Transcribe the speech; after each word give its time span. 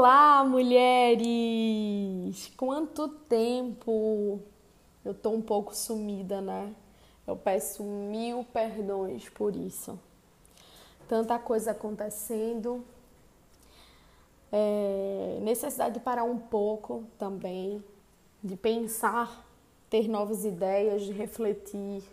Olá, 0.00 0.44
mulheres! 0.44 1.26
Quanto 2.56 3.08
tempo! 3.08 4.40
Eu 5.04 5.12
tô 5.12 5.30
um 5.30 5.42
pouco 5.42 5.74
sumida, 5.74 6.40
né? 6.40 6.72
Eu 7.26 7.34
peço 7.34 7.82
mil 7.82 8.44
perdões 8.44 9.28
por 9.28 9.56
isso. 9.56 9.98
Tanta 11.08 11.36
coisa 11.40 11.72
acontecendo. 11.72 12.84
É, 14.52 15.40
necessidade 15.42 15.94
de 15.94 16.00
parar 16.00 16.22
um 16.22 16.38
pouco 16.38 17.02
também, 17.18 17.82
de 18.40 18.54
pensar, 18.54 19.44
ter 19.90 20.06
novas 20.06 20.44
ideias, 20.44 21.02
de 21.02 21.10
refletir, 21.10 22.04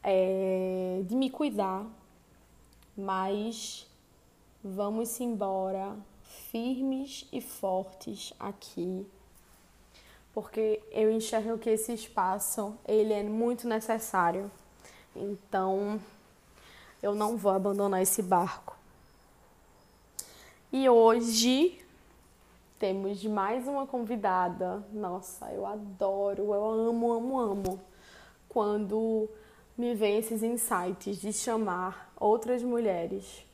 é, 0.00 1.02
de 1.04 1.16
me 1.16 1.28
cuidar, 1.28 1.84
mas 2.96 3.90
vamos 4.62 5.20
embora 5.20 5.96
firmes 6.50 7.26
e 7.32 7.40
fortes 7.40 8.32
aqui, 8.38 9.06
porque 10.32 10.82
eu 10.90 11.10
enxergo 11.10 11.58
que 11.58 11.70
esse 11.70 11.92
espaço 11.92 12.76
ele 12.86 13.12
é 13.12 13.22
muito 13.22 13.66
necessário. 13.66 14.50
Então, 15.14 16.00
eu 17.02 17.14
não 17.14 17.36
vou 17.36 17.52
abandonar 17.52 18.00
esse 18.00 18.22
barco. 18.22 18.76
E 20.72 20.88
hoje 20.88 21.78
temos 22.78 23.22
mais 23.24 23.68
uma 23.68 23.86
convidada. 23.86 24.82
Nossa, 24.92 25.50
eu 25.52 25.66
adoro, 25.66 26.54
eu 26.54 26.64
amo, 26.64 27.12
amo, 27.12 27.38
amo 27.38 27.80
quando 28.48 29.28
me 29.76 29.94
vem 29.94 30.18
esses 30.18 30.42
insights 30.42 31.20
de 31.20 31.32
chamar 31.32 32.12
outras 32.18 32.62
mulheres 32.62 33.44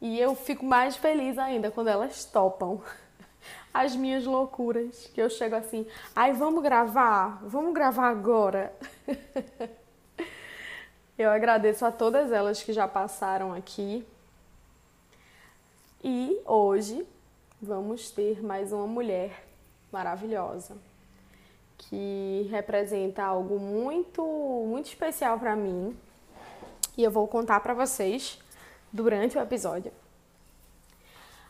e 0.00 0.18
eu 0.18 0.34
fico 0.34 0.64
mais 0.64 0.96
feliz 0.96 1.38
ainda 1.38 1.70
quando 1.70 1.88
elas 1.88 2.24
topam 2.24 2.80
as 3.72 3.96
minhas 3.96 4.24
loucuras. 4.24 5.10
Que 5.14 5.20
eu 5.20 5.30
chego 5.30 5.56
assim, 5.56 5.86
ai, 6.14 6.32
vamos 6.32 6.62
gravar? 6.62 7.40
Vamos 7.44 7.72
gravar 7.72 8.08
agora? 8.08 8.72
eu 11.18 11.30
agradeço 11.30 11.84
a 11.84 11.92
todas 11.92 12.32
elas 12.32 12.62
que 12.62 12.72
já 12.72 12.86
passaram 12.86 13.52
aqui. 13.52 14.06
E 16.02 16.38
hoje 16.44 17.06
vamos 17.60 18.10
ter 18.10 18.42
mais 18.42 18.72
uma 18.72 18.86
mulher 18.86 19.44
maravilhosa 19.90 20.76
que 21.78 22.48
representa 22.50 23.22
algo 23.22 23.58
muito, 23.58 24.22
muito 24.66 24.86
especial 24.86 25.38
para 25.38 25.56
mim. 25.56 25.96
E 26.96 27.02
eu 27.02 27.10
vou 27.10 27.26
contar 27.26 27.60
para 27.60 27.74
vocês 27.74 28.38
durante 28.94 29.36
o 29.36 29.40
episódio. 29.40 29.92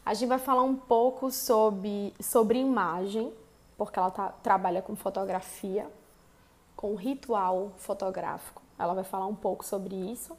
A 0.04 0.14
gente 0.14 0.28
vai 0.30 0.38
falar 0.38 0.62
um 0.62 0.74
pouco 0.74 1.30
sobre, 1.30 2.14
sobre 2.18 2.58
imagem, 2.58 3.30
porque 3.76 3.98
ela 3.98 4.10
tá, 4.10 4.30
trabalha 4.42 4.80
com 4.80 4.96
fotografia, 4.96 5.86
com 6.74 6.94
ritual 6.94 7.72
fotográfico. 7.76 8.62
Ela 8.78 8.94
vai 8.94 9.04
falar 9.04 9.26
um 9.26 9.34
pouco 9.34 9.62
sobre 9.62 9.94
isso. 9.94 10.34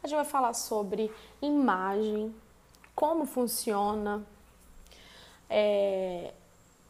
A 0.00 0.06
gente 0.06 0.16
vai 0.16 0.24
falar 0.24 0.52
sobre 0.52 1.12
imagem, 1.42 2.32
como 2.94 3.26
funciona, 3.26 4.24
é, 5.50 6.32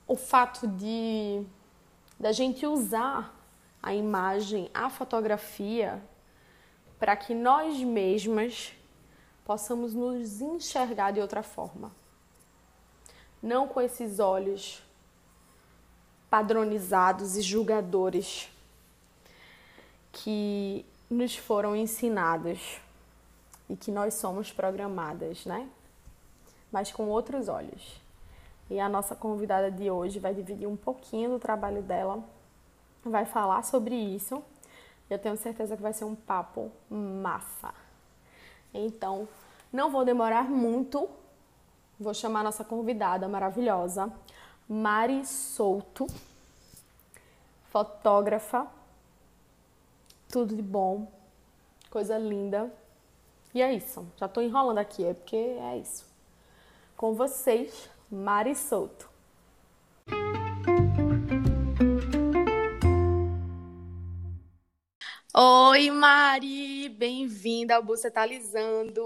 o 0.07 0.15
fato 0.15 0.67
de 0.69 1.43
da 2.21 2.33
gente 2.33 2.67
usar 2.67 3.35
a 3.83 3.95
imagem, 3.95 4.71
a 4.75 4.91
fotografia, 4.91 6.03
para 6.99 7.17
que 7.17 7.35
nós 7.35 7.83
mesmas 7.83 8.73
possamos 9.45 9.95
nos 9.95 10.41
enxergar 10.41 11.13
de 11.13 11.21
outra 11.21 11.43
forma. 11.43 11.93
Não 13.43 13.69
com 13.69 13.81
esses 13.81 14.19
olhos 14.19 14.83
padronizados 16.31 17.37
e 17.37 17.43
julgadores 17.43 18.51
que 20.11 20.85
nos 21.11 21.37
foram 21.37 21.77
ensinados 21.77 22.81
e 23.69 23.77
que 23.77 23.91
nós 23.91 24.15
somos 24.15 24.51
programadas, 24.51 25.45
né? 25.45 25.69
Mas 26.73 26.91
com 26.91 27.09
outros 27.09 27.49
olhos. 27.49 28.01
E 28.71 28.81
a 28.81 28.89
nossa 28.89 29.15
convidada 29.15 29.71
de 29.71 29.91
hoje 29.91 30.19
vai 30.19 30.35
dividir 30.35 30.67
um 30.67 30.77
pouquinho 30.77 31.31
do 31.31 31.39
trabalho 31.39 31.83
dela, 31.83 32.25
vai 33.05 33.27
falar 33.27 33.63
sobre 33.63 33.95
isso. 33.95 34.43
Eu 35.09 35.19
tenho 35.19 35.37
certeza 35.37 35.77
que 35.77 35.83
vai 35.83 35.93
ser 35.93 36.05
um 36.05 36.15
papo 36.15 36.73
massa. 36.89 37.75
Então, 38.75 39.29
não 39.73 39.91
vou 39.91 40.05
demorar 40.05 40.51
muito. 40.51 41.09
Vou 41.99 42.13
chamar 42.13 42.43
nossa 42.43 42.65
convidada 42.65 43.29
maravilhosa, 43.29 44.13
Mari 44.69 45.25
Souto, 45.25 46.09
fotógrafa. 47.71 48.67
Tudo 50.29 50.57
de 50.57 50.63
bom, 50.63 51.07
coisa 51.89 52.19
linda. 52.19 52.73
E 53.55 53.63
é 53.63 53.73
isso. 53.73 54.05
Já 54.17 54.27
tô 54.27 54.41
enrolando 54.41 54.79
aqui, 54.79 55.05
é 55.05 55.15
porque 55.15 55.37
é 55.37 55.79
isso. 55.79 56.05
Com 56.97 57.15
vocês, 57.15 57.89
Mari 58.11 58.57
Souto. 58.57 59.14
Oi, 65.37 65.91
Mari! 65.91 66.89
Bem-vinda 66.91 67.75
ao 67.75 67.83
Bucetalizando! 67.83 69.03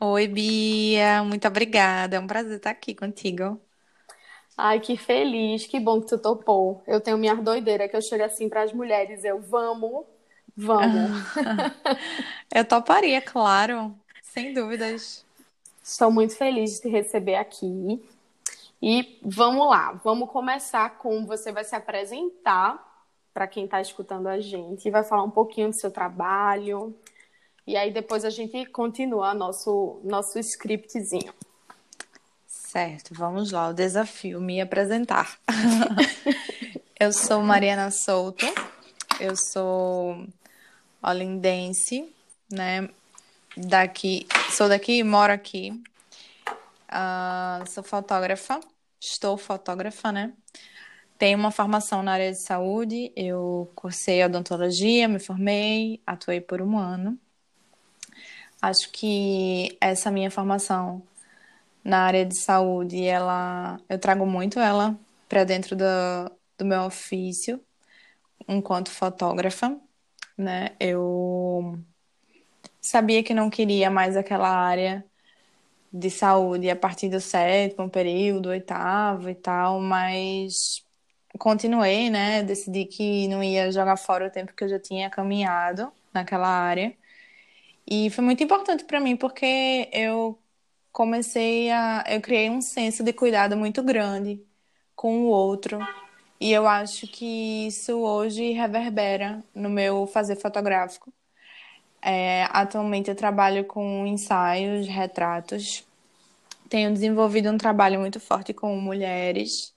Oi, 0.00 0.26
Bia! 0.26 1.22
Muito 1.22 1.46
obrigada. 1.46 2.16
É 2.16 2.18
um 2.18 2.26
prazer 2.26 2.56
estar 2.56 2.70
aqui 2.70 2.92
contigo. 2.92 3.60
Ai, 4.58 4.80
que 4.80 4.96
feliz, 4.96 5.66
que 5.66 5.78
bom 5.78 6.00
que 6.00 6.08
tu 6.08 6.18
topou. 6.18 6.82
Eu 6.84 7.00
tenho 7.00 7.16
minha 7.16 7.36
doideira 7.36 7.88
que 7.88 7.96
eu 7.96 8.02
chego 8.02 8.24
assim 8.24 8.48
para 8.48 8.62
as 8.62 8.72
mulheres, 8.72 9.22
eu 9.22 9.40
vamos, 9.40 10.04
vamos. 10.56 11.12
eu 12.52 12.64
toparia, 12.64 13.22
claro, 13.22 13.94
sem 14.20 14.52
dúvidas. 14.52 15.24
Estou 15.80 16.10
muito 16.10 16.36
feliz 16.36 16.72
de 16.72 16.80
te 16.80 16.88
receber 16.88 17.36
aqui. 17.36 18.04
E 18.82 19.20
vamos 19.22 19.70
lá, 19.70 19.92
vamos 20.02 20.28
começar 20.28 20.98
com 20.98 21.24
você 21.24 21.52
vai 21.52 21.62
se 21.62 21.76
apresentar 21.76 22.91
para 23.32 23.46
quem 23.46 23.64
está 23.64 23.80
escutando 23.80 24.26
a 24.26 24.40
gente, 24.40 24.90
vai 24.90 25.02
falar 25.02 25.22
um 25.22 25.30
pouquinho 25.30 25.70
do 25.70 25.76
seu 25.78 25.90
trabalho. 25.90 26.94
E 27.66 27.76
aí 27.76 27.92
depois 27.92 28.24
a 28.24 28.30
gente 28.30 28.66
continua 28.66 29.34
nosso 29.34 30.00
nosso 30.04 30.38
scriptzinho. 30.38 31.32
Certo, 32.46 33.14
vamos 33.14 33.52
lá, 33.52 33.68
o 33.68 33.74
desafio 33.74 34.40
me 34.40 34.60
apresentar. 34.60 35.38
eu 36.98 37.12
sou 37.12 37.42
Mariana 37.42 37.90
Souto, 37.90 38.46
eu 39.20 39.36
sou 39.36 40.26
olindense, 41.02 42.10
né? 42.50 42.88
Daqui, 43.56 44.26
sou 44.50 44.68
daqui 44.68 45.02
moro 45.02 45.32
aqui. 45.32 45.70
Uh, 46.88 47.68
sou 47.70 47.82
fotógrafa, 47.82 48.60
estou 49.00 49.36
fotógrafa, 49.36 50.10
né? 50.10 50.32
Tenho 51.22 51.38
uma 51.38 51.52
formação 51.52 52.02
na 52.02 52.14
área 52.14 52.32
de 52.32 52.38
saúde, 52.38 53.12
eu 53.14 53.70
cursei 53.76 54.24
odontologia, 54.24 55.06
me 55.06 55.20
formei, 55.20 56.02
atuei 56.04 56.40
por 56.40 56.60
um 56.60 56.76
ano. 56.76 57.16
Acho 58.60 58.90
que 58.90 59.78
essa 59.80 60.10
minha 60.10 60.32
formação 60.32 61.00
na 61.84 62.00
área 62.06 62.26
de 62.26 62.36
saúde, 62.36 63.04
ela, 63.04 63.80
eu 63.88 64.00
trago 64.00 64.26
muito 64.26 64.58
ela 64.58 64.98
para 65.28 65.44
dentro 65.44 65.76
do, 65.76 65.84
do 66.58 66.64
meu 66.64 66.82
ofício 66.82 67.64
enquanto 68.48 68.90
fotógrafa, 68.90 69.80
né? 70.36 70.74
Eu 70.80 71.78
sabia 72.80 73.22
que 73.22 73.32
não 73.32 73.48
queria 73.48 73.88
mais 73.88 74.16
aquela 74.16 74.48
área 74.48 75.04
de 75.92 76.10
saúde 76.10 76.68
a 76.68 76.74
partir 76.76 77.08
do 77.10 77.20
sétimo 77.20 77.88
período, 77.88 78.48
oitavo 78.48 79.30
e 79.30 79.36
tal, 79.36 79.80
mas 79.80 80.84
continuei, 81.42 82.08
né? 82.08 82.44
Decidi 82.44 82.84
que 82.84 83.26
não 83.26 83.42
ia 83.42 83.72
jogar 83.72 83.96
fora 83.96 84.28
o 84.28 84.30
tempo 84.30 84.54
que 84.54 84.62
eu 84.62 84.68
já 84.68 84.78
tinha 84.78 85.10
caminhado 85.10 85.92
naquela 86.14 86.46
área. 86.46 86.96
E 87.86 88.10
foi 88.10 88.24
muito 88.24 88.44
importante 88.44 88.84
para 88.84 89.00
mim 89.00 89.16
porque 89.16 89.88
eu 89.92 90.38
comecei 90.92 91.70
a 91.72 92.04
eu 92.08 92.20
criei 92.20 92.48
um 92.50 92.60
senso 92.60 93.02
de 93.02 93.12
cuidado 93.12 93.56
muito 93.56 93.82
grande 93.82 94.40
com 94.94 95.22
o 95.22 95.26
outro. 95.26 95.80
E 96.40 96.52
eu 96.52 96.66
acho 96.68 97.08
que 97.08 97.66
isso 97.66 97.98
hoje 97.98 98.52
reverbera 98.52 99.42
no 99.54 99.68
meu 99.68 100.06
fazer 100.06 100.36
fotográfico. 100.36 101.12
É, 102.02 102.44
atualmente 102.50 103.10
eu 103.10 103.16
trabalho 103.16 103.64
com 103.64 104.06
ensaios, 104.06 104.86
retratos. 104.86 105.84
Tenho 106.68 106.92
desenvolvido 106.92 107.50
um 107.50 107.58
trabalho 107.58 108.00
muito 108.00 108.20
forte 108.20 108.54
com 108.54 108.76
mulheres 108.80 109.71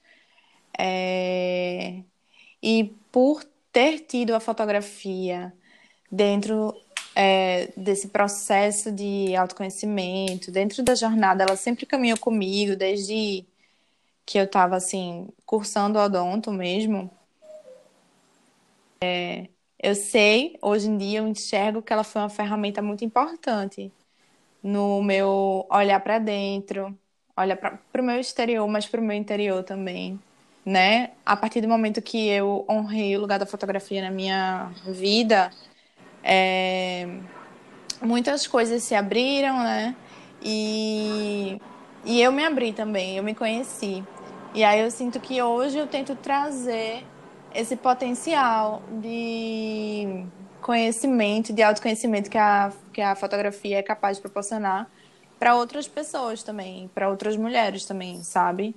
é... 0.78 2.02
E 2.62 2.94
por 3.12 3.44
ter 3.72 4.00
tido 4.02 4.34
a 4.34 4.40
fotografia 4.40 5.54
dentro 6.12 6.76
é, 7.16 7.72
desse 7.78 8.10
processo 8.10 8.92
de 8.92 9.36
autoconhecimento, 9.36 10.52
dentro 10.52 10.84
da 10.84 10.96
jornada, 10.96 11.44
ela 11.44 11.56
sempre 11.56 11.86
caminhou 11.86 12.18
comigo, 12.20 12.76
desde 12.76 13.46
que 14.26 14.38
eu 14.38 14.46
estava 14.46 14.76
assim, 14.76 15.30
cursando 15.46 16.00
odonto 16.00 16.52
mesmo. 16.52 17.10
É, 19.02 19.48
eu 19.82 19.96
sei, 19.96 20.58
hoje 20.62 20.90
em 20.90 20.98
dia, 20.98 21.20
eu 21.20 21.28
enxergo 21.28 21.82
que 21.82 21.94
ela 21.94 22.04
foi 22.04 22.22
uma 22.22 22.30
ferramenta 22.30 22.82
muito 22.82 23.06
importante 23.06 23.92
no 24.64 25.02
meu 25.04 25.66
olhar 25.70 26.00
para 26.00 26.18
dentro, 26.18 26.98
olhar 27.38 27.56
para 27.56 28.02
o 28.02 28.04
meu 28.04 28.20
exterior, 28.20 28.68
mas 28.68 28.88
para 28.88 29.00
o 29.00 29.04
meu 29.04 29.16
interior 29.16 29.64
também, 29.64 30.20
né? 30.66 31.12
A 31.26 31.36
partir 31.38 31.62
do 31.62 31.68
momento 31.68 32.02
que 32.02 32.28
eu 32.28 32.66
honrei 32.70 33.16
o 33.16 33.22
lugar 33.22 33.38
da 33.38 33.46
fotografia 33.46 34.02
na 34.02 34.10
minha 34.10 34.72
vida, 34.88 35.52
é, 36.24 37.08
muitas 38.02 38.48
coisas 38.48 38.84
se 38.84 38.96
abriram, 38.96 39.60
né? 39.60 39.96
E, 40.42 41.62
e 42.04 42.22
eu 42.22 42.32
me 42.32 42.44
abri 42.44 42.74
também, 42.74 43.18
eu 43.18 43.24
me 43.24 43.36
conheci. 43.36 44.04
E 44.54 44.64
aí 44.64 44.80
eu 44.82 44.90
sinto 44.90 45.20
que 45.20 45.42
hoje 45.42 45.78
eu 45.78 45.88
tento 45.88 46.16
trazer 46.16 47.04
esse 47.54 47.76
potencial 47.76 48.82
de 49.02 50.26
conhecimento, 50.62 51.54
de 51.54 51.62
autoconhecimento 51.62 52.30
que 52.30 52.38
a, 52.38 52.72
que 52.92 53.02
a 53.02 53.16
fotografia 53.16 53.78
é 53.78 53.84
capaz 53.84 54.18
de 54.18 54.22
proporcionar 54.22 54.90
para 55.38 55.56
outras 55.56 55.88
pessoas 55.88 56.42
também, 56.42 56.90
para 56.94 57.10
outras 57.10 57.38
mulheres 57.38 57.86
também, 57.86 58.24
sabe? 58.24 58.76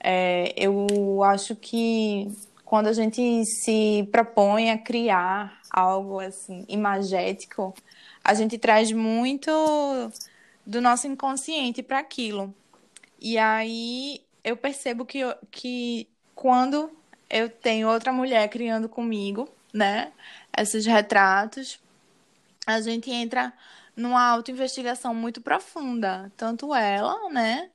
É, 0.00 0.54
eu 0.56 1.22
acho 1.24 1.56
que 1.56 2.30
quando 2.64 2.88
a 2.88 2.92
gente 2.92 3.44
se 3.44 4.08
propõe 4.12 4.70
a 4.70 4.78
criar 4.78 5.60
algo 5.70 6.20
assim 6.20 6.64
imagético, 6.68 7.74
a 8.22 8.34
gente 8.34 8.58
traz 8.58 8.92
muito 8.92 9.50
do 10.66 10.80
nosso 10.80 11.06
inconsciente 11.06 11.82
para 11.82 11.98
aquilo. 11.98 12.54
E 13.20 13.38
aí 13.38 14.22
eu 14.44 14.56
percebo 14.56 15.04
que, 15.04 15.20
que 15.50 16.08
quando 16.34 16.90
eu 17.30 17.48
tenho 17.48 17.88
outra 17.88 18.12
mulher 18.12 18.48
criando 18.48 18.88
comigo, 18.88 19.48
né? 19.72 20.12
Esses 20.56 20.86
retratos. 20.86 21.80
A 22.66 22.80
gente 22.80 23.10
entra 23.10 23.52
numa 23.96 24.22
autoinvestigação 24.22 25.14
muito 25.14 25.40
profunda. 25.40 26.30
Tanto 26.36 26.74
ela, 26.74 27.30
né? 27.30 27.70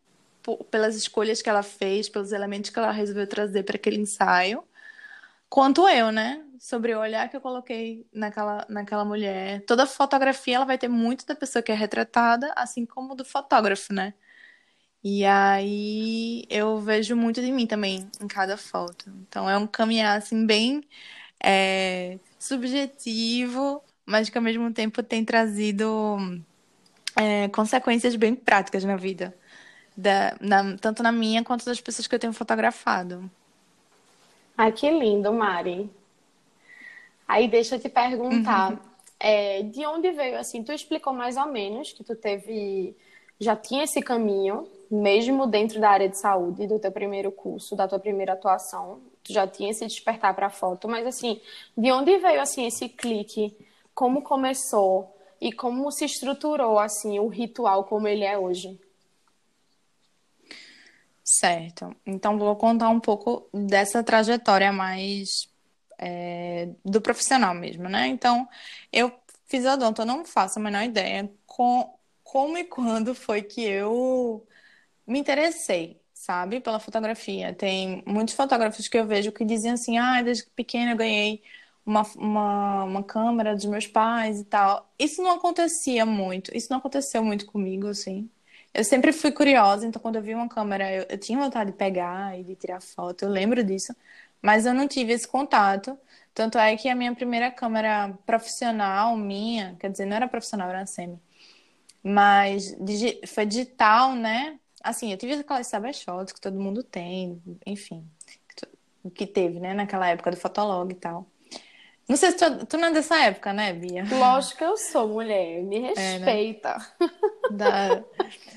Pelas 0.72 0.96
escolhas 0.96 1.42
que 1.42 1.50
ela 1.50 1.64
fez, 1.64 2.10
pelos 2.10 2.32
elementos 2.32 2.70
que 2.70 2.80
ela 2.80 2.92
resolveu 2.92 3.28
trazer 3.28 3.64
para 3.64 3.76
aquele 3.76 3.98
ensaio, 3.98 4.64
quanto 5.50 5.88
eu, 5.88 6.12
né? 6.12 6.44
Sobre 6.60 6.96
o 6.96 7.00
olhar 7.00 7.30
que 7.30 7.38
eu 7.38 7.42
coloquei 7.42 8.08
naquela, 8.14 8.66
naquela 8.70 9.06
mulher. 9.06 9.64
Toda 9.66 9.86
fotografia 9.88 10.56
ela 10.58 10.66
vai 10.66 10.78
ter 10.78 10.88
muito 10.88 11.26
da 11.26 11.36
pessoa 11.36 11.62
que 11.64 11.72
é 11.72 11.76
retratada, 11.76 12.54
assim 12.56 12.86
como 12.86 13.16
do 13.16 13.26
fotógrafo, 13.26 13.94
né? 13.94 14.14
E 15.04 15.26
aí 15.26 16.46
eu 16.50 16.80
vejo 16.80 17.16
muito 17.16 17.42
de 17.42 17.52
mim 17.52 17.68
também 17.68 18.10
em 18.22 18.28
cada 18.28 18.58
foto. 18.58 19.10
Então 19.28 19.50
é 19.50 19.58
um 19.58 19.68
caminhar 19.68 20.18
assim 20.18 20.46
bem 20.46 20.82
é, 21.44 22.20
subjetivo, 22.40 23.84
mas 24.06 24.30
que 24.30 24.38
ao 24.38 24.44
mesmo 24.44 24.72
tempo 24.74 25.04
tem 25.04 25.26
trazido 25.26 26.18
é, 27.16 27.48
consequências 27.50 28.16
bem 28.16 28.36
práticas 28.36 28.84
na 28.84 28.96
vida. 28.96 29.36
Da, 29.96 30.36
na, 30.42 30.76
tanto 30.78 31.04
na 31.04 31.12
minha 31.12 31.44
quanto 31.44 31.66
das 31.66 31.80
pessoas 31.80 32.08
que 32.08 32.16
eu 32.16 32.20
tenho 32.20 32.34
fotografado. 32.34 33.30
Ai, 34.58 34.72
que 34.72 34.90
lindo, 34.90 35.32
Mari. 35.32 35.90
Aí 37.28 37.48
deixa 37.48 37.76
eu 37.76 37.80
te 37.80 37.90
perguntar, 37.90 38.72
uhum. 38.72 38.80
é, 39.20 39.64
de 39.64 39.86
onde 39.86 40.12
veio 40.12 40.38
assim? 40.38 40.64
Tu 40.64 40.72
explicou 40.72 41.14
mais 41.14 41.38
ou 41.38 41.48
menos 41.48 41.92
que 41.94 42.04
tu 42.04 42.16
teve, 42.16 42.96
já 43.40 43.56
tinha 43.56 43.84
esse 43.84 44.02
caminho 44.02 44.68
mesmo 44.94 45.48
dentro 45.48 45.80
da 45.80 45.90
área 45.90 46.08
de 46.08 46.20
saúde, 46.20 46.68
do 46.68 46.78
teu 46.78 46.92
primeiro 46.92 47.32
curso, 47.32 47.76
da 47.76 47.88
tua 47.88 47.98
primeira 47.98 48.34
atuação, 48.34 49.02
tu 49.24 49.34
já 49.34 49.48
tinha 49.48 49.72
esse 49.72 49.86
despertar 49.88 50.36
para 50.36 50.52
foto, 50.52 50.88
mas 50.88 51.08
assim, 51.08 51.42
de 51.76 51.92
onde 51.92 52.16
veio 52.20 52.40
assim 52.40 52.68
esse 52.68 52.88
clique? 52.88 53.56
Como 53.96 54.22
começou 54.22 55.16
e 55.42 55.52
como 55.52 55.92
se 55.92 56.06
estruturou 56.06 56.78
assim 56.78 57.18
o 57.20 57.28
ritual 57.28 57.86
como 57.86 58.08
ele 58.08 58.24
é 58.24 58.38
hoje? 58.38 58.80
Certo. 61.36 61.96
Então 62.06 62.38
vou 62.38 62.56
contar 62.56 62.90
um 62.90 63.00
pouco 63.00 63.50
dessa 63.54 64.04
trajetória 64.04 64.72
mais 64.72 65.50
é, 65.98 66.70
do 66.86 67.02
profissional 67.02 67.54
mesmo, 67.56 67.90
né? 67.90 68.08
Então 68.08 68.48
eu 68.92 69.12
fiz 69.46 69.66
odonto, 69.66 70.02
eu 70.02 70.06
não 70.06 70.24
faço 70.26 70.60
a 70.60 70.62
menor 70.62 70.84
ideia 70.84 71.32
com, 71.48 71.98
como 72.24 72.58
e 72.58 72.64
quando 72.66 73.16
foi 73.16 73.42
que 73.42 73.62
eu 73.64 74.48
me 75.08 75.20
interessei, 75.20 76.02
sabe, 76.14 76.62
pela 76.62 76.80
fotografia. 76.80 77.54
Tem 77.56 78.04
muitos 78.08 78.36
fotógrafos 78.36 78.88
que 78.88 78.98
eu 78.98 79.08
vejo 79.08 79.32
que 79.32 79.46
dizem 79.46 79.72
assim: 79.74 79.98
ah, 80.00 80.22
desde 80.24 80.46
pequena 80.52 80.94
eu 80.94 80.98
ganhei 80.98 81.44
uma, 81.86 82.04
uma, 82.18 82.84
uma 82.86 83.04
câmera 83.04 83.56
dos 83.56 83.66
meus 83.66 83.88
pais 83.88 84.42
e 84.42 84.46
tal. 84.46 84.94
Isso 85.00 85.22
não 85.24 85.32
acontecia 85.34 86.06
muito, 86.06 86.56
isso 86.58 86.70
não 86.72 86.80
aconteceu 86.80 87.24
muito 87.24 87.46
comigo, 87.48 87.88
assim. 87.88 88.30
Eu 88.74 88.84
sempre 88.84 89.14
fui 89.14 89.32
curiosa, 89.32 89.86
então 89.86 90.02
quando 90.02 90.16
eu 90.16 90.22
vi 90.22 90.34
uma 90.34 90.50
câmera, 90.50 90.92
eu, 90.92 91.06
eu 91.10 91.18
tinha 91.18 91.38
vontade 91.38 91.72
de 91.72 91.78
pegar 91.78 92.38
e 92.40 92.44
de 92.44 92.56
tirar 92.56 92.82
foto, 92.82 93.24
eu 93.24 93.30
lembro 93.30 93.64
disso, 93.64 93.96
mas 94.42 94.66
eu 94.66 94.74
não 94.74 94.88
tive 94.88 95.14
esse 95.14 95.28
contato. 95.28 95.98
Tanto 96.34 96.58
é 96.58 96.76
que 96.76 96.90
a 96.90 96.96
minha 96.96 97.14
primeira 97.14 97.52
câmera 97.52 98.18
profissional 98.26 99.16
minha, 99.16 99.76
quer 99.80 99.92
dizer, 99.92 100.06
não 100.06 100.16
era 100.16 100.28
profissional, 100.28 100.70
era 100.70 100.86
semi, 100.88 101.20
mas 102.04 102.76
foi 103.28 103.46
digital, 103.46 104.14
né? 104.16 104.60
Assim, 104.84 105.12
eu 105.12 105.18
tive 105.18 105.34
aquelas 105.34 105.68
cybershots 105.68 106.34
que 106.34 106.42
todo 106.42 106.60
mundo 106.60 106.84
tem, 106.84 107.42
enfim, 107.66 108.04
que 109.14 109.28
teve, 109.28 109.60
né, 109.60 109.74
naquela 109.74 110.10
época 110.10 110.32
do 110.32 110.38
Fotolog 110.38 110.92
e 110.92 110.96
tal. 110.96 111.28
Não 112.08 112.18
sei 112.18 112.32
se 112.32 112.38
tu, 112.38 112.66
tu 112.66 112.78
não 112.78 112.90
é 112.90 112.92
dessa 112.92 113.18
época, 113.24 113.54
né, 113.54 113.72
Bia? 113.72 114.04
Lógico 114.12 114.58
que 114.58 114.64
eu 114.64 114.76
sou 114.76 115.08
mulher, 115.08 115.64
me 115.64 115.80
respeita. 115.80 116.76
É, 117.00 117.06
né? 117.06 117.10
da... 117.50 118.04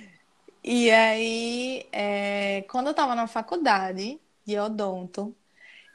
E 0.67 0.91
aí, 0.91 1.89
é, 1.93 2.63
quando 2.71 2.89
eu 2.89 2.95
tava 2.95 3.15
na 3.15 3.29
faculdade 3.29 4.21
de 4.45 4.59
odonto, 4.59 5.37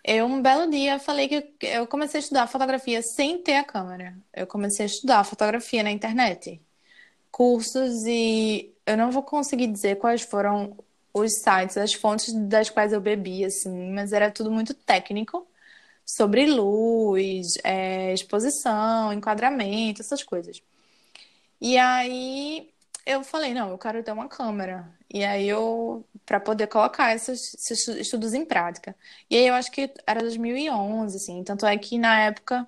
eu 0.03 0.25
um 0.27 0.41
belo 0.41 0.69
dia 0.71 0.99
falei 0.99 1.27
que 1.29 1.53
eu 1.67 1.87
comecei 1.87 2.19
a 2.19 2.23
estudar 2.23 2.47
fotografia 2.47 3.01
sem 3.03 3.41
ter 3.43 3.57
a 3.57 3.65
câmera. 3.65 4.17
Eu 4.33 4.47
comecei 4.47 4.85
a 4.85 4.87
estudar 4.87 5.23
fotografia 5.25 5.83
na 5.83 5.91
internet. 5.91 6.61
Cursos 7.31 8.05
e 8.05 8.73
eu 8.85 8.97
não 8.97 9.11
vou 9.11 9.23
conseguir 9.23 9.67
dizer 9.67 9.97
quais 9.99 10.21
foram 10.23 10.77
os 11.13 11.33
sites, 11.41 11.77
as 11.77 11.93
fontes 11.93 12.33
das 12.33 12.69
quais 12.69 12.93
eu 12.93 13.01
bebi, 13.01 13.45
assim, 13.45 13.91
mas 13.91 14.13
era 14.13 14.31
tudo 14.31 14.51
muito 14.51 14.73
técnico 14.73 15.47
sobre 16.05 16.47
luz, 16.47 17.55
é, 17.63 18.13
exposição, 18.13 19.13
enquadramento, 19.13 20.01
essas 20.01 20.23
coisas. 20.23 20.61
E 21.59 21.77
aí 21.77 22.70
eu 23.05 23.23
falei, 23.23 23.53
não, 23.53 23.69
eu 23.69 23.77
quero 23.77 24.03
ter 24.03 24.11
uma 24.11 24.27
câmera. 24.27 24.91
E 25.13 25.23
aí 25.23 25.47
eu, 25.47 26.05
para 26.25 26.39
poder 26.39 26.67
colocar 26.67 27.13
esses, 27.15 27.53
esses, 27.55 27.87
estudos 27.87 28.33
em 28.33 28.45
prática. 28.45 28.95
E 29.29 29.35
aí 29.37 29.47
eu 29.47 29.53
acho 29.55 29.71
que 29.71 29.91
era 30.07 30.21
2011, 30.21 31.17
assim. 31.17 31.43
Tanto 31.43 31.65
é 31.65 31.77
que 31.77 31.97
na 31.97 32.21
época, 32.21 32.67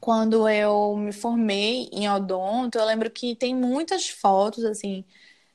quando 0.00 0.48
eu 0.48 0.96
me 0.96 1.12
formei 1.12 1.88
em 1.92 2.08
odonto, 2.08 2.78
eu 2.78 2.84
lembro 2.84 3.10
que 3.10 3.34
tem 3.36 3.54
muitas 3.54 4.08
fotos, 4.08 4.64
assim, 4.64 5.04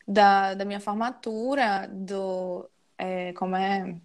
da, 0.08 0.54
da 0.54 0.66
minha 0.66 0.80
formatura, 0.80 1.88
do. 1.92 2.70
É, 2.98 3.34
como 3.34 3.56
é? 3.56 3.96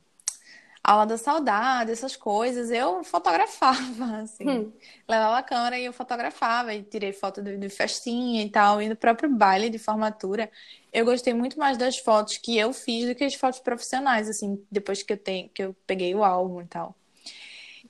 Aula 0.86 1.04
da 1.04 1.18
saudade, 1.18 1.90
essas 1.90 2.14
coisas, 2.14 2.70
eu 2.70 3.02
fotografava, 3.02 4.18
assim. 4.22 4.48
Hum. 4.48 4.72
Levava 5.08 5.38
a 5.38 5.42
câmera 5.42 5.78
e 5.78 5.84
eu 5.84 5.92
fotografava, 5.92 6.72
e 6.72 6.82
tirei 6.82 7.12
foto 7.12 7.42
de, 7.42 7.56
de 7.56 7.68
festinha 7.68 8.42
e 8.44 8.48
tal, 8.48 8.80
e 8.80 8.88
no 8.88 8.94
próprio 8.94 9.28
baile 9.28 9.68
de 9.68 9.78
formatura. 9.78 10.48
Eu 10.92 11.04
gostei 11.04 11.34
muito 11.34 11.58
mais 11.58 11.76
das 11.76 11.98
fotos 11.98 12.38
que 12.38 12.56
eu 12.56 12.72
fiz 12.72 13.08
do 13.08 13.14
que 13.16 13.24
as 13.24 13.34
fotos 13.34 13.58
profissionais, 13.58 14.28
assim, 14.28 14.64
depois 14.70 15.02
que 15.02 15.12
eu, 15.12 15.18
tenho, 15.18 15.48
que 15.48 15.62
eu 15.64 15.74
peguei 15.86 16.14
o 16.14 16.22
álbum 16.22 16.62
e 16.62 16.66
tal. 16.66 16.94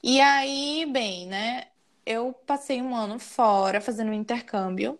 E 0.02 0.18
aí, 0.20 0.86
bem, 0.90 1.26
né, 1.26 1.66
eu 2.06 2.32
passei 2.46 2.80
um 2.80 2.94
ano 2.96 3.18
fora 3.18 3.80
fazendo 3.80 4.10
um 4.10 4.14
intercâmbio, 4.14 4.98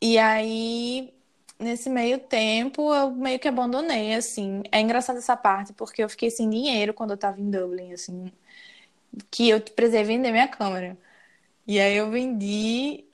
e 0.00 0.18
aí 0.18 1.14
nesse 1.58 1.90
meio 1.90 2.18
tempo 2.20 2.94
eu 2.94 3.10
meio 3.12 3.38
que 3.38 3.48
abandonei, 3.48 4.14
assim. 4.14 4.62
É 4.72 4.80
engraçado 4.80 5.18
essa 5.18 5.36
parte, 5.36 5.72
porque 5.72 6.02
eu 6.02 6.08
fiquei 6.08 6.30
sem 6.30 6.48
dinheiro 6.50 6.94
quando 6.94 7.12
eu 7.12 7.18
tava 7.18 7.40
em 7.40 7.50
Dublin, 7.50 7.92
assim, 7.92 8.32
que 9.30 9.48
eu 9.50 9.60
precisei 9.60 10.04
vender 10.04 10.30
minha 10.32 10.48
câmera. 10.48 10.96
E 11.66 11.80
aí 11.80 11.96
eu 11.96 12.10
vendi 12.10 13.06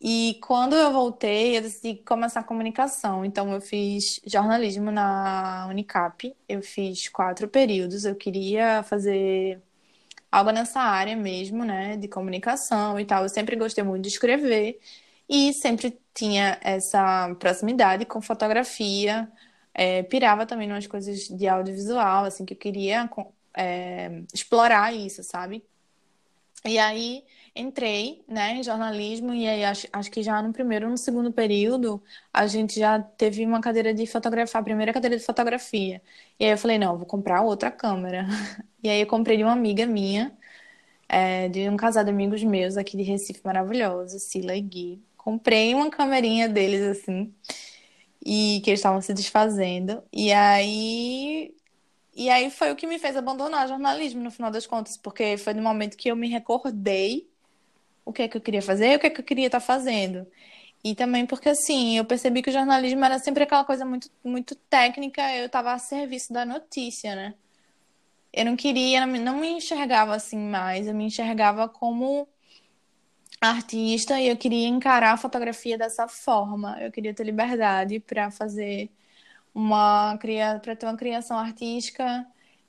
e 0.00 0.38
quando 0.42 0.76
eu 0.76 0.92
voltei, 0.92 1.56
eu 1.58 1.62
decidi 1.62 1.96
começar 2.04 2.40
a 2.40 2.44
comunicação. 2.44 3.24
Então 3.24 3.52
eu 3.52 3.60
fiz 3.60 4.20
jornalismo 4.26 4.90
na 4.90 5.66
Unicap. 5.70 6.34
Eu 6.48 6.62
fiz 6.62 7.08
quatro 7.08 7.48
períodos. 7.48 8.04
Eu 8.04 8.14
queria 8.16 8.82
fazer 8.84 9.62
algo 10.30 10.50
nessa 10.50 10.80
área 10.80 11.16
mesmo, 11.16 11.64
né, 11.64 11.96
de 11.96 12.08
comunicação 12.08 12.98
e 13.00 13.04
tal. 13.06 13.22
Eu 13.24 13.28
sempre 13.28 13.56
gostei 13.56 13.84
muito 13.84 14.02
de 14.04 14.08
escrever 14.10 14.80
e 15.28 15.52
sempre 15.54 15.98
tinha 16.14 16.58
essa 16.62 17.34
proximidade 17.38 18.06
com 18.06 18.20
fotografia. 18.22 19.30
É, 19.74 20.04
pirava 20.04 20.46
também 20.46 20.68
nas 20.68 20.86
coisas 20.86 21.26
de 21.28 21.48
audiovisual, 21.48 22.24
assim, 22.24 22.44
que 22.44 22.54
eu 22.54 22.58
queria 22.58 23.10
é, 23.56 24.22
explorar 24.32 24.94
isso, 24.94 25.22
sabe? 25.24 25.64
E 26.66 26.78
aí 26.78 27.24
entrei, 27.54 28.24
né, 28.26 28.54
em 28.56 28.62
jornalismo 28.62 29.32
e 29.34 29.46
aí 29.46 29.64
acho, 29.64 29.86
acho 29.92 30.10
que 30.10 30.22
já 30.22 30.40
no 30.42 30.52
primeiro 30.52 30.86
ou 30.86 30.90
no 30.92 30.98
segundo 30.98 31.30
período 31.32 32.02
a 32.32 32.46
gente 32.46 32.80
já 32.80 33.00
teve 33.00 33.44
uma 33.44 33.60
cadeira 33.60 33.92
de 33.94 34.06
fotografia, 34.06 34.58
a 34.60 34.62
primeira 34.62 34.92
cadeira 34.92 35.16
de 35.16 35.24
fotografia. 35.24 36.02
E 36.38 36.44
aí 36.44 36.50
eu 36.52 36.58
falei, 36.58 36.78
não, 36.78 36.96
vou 36.96 37.06
comprar 37.06 37.42
outra 37.42 37.70
câmera. 37.70 38.26
E 38.82 38.88
aí 38.90 39.00
eu 39.00 39.06
comprei 39.06 39.38
de 39.38 39.42
uma 39.42 39.52
amiga 39.52 39.86
minha, 39.86 40.36
é, 41.08 41.48
de 41.48 41.68
um 41.70 41.76
casal 41.76 42.04
de 42.04 42.10
amigos 42.10 42.42
meus 42.44 42.76
aqui 42.76 42.96
de 42.96 43.02
Recife 43.02 43.40
maravilhoso, 43.44 44.18
Sila 44.18 44.54
e 44.56 44.60
Gui. 44.62 45.02
Comprei 45.24 45.74
uma 45.74 45.88
câmerinha 45.88 46.46
deles 46.46 46.82
assim, 46.82 47.34
e 48.24 48.60
que 48.62 48.68
eles 48.68 48.80
estavam 48.80 49.00
se 49.00 49.14
desfazendo. 49.14 50.02
E 50.12 50.30
aí 50.30 51.54
e 52.14 52.28
aí 52.28 52.50
foi 52.50 52.70
o 52.70 52.76
que 52.76 52.86
me 52.86 52.98
fez 52.98 53.16
abandonar 53.16 53.66
jornalismo 53.66 54.22
no 54.22 54.30
final 54.30 54.50
das 54.50 54.66
contas, 54.66 54.98
porque 54.98 55.38
foi 55.38 55.54
no 55.54 55.62
momento 55.62 55.96
que 55.96 56.10
eu 56.10 56.16
me 56.16 56.28
recordei 56.28 57.26
o 58.04 58.12
que 58.12 58.22
é 58.22 58.28
que 58.28 58.36
eu 58.36 58.40
queria 58.42 58.60
fazer 58.60 58.92
e 58.92 58.96
o 58.96 58.98
que 59.00 59.06
é 59.06 59.10
que 59.10 59.20
eu 59.20 59.24
queria 59.24 59.46
estar 59.46 59.60
fazendo. 59.60 60.26
E 60.84 60.94
também 60.94 61.24
porque, 61.24 61.48
assim, 61.48 61.96
eu 61.96 62.04
percebi 62.04 62.42
que 62.42 62.50
o 62.50 62.52
jornalismo 62.52 63.02
era 63.02 63.18
sempre 63.18 63.44
aquela 63.44 63.64
coisa 63.64 63.86
muito, 63.86 64.10
muito 64.22 64.54
técnica, 64.54 65.22
eu 65.34 65.46
estava 65.46 65.72
a 65.72 65.78
serviço 65.78 66.34
da 66.34 66.44
notícia, 66.44 67.16
né? 67.16 67.34
Eu 68.32 68.44
não 68.44 68.56
queria, 68.56 69.06
não 69.06 69.38
me 69.38 69.48
enxergava 69.48 70.14
assim 70.14 70.38
mais, 70.38 70.86
eu 70.86 70.94
me 70.94 71.04
enxergava 71.04 71.68
como 71.68 72.28
artista 73.50 74.20
e 74.20 74.28
eu 74.28 74.36
queria 74.36 74.68
encarar 74.68 75.12
a 75.12 75.16
fotografia 75.16 75.78
dessa 75.78 76.08
forma. 76.08 76.76
Eu 76.80 76.90
queria 76.92 77.14
ter 77.14 77.24
liberdade 77.24 78.00
para 78.00 78.30
fazer 78.30 78.90
uma 79.54 80.18
para 80.62 80.76
ter 80.76 80.86
uma 80.86 80.96
criação 80.96 81.38
artística 81.38 82.26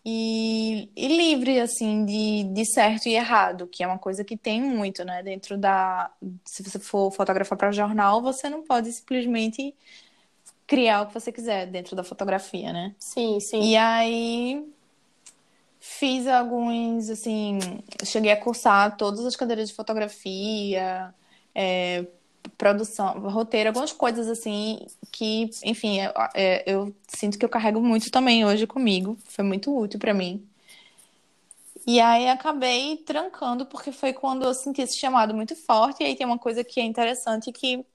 e, 0.08 0.88
e, 0.96 1.08
livre, 1.08 1.60
assim, 1.60 2.05
de, 2.05 2.44
de 2.53 2.63
certo 2.63 3.08
e 3.08 3.15
errado, 3.15 3.65
que 3.65 3.84
é 3.84 3.88
uma 3.88 3.98
coisa 3.98 4.24
que 4.24 4.38
tem 4.38 4.62
muito, 4.62 5.03
né? 5.03 5.24
Dentro 5.24 5.58
da. 5.58 6.12
Se 6.46 6.62
você 6.62 6.77
for 6.77 7.12
fotografar 7.12 7.58
para 7.58 7.72
jornal, 7.72 8.22
você 8.22 8.48
não 8.48 8.62
pode 8.62 8.91
simplesmente 8.91 9.74
criar 10.67 11.01
o 11.01 11.08
que 11.08 11.13
você 11.15 11.32
quiser 11.32 11.65
dentro 11.65 11.96
da 11.96 12.03
fotografia, 12.03 12.72
né? 12.72 12.96
Sim, 13.00 13.39
sim. 13.39 13.63
E 13.63 13.75
aí 13.75 14.63
fiz 16.00 16.28
alguns, 16.28 17.10
assim, 17.10 17.60
cheguei 18.04 18.32
a 18.32 18.40
cursar 18.40 18.98
todas 18.98 19.25
as 19.25 19.36
cadeiras 19.36 19.70
de 19.70 19.75
fotografia, 19.75 21.14
é, 21.54 22.06
produção, 22.58 23.20
roteiro, 23.30 23.70
algumas 23.70 23.92
coisas 23.92 24.28
assim 24.28 24.86
que, 25.12 25.50
enfim, 25.64 26.02
eu, 26.02 26.12
é, 26.34 26.64
eu 26.66 26.96
sinto 27.08 27.38
que 27.38 27.46
eu 27.46 27.50
carrego 27.50 27.82
muito 27.82 28.12
também 28.12 28.46
hoje 28.46 28.68
comigo. 28.68 29.18
Foi 29.25 29.44
muito 29.44 29.75
útil 29.75 30.00
para 30.00 30.14
mim. 30.14 30.46
E 31.88 32.00
aí 32.00 32.28
acabei 32.30 32.98
trancando 32.98 33.66
porque 33.66 33.92
foi 33.92 34.12
quando 34.12 34.44
eu 34.44 34.54
senti 34.54 34.82
esse 34.82 35.00
chamado 35.00 35.34
muito 35.34 35.56
forte. 35.56 36.04
E 36.04 36.08
aí 36.08 36.16
tem 36.16 36.25
uma 36.25 36.40
coisa 36.40 36.64
que 36.64 36.80
é 36.80 36.84
interessante 36.84 37.52
que 37.52 37.86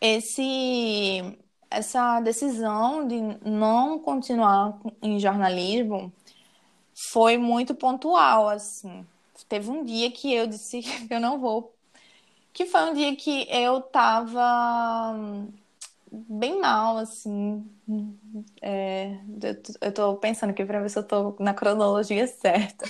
esse 0.00 1.36
essa 1.70 2.20
decisão 2.20 3.06
de 3.06 3.20
não 3.44 3.98
continuar 3.98 4.78
em 5.02 5.18
jornalismo 5.18 6.12
foi 6.94 7.36
muito 7.38 7.74
pontual 7.74 8.48
assim. 8.48 9.06
Teve 9.48 9.70
um 9.70 9.84
dia 9.84 10.10
que 10.10 10.32
eu 10.32 10.46
disse 10.46 10.80
que 11.08 11.12
eu 11.12 11.20
não 11.20 11.38
vou 11.38 11.74
que 12.54 12.66
foi 12.66 12.82
um 12.90 12.94
dia 12.94 13.14
que 13.16 13.46
eu 13.50 13.82
tava 13.82 15.26
bem 16.10 16.60
mal, 16.60 16.96
assim. 16.98 17.68
É, 18.62 19.18
eu 19.80 19.92
tô 19.92 20.14
pensando 20.16 20.50
aqui 20.50 20.64
pra 20.64 20.80
ver 20.80 20.88
se 20.88 20.98
eu 20.98 21.02
tô 21.02 21.34
na 21.40 21.52
cronologia 21.52 22.26
certa. 22.28 22.86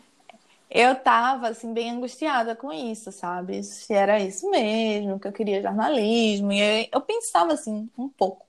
eu 0.70 0.94
tava, 0.94 1.48
assim, 1.48 1.74
bem 1.74 1.90
angustiada 1.90 2.56
com 2.56 2.72
isso, 2.72 3.12
sabe? 3.12 3.62
Se 3.62 3.92
era 3.92 4.18
isso 4.18 4.50
mesmo, 4.50 5.20
que 5.20 5.28
eu 5.28 5.32
queria 5.32 5.60
jornalismo. 5.62 6.50
E 6.52 6.60
eu, 6.84 6.88
eu 6.94 7.00
pensava, 7.02 7.52
assim, 7.52 7.90
um 7.98 8.08
pouco 8.08 8.46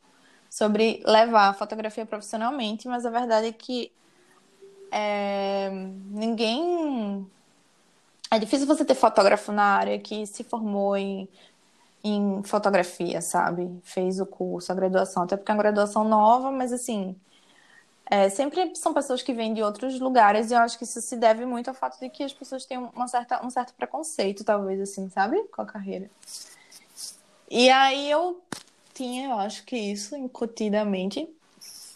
sobre 0.50 1.04
levar 1.06 1.50
a 1.50 1.54
fotografia 1.54 2.06
profissionalmente, 2.06 2.88
mas 2.88 3.06
a 3.06 3.10
verdade 3.10 3.48
é 3.48 3.52
que 3.52 3.92
é, 4.98 5.70
ninguém 6.10 7.30
é 8.32 8.40
difícil 8.40 8.66
você 8.66 8.84
ter 8.84 8.96
fotógrafo 8.96 9.52
na 9.52 9.64
área 9.64 10.00
que 10.00 10.26
se 10.26 10.44
formou 10.44 10.98
em, 10.98 11.30
em 12.04 12.42
fotografia, 12.44 13.22
sabe? 13.22 13.70
Fez 13.84 14.20
o 14.20 14.26
curso, 14.26 14.72
a 14.72 14.76
graduação, 14.76 15.24
até 15.24 15.38
porque 15.38 15.52
é 15.52 15.54
uma 15.54 15.62
graduação 15.62 16.04
nova, 16.04 16.52
mas 16.52 16.74
assim, 16.74 17.16
é, 18.10 18.28
sempre 18.30 18.76
são 18.76 18.92
pessoas 18.92 19.22
que 19.22 19.34
vêm 19.34 19.54
de 19.54 19.62
outros 19.62 20.00
lugares 20.00 20.50
e 20.50 20.56
eu 20.56 20.60
acho 20.60 20.80
que 20.80 20.84
isso 20.84 21.00
se 21.00 21.16
deve 21.16 21.46
muito 21.46 21.68
ao 21.68 21.76
fato 21.76 22.00
de 22.00 22.10
que 22.10 22.24
as 22.24 22.34
pessoas 22.34 22.66
têm 22.66 22.80
uma 22.80 23.08
certa, 23.08 23.46
um 23.46 23.52
certo 23.52 23.76
preconceito, 23.76 24.44
talvez, 24.44 24.82
assim, 24.82 25.10
sabe? 25.10 25.44
Com 25.50 25.62
a 25.62 25.66
carreira. 25.66 26.10
E 27.52 27.70
aí 27.70 28.10
eu 28.10 28.42
tinha, 28.96 29.30
eu 29.30 29.38
acho 29.38 29.64
que 29.64 29.78
isso, 29.78 30.16
incutidamente. 30.16 31.30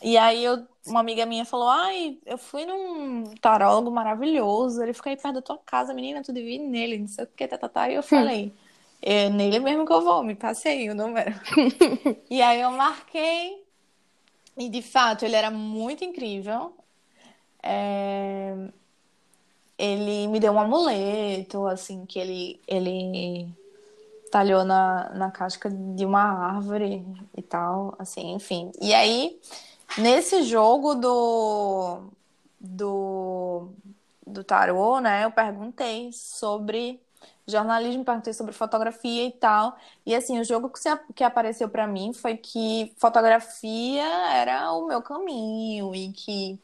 E 0.01 0.17
aí 0.17 0.43
eu 0.43 0.65
uma 0.86 1.00
amiga 1.00 1.25
minha 1.25 1.46
falou: 1.46 1.67
Ai, 1.67 2.17
eu 2.25 2.38
fui 2.38 2.65
num 2.65 3.36
tarólogo 3.36 3.91
maravilhoso, 3.91 4.81
ele 4.81 4.93
fica 4.93 5.10
aí 5.10 5.17
perto 5.17 5.36
da 5.36 5.41
tua 5.41 5.58
casa, 5.60 5.93
menina, 5.93 6.24
tu 6.24 6.34
devia 6.34 6.55
ir 6.55 6.60
nele, 6.60 6.98
não 7.00 7.08
sei 7.08 7.25
o 7.25 7.27
que, 7.27 7.48
tá, 7.48 7.58
tá, 7.58 7.70
tá. 7.70 7.89
E 7.89 7.96
eu 7.96 8.03
falei: 8.03 8.53
é 9.01 9.29
nele 9.29 9.60
mesmo 9.60 9.86
que 9.86 9.93
eu 9.93 10.01
vou, 10.01 10.24
me 10.24 10.36
passei 10.36 10.89
o 10.89 10.96
número. 10.96 11.34
e 12.29 12.41
aí 12.41 12.62
eu 12.62 12.72
marquei, 12.72 13.63
e 14.58 14.70
de 14.70 14.81
fato 14.81 15.25
ele 15.25 15.36
era 15.36 15.51
muito 15.51 16.03
incrível. 16.03 16.75
É... 17.63 18.55
Ele 19.77 20.27
me 20.27 20.39
deu 20.39 20.53
um 20.53 20.60
amuleto, 20.60 21.65
assim, 21.65 22.05
que 22.05 22.20
ele, 22.20 22.62
ele 22.67 23.48
talhou 24.31 24.63
na, 24.63 25.10
na 25.15 25.31
casca 25.31 25.70
de 25.72 26.05
uma 26.05 26.22
árvore 26.22 27.03
e 27.36 27.41
tal, 27.41 27.96
assim, 27.98 28.34
enfim. 28.34 28.72
E 28.79 28.93
aí 28.93 29.39
Nesse 29.98 30.43
jogo 30.43 30.95
do, 30.95 32.12
do, 32.60 33.69
do 34.25 34.43
tarô, 34.43 35.00
né, 35.00 35.25
eu 35.25 35.31
perguntei 35.31 36.12
sobre 36.13 37.01
jornalismo, 37.48 38.05
perguntei 38.05 38.33
sobre 38.33 38.53
fotografia 38.53 39.25
e 39.25 39.31
tal. 39.31 39.75
E 40.05 40.15
assim, 40.15 40.39
o 40.39 40.43
jogo 40.43 40.69
que, 40.69 40.79
se, 40.79 40.89
que 41.15 41.24
apareceu 41.24 41.69
para 41.69 41.88
mim 41.88 42.13
foi 42.13 42.38
que 42.38 42.93
fotografia 42.98 44.03
era 44.33 44.71
o 44.74 44.88
meu 44.88 45.01
caminho 45.01 45.93
e 45.93 46.12
que, 46.13 46.60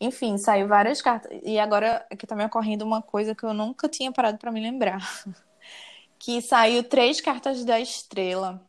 enfim, 0.00 0.36
saiu 0.38 0.66
várias 0.68 1.00
cartas. 1.00 1.30
E 1.44 1.58
agora 1.58 2.04
aqui 2.10 2.26
tá 2.26 2.34
me 2.34 2.44
ocorrendo 2.44 2.84
uma 2.84 3.02
coisa 3.02 3.34
que 3.34 3.44
eu 3.44 3.54
nunca 3.54 3.88
tinha 3.88 4.12
parado 4.12 4.38
para 4.38 4.50
me 4.50 4.60
lembrar. 4.60 5.00
que 6.18 6.40
saiu 6.42 6.84
três 6.84 7.20
cartas 7.20 7.64
da 7.64 7.80
estrela. 7.80 8.60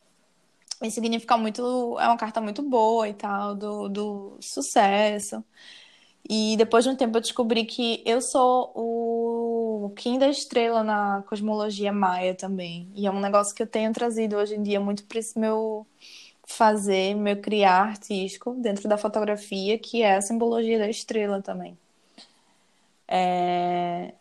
E 0.83 0.91
significa 0.91 1.37
muito, 1.37 1.97
é 1.99 2.07
uma 2.07 2.17
carta 2.17 2.41
muito 2.41 2.61
boa 2.61 3.07
e 3.07 3.13
tal, 3.13 3.55
do, 3.55 3.89
do 3.89 4.37
sucesso. 4.41 5.43
E 6.29 6.55
depois 6.57 6.83
de 6.85 6.89
um 6.89 6.95
tempo 6.95 7.17
eu 7.17 7.21
descobri 7.21 7.65
que 7.65 8.01
eu 8.05 8.21
sou 8.21 8.71
o 8.75 9.91
Kim 9.95 10.17
da 10.19 10.27
estrela 10.29 10.83
na 10.83 11.23
cosmologia 11.27 11.91
maia 11.93 12.35
também. 12.35 12.89
E 12.95 13.07
é 13.07 13.11
um 13.11 13.19
negócio 13.19 13.55
que 13.55 13.63
eu 13.63 13.67
tenho 13.67 13.93
trazido 13.93 14.37
hoje 14.37 14.55
em 14.55 14.63
dia 14.63 14.79
muito 14.79 15.03
para 15.05 15.19
esse 15.19 15.37
meu 15.39 15.85
fazer, 16.45 17.15
meu 17.15 17.37
criar 17.41 17.83
artístico 17.89 18.53
dentro 18.55 18.87
da 18.89 18.97
fotografia, 18.97 19.77
que 19.79 20.01
é 20.03 20.15
a 20.17 20.21
simbologia 20.21 20.79
da 20.79 20.89
estrela 20.89 21.41
também. 21.41 21.77
É... 23.07 24.13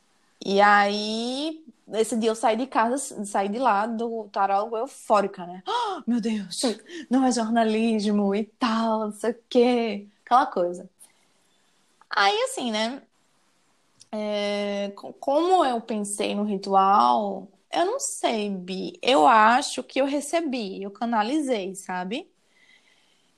E 0.45 0.61
aí, 0.61 1.62
esse 1.95 2.17
dia 2.17 2.31
eu 2.31 2.35
saí 2.35 2.57
de 2.57 2.67
casa, 2.67 3.25
saí 3.25 3.49
de 3.49 3.59
lá 3.59 3.87
do 3.87 4.29
tarólogo 4.33 4.77
eufórica, 4.77 5.47
né? 5.47 5.63
Oh, 5.67 6.03
meu 6.07 6.21
Deus, 6.21 6.61
não 7.11 7.25
é 7.25 7.33
jornalismo 7.33 8.35
e 8.35 8.45
tal, 8.45 9.01
não 9.01 9.13
sei 9.13 9.31
o 9.33 9.39
quê, 9.49 10.09
aquela 10.25 10.47
coisa. 10.47 10.89
Aí, 12.09 12.43
assim, 12.43 12.71
né? 12.71 13.03
É, 14.11 14.93
como 15.19 15.65
eu 15.65 15.81
pensei 15.81 16.35
no 16.35 16.45
ritual, 16.45 17.49
eu 17.73 17.87
não 17.87 17.99
sei, 17.99 18.51
Bi. 18.51 18.99
Eu 19.01 19.27
acho 19.27 19.83
que 19.83 20.01
eu 20.01 20.05
recebi, 20.05 20.83
eu 20.83 20.91
canalizei, 20.91 21.75
sabe? 21.75 22.31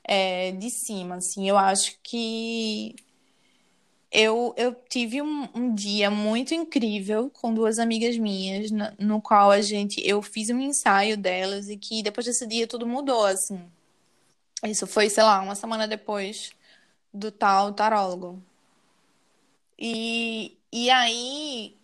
É, 0.03 0.51
de 0.51 0.69
cima, 0.69 1.15
assim. 1.15 1.47
Eu 1.47 1.57
acho 1.57 1.97
que 2.03 2.95
eu, 4.11 4.53
eu 4.57 4.73
tive 4.89 5.21
um, 5.21 5.47
um, 5.53 5.75
dia 5.75 6.09
muito 6.09 6.53
incrível 6.53 7.29
com 7.29 7.53
duas 7.53 7.79
amigas 7.79 8.17
minhas, 8.17 8.71
no, 8.71 8.85
no, 8.99 9.21
qual 9.21 9.51
a 9.51 9.61
gente, 9.61 10.01
eu 10.07 10.21
fiz 10.21 10.49
um 10.49 10.59
ensaio 10.59 11.17
delas 11.17 11.69
e 11.69 11.77
que 11.77 12.01
depois 12.03 12.25
desse 12.25 12.47
dia 12.47 12.67
tudo 12.67 12.87
mudou, 12.87 13.25
assim. 13.25 13.59
Isso 14.63 14.87
foi, 14.87 15.09
sei 15.09 15.23
lá, 15.23 15.41
uma 15.41 15.55
semana 15.55 15.87
depois 15.87 16.51
do 17.13 17.31
tal 17.31 17.73
tarólogo. 17.73 18.41
E, 19.77 20.57
E 20.71 20.89
aí, 20.89 21.75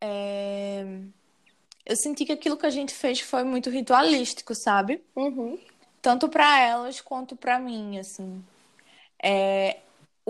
é, 0.00 0.84
eu 1.86 1.96
senti 1.96 2.24
que 2.24 2.32
aquilo 2.32 2.56
que 2.56 2.66
a 2.66 2.70
gente 2.70 2.94
fez 2.94 3.20
foi 3.20 3.44
muito 3.44 3.70
ritualístico, 3.70 4.54
sabe? 4.54 5.02
Uhum. 5.16 5.58
Tanto 6.02 6.28
para 6.28 6.60
elas 6.60 7.00
quanto 7.00 7.36
para 7.36 7.58
mim, 7.58 7.98
assim. 7.98 8.44
É, 9.22 9.78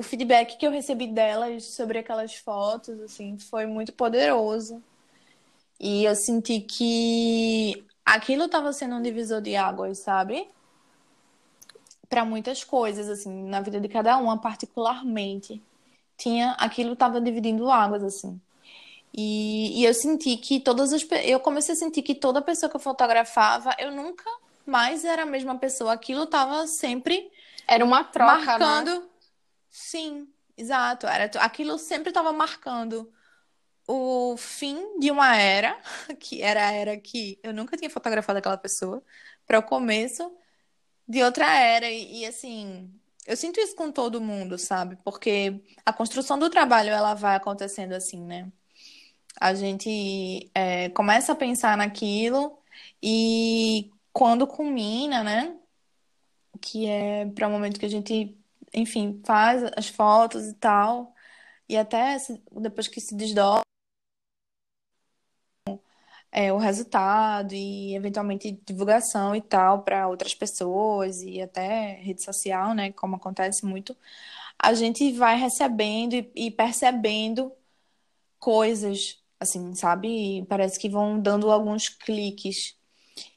o 0.00 0.02
feedback 0.02 0.57
que 0.57 0.66
eu 0.66 0.71
recebi 0.71 1.07
delas 1.07 1.75
sobre 1.75 1.99
aquelas 1.99 2.35
fotos, 2.35 2.99
assim, 3.00 3.38
foi 3.38 3.66
muito 3.66 3.92
poderoso. 3.92 4.83
E 5.78 6.04
eu 6.04 6.16
senti 6.16 6.61
que 6.61 7.85
aquilo 8.02 8.47
estava 8.47 8.73
sendo 8.73 8.95
um 8.95 9.02
divisor 9.02 9.42
de 9.42 9.54
águas, 9.54 9.99
sabe? 10.02 10.49
Para 12.09 12.25
muitas 12.25 12.64
coisas, 12.64 13.11
assim, 13.11 13.30
na 13.45 13.61
vida 13.61 13.78
de 13.78 13.88
cada 13.88 14.16
uma, 14.16 14.40
particularmente. 14.40 15.62
Tinha, 16.16 16.52
aquilo 16.52 16.95
estava 16.95 17.21
dividindo 17.21 17.71
águas, 17.71 18.02
assim. 18.02 18.40
E, 19.12 19.83
e 19.83 19.85
eu 19.85 19.92
senti 19.92 20.38
que 20.38 20.61
todas 20.61 20.95
as. 20.95 21.07
Eu 21.25 21.40
comecei 21.40 21.75
a 21.75 21.78
sentir 21.78 22.00
que 22.00 22.14
toda 22.14 22.40
pessoa 22.40 22.71
que 22.71 22.76
eu 22.76 22.80
fotografava, 22.80 23.76
eu 23.78 23.90
nunca 23.92 24.25
mais 24.64 25.04
era 25.04 25.25
a 25.25 25.26
mesma 25.26 25.59
pessoa. 25.59 25.92
Aquilo 25.92 26.23
estava 26.23 26.66
sempre. 26.66 27.30
Era 27.69 27.85
uma 27.85 28.02
troca, 28.02 28.59
né? 28.59 28.64
marcando. 28.64 29.00
Né? 29.00 29.10
Sim, 29.71 30.33
exato. 30.57 31.07
Era, 31.07 31.27
aquilo 31.43 31.79
sempre 31.79 32.11
estava 32.11 32.33
marcando 32.33 33.12
o 33.89 34.37
fim 34.39 34.99
de 35.00 35.11
uma 35.11 35.37
era, 35.37 35.81
que 36.21 36.43
era 36.43 36.69
a 36.69 36.73
era 36.73 36.99
que 36.99 37.41
eu 37.43 37.55
nunca 37.55 37.77
tinha 37.77 37.91
fotografado 37.91 38.39
aquela 38.39 38.59
pessoa, 38.59 39.05
para 39.47 39.59
o 39.59 39.62
começo 39.62 40.33
de 41.09 41.23
outra 41.23 41.47
era. 41.59 41.91
E, 41.91 42.21
e, 42.23 42.27
assim, 42.27 42.93
eu 43.27 43.37
sinto 43.37 43.61
isso 43.61 43.77
com 43.77 43.93
todo 43.93 44.21
mundo, 44.21 44.59
sabe? 44.59 44.97
Porque 45.05 45.62
a 45.87 45.93
construção 45.93 46.39
do 46.39 46.50
trabalho 46.50 46.91
ela 46.91 47.15
vai 47.15 47.37
acontecendo 47.37 47.95
assim, 47.95 48.25
né? 48.25 48.53
A 49.41 49.55
gente 49.55 50.50
é, 50.55 50.91
começa 50.91 51.33
a 51.33 51.37
pensar 51.37 51.77
naquilo 51.77 52.59
e 53.03 53.91
quando 54.12 54.47
culmina, 54.47 55.25
né? 55.25 55.59
Que 56.61 56.87
é 56.87 57.27
para 57.27 57.49
o 57.49 57.50
momento 57.50 57.79
que 57.81 57.87
a 57.87 57.89
gente, 57.89 58.39
enfim, 58.75 59.21
faz 59.27 59.62
as 59.77 59.89
fotos 59.89 60.47
e 60.47 60.55
tal, 60.55 61.15
e 61.69 61.77
até 61.77 62.17
depois 62.53 62.89
que 62.89 63.00
se 63.00 63.17
desdobra 63.17 63.62
é, 66.33 66.53
o 66.53 66.59
resultado 66.59 67.55
e 67.55 67.95
eventualmente 67.95 68.53
divulgação 68.65 69.35
e 69.35 69.41
tal 69.43 69.83
para 69.83 70.09
outras 70.09 70.35
pessoas 70.35 71.23
e 71.23 71.41
até 71.41 71.95
rede 72.03 72.23
social, 72.23 72.75
né? 72.75 72.93
Como 72.93 73.17
acontece 73.17 73.65
muito, 73.67 73.97
a 74.59 74.75
gente 74.75 75.12
vai 75.12 75.37
recebendo 75.39 76.15
e, 76.15 76.33
e 76.37 76.50
percebendo 76.50 77.53
coisas 78.39 79.23
assim, 79.41 79.75
sabe? 79.75 80.45
Parece 80.49 80.79
que 80.79 80.89
vão 80.89 81.21
dando 81.21 81.50
alguns 81.50 81.89
cliques. 81.89 82.77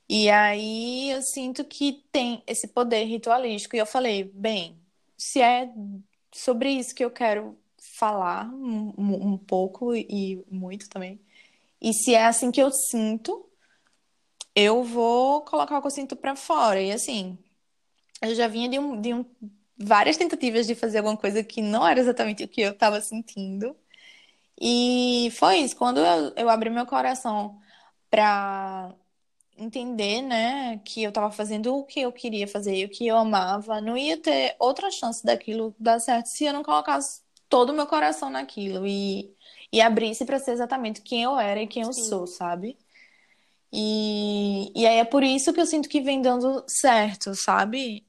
E 0.10 0.30
aí 0.30 1.12
eu 1.12 1.22
sinto 1.24 1.66
que 1.66 2.06
tem 2.12 2.44
esse 2.48 2.68
poder 2.70 3.06
ritualístico. 3.06 3.75
E 3.75 3.80
eu 3.80 3.88
falei, 3.88 4.25
bem, 4.25 4.80
se 5.24 5.42
é 5.42 5.72
sobre 6.34 6.70
isso 6.70 6.94
que 6.94 7.03
eu 7.03 7.12
quero 7.12 7.58
falar 7.98 8.46
um, 8.53 8.94
um 8.98 9.38
pouco 9.38 9.96
e 9.96 10.44
muito 10.51 10.89
também. 10.89 11.20
E 11.82 11.94
se 11.94 12.13
é 12.13 12.25
assim 12.25 12.51
que 12.51 12.62
eu 12.62 12.72
sinto, 12.72 13.46
eu 14.56 14.84
vou 14.84 15.42
colocar 15.42 15.77
o 15.77 15.82
que 15.82 15.88
eu 15.88 15.92
sinto 15.92 16.15
pra 16.15 16.36
fora. 16.36 16.82
E 16.82 16.92
assim, 16.92 17.38
eu 18.22 18.36
já 18.36 18.48
vinha 18.48 18.70
de, 18.70 18.80
um, 18.80 19.00
de 19.00 19.13
um, 19.13 19.25
várias 19.77 20.18
tentativas 20.18 20.68
de 20.68 20.75
fazer 20.75 21.00
alguma 21.00 21.18
coisa 21.18 21.44
que 21.44 21.62
não 21.62 21.88
era 21.88 22.00
exatamente 22.00 22.44
o 22.44 22.48
que 22.48 22.62
eu 22.62 22.72
estava 22.72 23.00
sentindo. 23.01 23.75
E 24.60 25.30
foi 25.34 25.58
isso. 25.60 25.75
Quando 25.75 26.00
eu, 26.00 26.34
eu 26.36 26.50
abri 26.50 26.70
meu 26.70 26.86
coração 26.86 27.60
para 28.10 28.94
entender, 29.57 30.22
né, 30.22 30.79
que 30.83 31.03
eu 31.03 31.10
estava 31.10 31.31
fazendo 31.31 31.75
o 31.75 31.83
que 31.83 32.01
eu 32.01 32.12
queria 32.12 32.48
fazer 32.48 32.75
e 32.75 32.86
o 32.86 32.89
que 32.89 33.07
eu 33.07 33.17
amava, 33.17 33.79
não 33.81 33.98
ia 33.98 34.18
ter 34.18 34.55
outra 34.59 34.89
chance 34.92 35.24
daquilo 35.24 35.75
dar 35.79 36.00
certo 36.00 36.27
se 36.27 36.46
eu 36.46 36.53
não 36.53 36.63
colocasse 36.63 37.22
todo 37.48 37.70
o 37.70 37.74
meu 37.74 37.85
coração 37.87 38.29
naquilo 38.29 38.85
e, 38.87 39.31
e 39.72 39.81
abrisse 39.81 40.25
para 40.25 40.39
ser 40.39 40.51
exatamente 40.51 41.01
quem 41.01 41.24
eu 41.24 41.39
era 41.39 41.61
e 41.61 41.68
quem 41.68 41.83
eu 41.83 41.94
sou, 41.94 42.25
sabe? 42.27 42.77
E, 43.72 44.72
e 44.75 44.85
aí 44.85 44.98
é 45.00 45.05
por 45.05 45.24
isso 45.24 45.51
que 45.53 45.59
eu 45.59 45.66
sinto 45.66 45.89
que 45.89 46.01
vem 46.01 46.22
dando 46.22 46.63
certo, 46.68 47.33
sabe? 47.35 48.05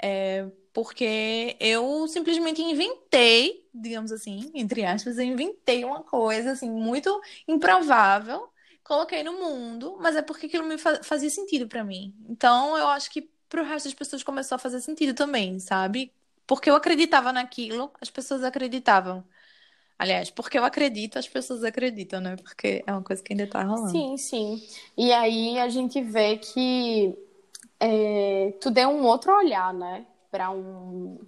É, 0.00 0.46
porque 0.72 1.56
eu 1.58 2.06
simplesmente 2.06 2.62
inventei, 2.62 3.68
digamos 3.74 4.12
assim, 4.12 4.50
entre 4.54 4.84
aspas, 4.84 5.18
eu 5.18 5.24
inventei 5.24 5.84
uma 5.84 6.04
coisa 6.04 6.52
assim 6.52 6.70
muito 6.70 7.20
improvável, 7.48 8.48
coloquei 8.88 9.22
no 9.22 9.34
mundo, 9.34 9.96
mas 10.00 10.16
é 10.16 10.22
porque 10.22 10.46
aquilo 10.46 10.66
me 10.66 10.76
fazia 10.78 11.30
sentido 11.30 11.68
para 11.68 11.84
mim. 11.84 12.14
Então 12.28 12.76
eu 12.76 12.88
acho 12.88 13.10
que 13.10 13.30
pro 13.48 13.62
resto 13.62 13.84
das 13.84 13.94
pessoas 13.94 14.22
começou 14.22 14.56
a 14.56 14.58
fazer 14.58 14.80
sentido 14.80 15.14
também, 15.14 15.60
sabe? 15.60 16.12
Porque 16.46 16.70
eu 16.70 16.74
acreditava 16.74 17.32
naquilo, 17.32 17.92
as 18.00 18.10
pessoas 18.10 18.42
acreditavam. 18.42 19.22
Aliás, 19.98 20.30
porque 20.30 20.58
eu 20.58 20.64
acredito, 20.64 21.18
as 21.18 21.28
pessoas 21.28 21.62
acreditam, 21.64 22.20
né? 22.20 22.36
Porque 22.36 22.82
é 22.86 22.92
uma 22.92 23.02
coisa 23.02 23.22
que 23.22 23.32
ainda 23.32 23.46
tá 23.46 23.62
rolando. 23.62 23.90
Sim, 23.90 24.16
sim. 24.16 24.62
E 24.96 25.12
aí 25.12 25.58
a 25.58 25.68
gente 25.68 26.00
vê 26.00 26.38
que 26.38 27.14
é, 27.80 28.52
tu 28.60 28.70
deu 28.70 28.88
um 28.88 29.04
outro 29.04 29.36
olhar, 29.36 29.74
né? 29.74 30.06
para 30.30 30.50
um 30.50 31.18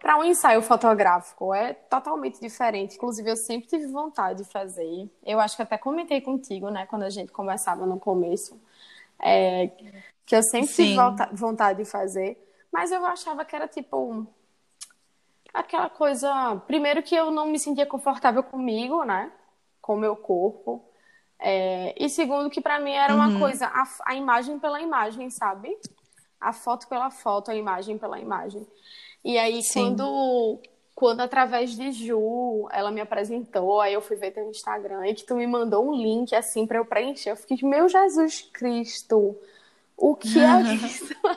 para 0.00 0.18
um 0.18 0.24
ensaio 0.24 0.62
fotográfico 0.62 1.54
é 1.54 1.72
totalmente 1.72 2.40
diferente. 2.40 2.96
Inclusive, 2.96 3.30
eu 3.30 3.36
sempre 3.36 3.68
tive 3.68 3.86
vontade 3.86 4.42
de 4.42 4.50
fazer. 4.50 5.10
Eu 5.24 5.40
acho 5.40 5.56
que 5.56 5.62
até 5.62 5.76
comentei 5.76 6.20
contigo, 6.20 6.70
né, 6.70 6.86
quando 6.86 7.02
a 7.02 7.10
gente 7.10 7.32
conversava 7.32 7.86
no 7.86 7.98
começo, 7.98 8.60
é, 9.18 9.70
que 10.24 10.36
eu 10.36 10.42
sempre 10.42 10.68
Sim. 10.68 10.96
tive 10.96 11.36
vontade 11.36 11.82
de 11.82 11.90
fazer, 11.90 12.38
mas 12.72 12.92
eu 12.92 13.04
achava 13.04 13.44
que 13.44 13.56
era 13.56 13.66
tipo 13.66 14.26
aquela 15.52 15.90
coisa. 15.90 16.62
Primeiro, 16.66 17.02
que 17.02 17.14
eu 17.14 17.30
não 17.30 17.46
me 17.46 17.58
sentia 17.58 17.86
confortável 17.86 18.42
comigo, 18.42 19.04
né, 19.04 19.32
com 19.80 19.94
o 19.94 19.98
meu 19.98 20.14
corpo. 20.16 20.84
É, 21.40 21.94
e 21.96 22.08
segundo, 22.08 22.50
que 22.50 22.60
para 22.60 22.80
mim 22.80 22.92
era 22.92 23.14
uma 23.14 23.28
uhum. 23.28 23.38
coisa, 23.38 23.66
a, 23.66 23.84
a 24.06 24.14
imagem 24.14 24.58
pela 24.58 24.80
imagem, 24.80 25.30
sabe? 25.30 25.76
a 26.40 26.52
foto 26.52 26.86
pela 26.88 27.10
foto, 27.10 27.50
a 27.50 27.54
imagem 27.54 27.98
pela 27.98 28.18
imagem. 28.18 28.66
E 29.24 29.36
aí, 29.38 29.62
Sim. 29.62 29.94
quando, 29.96 30.60
quando 30.94 31.20
através 31.20 31.76
de 31.76 31.92
Ju, 31.92 32.68
ela 32.72 32.90
me 32.90 33.00
apresentou, 33.00 33.80
aí 33.80 33.92
eu 33.92 34.00
fui 34.00 34.16
ver 34.16 34.30
teu 34.30 34.48
Instagram 34.48 35.06
e 35.06 35.14
que 35.14 35.24
tu 35.24 35.34
me 35.36 35.46
mandou 35.46 35.88
um 35.88 35.94
link 35.94 36.34
assim 36.34 36.66
para 36.66 36.78
eu 36.78 36.84
preencher. 36.84 37.30
Eu 37.30 37.36
fiquei, 37.36 37.58
meu 37.62 37.88
Jesus 37.88 38.48
Cristo, 38.52 39.36
o 39.96 40.14
que 40.14 40.38
é 40.38 40.62
isso? 40.74 41.14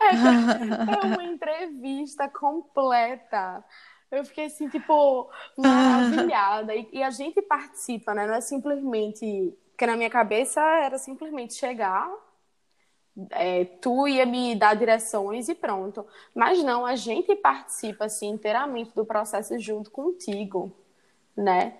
é 0.00 1.06
uma 1.06 1.24
entrevista 1.24 2.28
completa. 2.28 3.64
Eu 4.10 4.24
fiquei 4.24 4.46
assim, 4.46 4.68
tipo, 4.68 5.28
maravilhada. 5.56 6.74
E, 6.74 6.88
e, 6.92 7.02
a 7.02 7.10
gente 7.10 7.42
participa, 7.42 8.14
né? 8.14 8.26
Não 8.26 8.34
é 8.34 8.40
simplesmente. 8.40 9.52
Porque 9.70 9.86
na 9.86 9.96
minha 9.96 10.10
cabeça 10.10 10.60
era 10.60 10.98
simplesmente 10.98 11.54
chegar, 11.54 12.08
é, 13.30 13.64
tu 13.64 14.08
ia 14.08 14.26
me 14.26 14.54
dar 14.56 14.74
direções 14.74 15.48
e 15.48 15.54
pronto. 15.54 16.06
Mas 16.34 16.62
não, 16.64 16.84
a 16.86 16.96
gente 16.96 17.34
participa 17.36 18.06
assim 18.06 18.28
inteiramente 18.30 18.94
do 18.94 19.04
processo 19.04 19.58
junto 19.58 19.90
contigo, 19.90 20.72
né? 21.36 21.78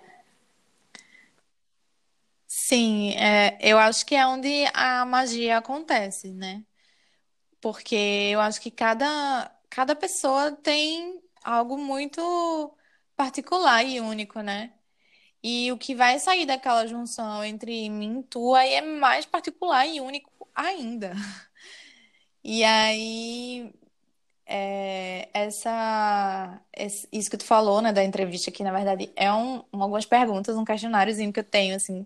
Sim, 2.47 3.11
é, 3.15 3.57
eu 3.61 3.77
acho 3.77 4.05
que 4.05 4.15
é 4.15 4.25
onde 4.25 4.65
a 4.73 5.05
magia 5.05 5.57
acontece, 5.57 6.31
né? 6.31 6.63
Porque 7.61 7.95
eu 8.31 8.41
acho 8.41 8.61
que 8.61 8.71
cada, 8.71 9.51
cada 9.69 9.95
pessoa 9.95 10.51
tem 10.53 11.21
algo 11.43 11.77
muito 11.77 12.21
particular 13.15 13.83
e 13.85 13.99
único, 14.01 14.41
né? 14.41 14.73
E 15.43 15.71
o 15.71 15.77
que 15.77 15.95
vai 15.95 16.19
sair 16.19 16.45
daquela 16.45 16.87
junção 16.87 17.43
entre 17.45 17.89
mim 17.89 18.21
e 18.21 18.23
tu 18.23 18.55
é 18.57 18.81
mais 18.81 19.25
particular 19.25 19.87
e 19.87 20.01
único 20.01 20.31
ainda. 20.55 21.13
E 22.47 22.63
aí, 22.63 23.73
é, 24.45 25.29
essa, 25.33 26.61
isso 27.11 27.29
que 27.29 27.37
tu 27.37 27.45
falou, 27.45 27.81
né, 27.81 27.91
da 27.91 28.03
entrevista, 28.03 28.51
que 28.51 28.63
na 28.63 28.71
verdade 28.71 29.11
é 29.15 29.33
um, 29.33 29.63
algumas 29.71 30.05
perguntas, 30.05 30.55
um 30.55 30.65
questionáriozinho 30.65 31.33
que 31.33 31.39
eu 31.39 31.43
tenho, 31.43 31.75
assim, 31.75 32.05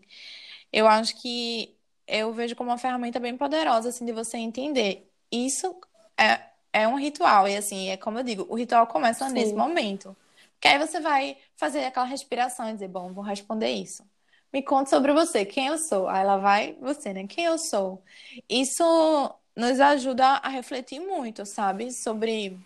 eu 0.72 0.88
acho 0.88 1.16
que 1.22 1.76
eu 2.08 2.34
vejo 2.34 2.56
como 2.56 2.70
uma 2.72 2.78
ferramenta 2.78 3.20
bem 3.20 3.38
poderosa, 3.38 3.90
assim, 3.90 4.06
de 4.06 4.14
você 4.14 4.38
entender. 4.38 5.12
Isso 5.32 5.80
é, 6.18 6.42
é 6.74 6.88
um 6.88 6.96
ritual, 6.96 7.48
e 7.48 7.58
assim, 7.58 7.90
é 7.90 7.98
como 7.98 8.20
eu 8.20 8.24
digo, 8.24 8.46
o 8.50 8.56
ritual 8.56 8.88
começa 8.88 9.28
Sim. 9.28 9.34
nesse 9.34 9.54
momento. 9.54 10.16
Que 10.60 10.68
aí 10.70 10.78
você 10.80 11.00
vai 11.00 11.38
fazer 11.56 11.86
aquela 11.86 12.06
respiração 12.06 12.70
e 12.70 12.74
dizer, 12.74 12.88
bom, 12.90 13.14
vou 13.14 13.24
responder 13.24 13.70
isso. 13.72 14.04
Me 14.52 14.64
conta 14.64 14.90
sobre 14.90 15.14
você, 15.14 15.46
quem 15.46 15.68
eu 15.68 15.78
sou. 15.78 16.08
Aí 16.08 16.22
ela 16.22 16.38
vai, 16.38 16.76
você, 16.82 17.14
né? 17.14 17.28
Quem 17.28 17.46
eu 17.46 17.58
sou. 17.58 18.04
Isso 18.50 18.84
nos 19.56 19.80
ajuda 19.80 20.26
a 20.26 20.50
refletir 20.50 21.00
muito, 21.00 21.46
sabe? 21.46 21.92
Sobre 21.92 22.58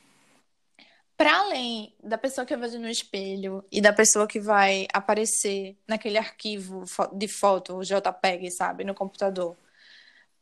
para 1.18 1.38
além 1.40 1.96
da 2.04 2.18
pessoa 2.18 2.46
que 2.46 2.54
eu 2.54 2.60
vejo 2.60 2.80
no 2.80 2.90
espelho 2.90 3.64
e 3.72 3.80
da 3.82 3.94
pessoa 3.94 4.28
que 4.28 4.40
vai 4.40 4.88
aparecer 4.94 5.78
naquele 5.88 6.18
arquivo 6.18 6.84
de 7.14 7.28
foto, 7.28 7.76
o 7.78 7.84
JPEG, 7.84 8.52
sabe, 8.52 8.84
no 8.84 8.94
computador, 8.94 9.56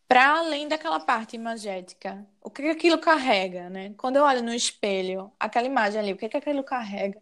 para 0.08 0.40
além 0.40 0.68
daquela 0.68 1.00
parte 1.00 1.36
imagética, 1.36 2.26
o 2.42 2.50
que, 2.50 2.64
que 2.64 2.70
aquilo 2.70 3.00
carrega, 3.00 3.70
né? 3.70 3.94
Quando 3.98 4.18
eu 4.18 4.24
olho 4.24 4.44
no 4.44 4.54
espelho, 4.54 5.32
aquela 5.40 5.68
imagem 5.68 6.00
ali, 6.02 6.14
o 6.14 6.18
que, 6.18 6.30
que 6.30 6.38
aquilo 6.38 6.64
carrega? 6.64 7.22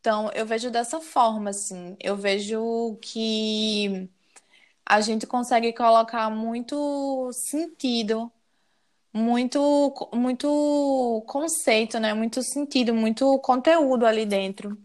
Então, 0.00 0.30
eu 0.34 0.46
vejo 0.46 0.70
dessa 0.70 1.00
forma, 1.00 1.50
assim. 1.50 1.96
Eu 2.00 2.16
vejo 2.16 2.98
que 3.02 4.08
a 4.86 5.00
gente 5.00 5.26
consegue 5.26 5.72
colocar 5.72 6.30
muito 6.30 7.30
sentido 7.32 8.32
muito, 9.12 9.92
muito 10.14 11.24
conceito, 11.26 11.98
né? 11.98 12.14
Muito 12.14 12.42
sentido, 12.42 12.94
muito 12.94 13.38
conteúdo 13.40 14.06
ali 14.06 14.26
dentro 14.26 14.78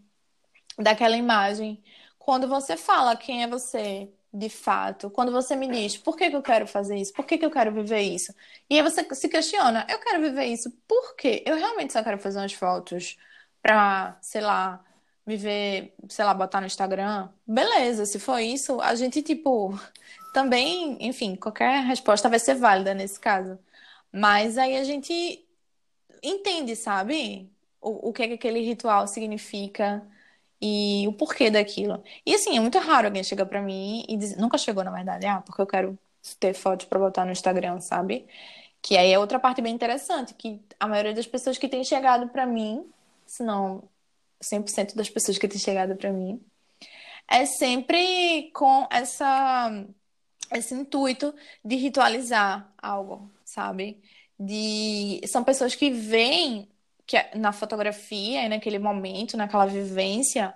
daquela 0.78 1.16
imagem. 1.16 1.82
Quando 2.18 2.48
você 2.48 2.76
fala 2.76 3.16
quem 3.16 3.44
é 3.44 3.48
você 3.48 4.10
de 4.32 4.48
fato, 4.48 5.10
quando 5.10 5.30
você 5.32 5.56
me 5.56 5.68
diz 5.68 5.96
por 5.96 6.16
que, 6.16 6.30
que 6.30 6.36
eu 6.36 6.42
quero 6.42 6.66
fazer 6.66 6.96
isso, 6.96 7.12
por 7.12 7.24
que, 7.26 7.38
que 7.38 7.46
eu 7.46 7.50
quero 7.50 7.72
viver 7.72 8.00
isso, 8.02 8.34
e 8.68 8.76
aí 8.76 8.82
você 8.82 9.06
se 9.14 9.28
questiona, 9.28 9.86
eu 9.88 9.98
quero 10.00 10.20
viver 10.22 10.46
isso 10.46 10.70
por 10.88 11.14
quê? 11.16 11.44
Eu 11.46 11.56
realmente 11.56 11.92
só 11.92 12.02
quero 12.02 12.18
fazer 12.18 12.40
umas 12.40 12.52
fotos 12.52 13.16
pra, 13.62 14.18
sei 14.20 14.40
lá, 14.40 14.84
me 15.26 15.36
ver, 15.36 15.94
sei 16.08 16.24
lá, 16.24 16.34
botar 16.34 16.60
no 16.60 16.66
Instagram. 16.66 17.28
Beleza, 17.46 18.06
se 18.06 18.18
for 18.18 18.38
isso, 18.38 18.80
a 18.80 18.94
gente, 18.94 19.22
tipo, 19.22 19.78
também, 20.34 20.98
enfim, 21.00 21.36
qualquer 21.36 21.84
resposta 21.84 22.28
vai 22.28 22.38
ser 22.38 22.54
válida 22.54 22.94
nesse 22.94 23.18
caso. 23.20 23.58
Mas 24.12 24.58
aí 24.58 24.76
a 24.76 24.84
gente 24.84 25.44
entende, 26.22 26.76
sabe? 26.76 27.50
O, 27.80 28.10
o 28.10 28.12
que 28.12 28.22
é 28.24 28.28
que 28.28 28.34
aquele 28.34 28.60
ritual 28.60 29.06
significa 29.06 30.06
e 30.60 31.06
o 31.08 31.12
porquê 31.12 31.50
daquilo. 31.50 32.02
E 32.26 32.34
assim, 32.34 32.56
é 32.56 32.60
muito 32.60 32.78
raro 32.78 33.06
alguém 33.08 33.22
chegar 33.24 33.46
para 33.46 33.60
mim 33.62 34.04
e 34.08 34.16
dizer, 34.16 34.36
nunca 34.38 34.58
chegou 34.58 34.84
na 34.84 34.90
verdade, 34.90 35.26
ah, 35.26 35.42
porque 35.42 35.60
eu 35.62 35.66
quero 35.66 35.98
ter 36.40 36.54
fotos 36.54 36.86
para 36.86 36.98
botar 36.98 37.24
no 37.24 37.32
Instagram, 37.32 37.80
sabe? 37.80 38.26
Que 38.82 38.96
aí 38.96 39.12
é 39.12 39.18
outra 39.18 39.38
parte 39.38 39.60
bem 39.62 39.74
interessante, 39.74 40.34
que 40.34 40.60
a 40.80 40.88
maioria 40.88 41.14
das 41.14 41.26
pessoas 41.26 41.58
que 41.58 41.68
tem 41.68 41.84
chegado 41.84 42.28
para 42.28 42.46
mim, 42.46 42.86
se 43.26 43.42
não 43.42 43.82
100% 44.52 44.94
das 44.94 45.10
pessoas 45.10 45.38
que 45.38 45.48
têm 45.48 45.58
chegado 45.58 45.96
para 45.96 46.12
mim, 46.12 46.40
é 47.28 47.46
sempre 47.46 48.50
com 48.52 48.86
essa 48.90 49.84
esse 50.52 50.74
intuito 50.74 51.34
de 51.64 51.76
ritualizar 51.76 52.72
algo, 52.80 53.30
sabe? 53.44 54.00
De 54.38 55.20
são 55.26 55.42
pessoas 55.42 55.74
que 55.74 55.90
veem 55.90 56.68
que 57.06 57.16
é 57.16 57.32
na 57.34 57.52
fotografia 57.52 58.44
e 58.44 58.48
naquele 58.48 58.78
momento, 58.78 59.36
naquela 59.36 59.66
vivência, 59.66 60.54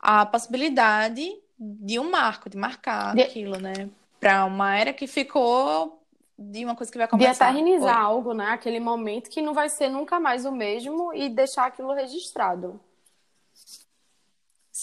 a 0.00 0.26
possibilidade 0.26 1.32
de 1.58 1.98
um 1.98 2.10
marco, 2.10 2.50
de 2.50 2.56
marcar 2.56 3.14
de... 3.14 3.22
aquilo, 3.22 3.58
né? 3.58 3.88
Para 4.18 4.44
uma 4.44 4.76
era 4.76 4.92
que 4.92 5.06
ficou 5.06 6.02
de 6.38 6.64
uma 6.64 6.74
coisa 6.74 6.90
que 6.90 6.98
vai 6.98 7.08
começar. 7.08 7.52
De 7.52 7.60
eternizar 7.60 7.96
Oi. 7.96 8.04
algo, 8.04 8.34
né? 8.34 8.46
Aquele 8.46 8.80
momento 8.80 9.30
que 9.30 9.40
não 9.40 9.54
vai 9.54 9.68
ser 9.68 9.88
nunca 9.88 10.18
mais 10.18 10.44
o 10.44 10.52
mesmo 10.52 11.14
e 11.14 11.28
deixar 11.28 11.66
aquilo 11.66 11.92
registrado. 11.92 12.80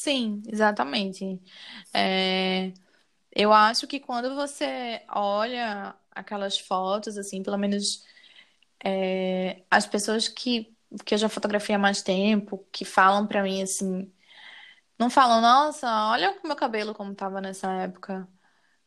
Sim, 0.03 0.41
exatamente. 0.47 1.41
É... 1.93 2.73
Eu 3.31 3.53
acho 3.53 3.87
que 3.87 3.99
quando 3.99 4.35
você 4.35 5.03
olha 5.09 5.95
aquelas 6.11 6.59
fotos, 6.59 7.17
assim, 7.17 7.43
pelo 7.43 7.57
menos 7.57 8.05
é, 8.85 9.63
as 9.71 9.87
pessoas 9.87 10.27
que, 10.27 10.75
que 11.05 11.13
eu 11.15 11.17
já 11.19 11.29
fotografei 11.29 11.75
há 11.75 11.79
mais 11.79 12.01
tempo, 12.03 12.67
que 12.71 12.85
falam 12.85 13.27
pra 13.27 13.43
mim 13.43 13.61
assim, 13.63 14.11
não 14.99 15.09
falam, 15.09 15.41
nossa, 15.41 15.87
olha 16.11 16.39
o 16.43 16.47
meu 16.47 16.55
cabelo 16.55 16.93
como 16.93 17.15
tava 17.15 17.41
nessa 17.41 17.71
época. 17.83 18.27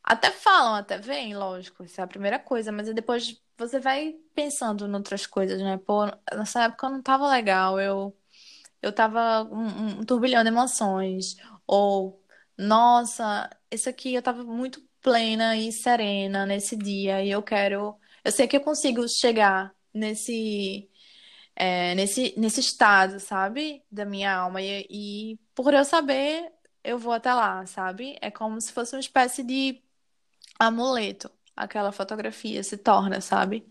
Até 0.03 0.31
falam, 0.33 0.75
até 0.77 0.99
vem, 0.99 1.37
lógico, 1.37 1.85
isso 1.85 2.01
é 2.01 2.05
a 2.05 2.07
primeira 2.07 2.39
coisa, 2.39 2.73
mas 2.73 2.93
depois 2.95 3.43
você 3.59 3.81
vai 3.81 4.15
pensando 4.35 4.87
em 4.87 4.95
outras 4.95 5.27
coisas, 5.27 5.61
né? 5.61 5.79
Pô, 5.79 6.07
nessa 6.35 6.65
época 6.65 6.87
eu 6.87 6.91
não 6.93 7.03
tava 7.03 7.29
legal, 7.31 7.81
eu, 7.81 8.17
eu 8.87 8.92
tava 8.92 9.44
um, 9.44 10.01
um 10.01 10.05
turbilhão 10.05 10.42
de 10.42 10.49
emoções, 10.49 11.37
ou, 11.66 12.22
nossa, 12.57 13.51
isso 13.70 13.88
aqui 13.88 14.14
eu 14.14 14.22
tava 14.22 14.44
muito 14.44 14.83
plena 15.03 15.57
e 15.57 15.72
serena 15.72 16.46
nesse 16.46 16.77
dia 16.77 17.22
e 17.25 17.31
eu 17.31 17.42
quero. 17.42 17.96
Eu 18.25 18.33
sei 18.33 18.49
que 18.49 18.57
eu 18.57 18.61
consigo 18.61 19.07
chegar 19.09 19.75
nesse. 19.94 20.90
É, 21.57 21.94
nesse, 21.94 22.35
nesse 22.38 22.61
estado, 22.61 23.18
sabe? 23.20 23.83
Da 23.90 24.05
minha 24.05 24.35
alma. 24.35 24.61
E, 24.62 24.87
e 24.90 25.40
por 25.55 25.72
eu 25.75 25.85
saber, 25.85 26.53
eu 26.85 26.99
vou 26.99 27.12
até 27.12 27.33
lá, 27.35 27.64
sabe? 27.66 28.16
É 28.20 28.31
como 28.31 28.61
se 28.61 28.72
fosse 28.72 28.94
uma 28.94 29.01
espécie 29.01 29.42
de 29.42 29.83
amuleto. 30.59 31.31
Aquela 31.57 31.92
fotografia 31.92 32.62
se 32.62 32.77
torna, 32.79 33.20
sabe? 33.20 33.66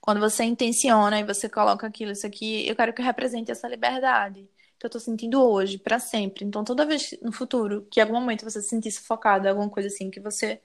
Quando 0.00 0.20
você 0.20 0.44
intenciona 0.44 1.20
e 1.20 1.24
você 1.24 1.48
coloca 1.48 1.86
aquilo, 1.86 2.12
isso 2.12 2.26
aqui, 2.26 2.66
eu 2.68 2.76
quero 2.76 2.92
que 2.94 3.02
represente 3.02 3.50
essa 3.50 3.68
liberdade 3.68 4.48
que 4.80 4.86
eu 4.86 4.90
tô 4.90 4.98
sentindo 4.98 5.42
hoje, 5.42 5.78
para 5.78 5.98
sempre. 5.98 6.44
Então, 6.44 6.64
toda 6.64 6.86
vez 6.86 7.14
no 7.22 7.30
futuro 7.30 7.86
que 7.90 8.00
em 8.00 8.02
algum 8.02 8.14
momento 8.14 8.44
você 8.44 8.62
se 8.62 8.68
sentir 8.68 8.90
sufocado, 8.90 9.46
alguma 9.46 9.68
coisa 9.68 9.88
assim, 9.88 10.10
que 10.10 10.18
você 10.18 10.58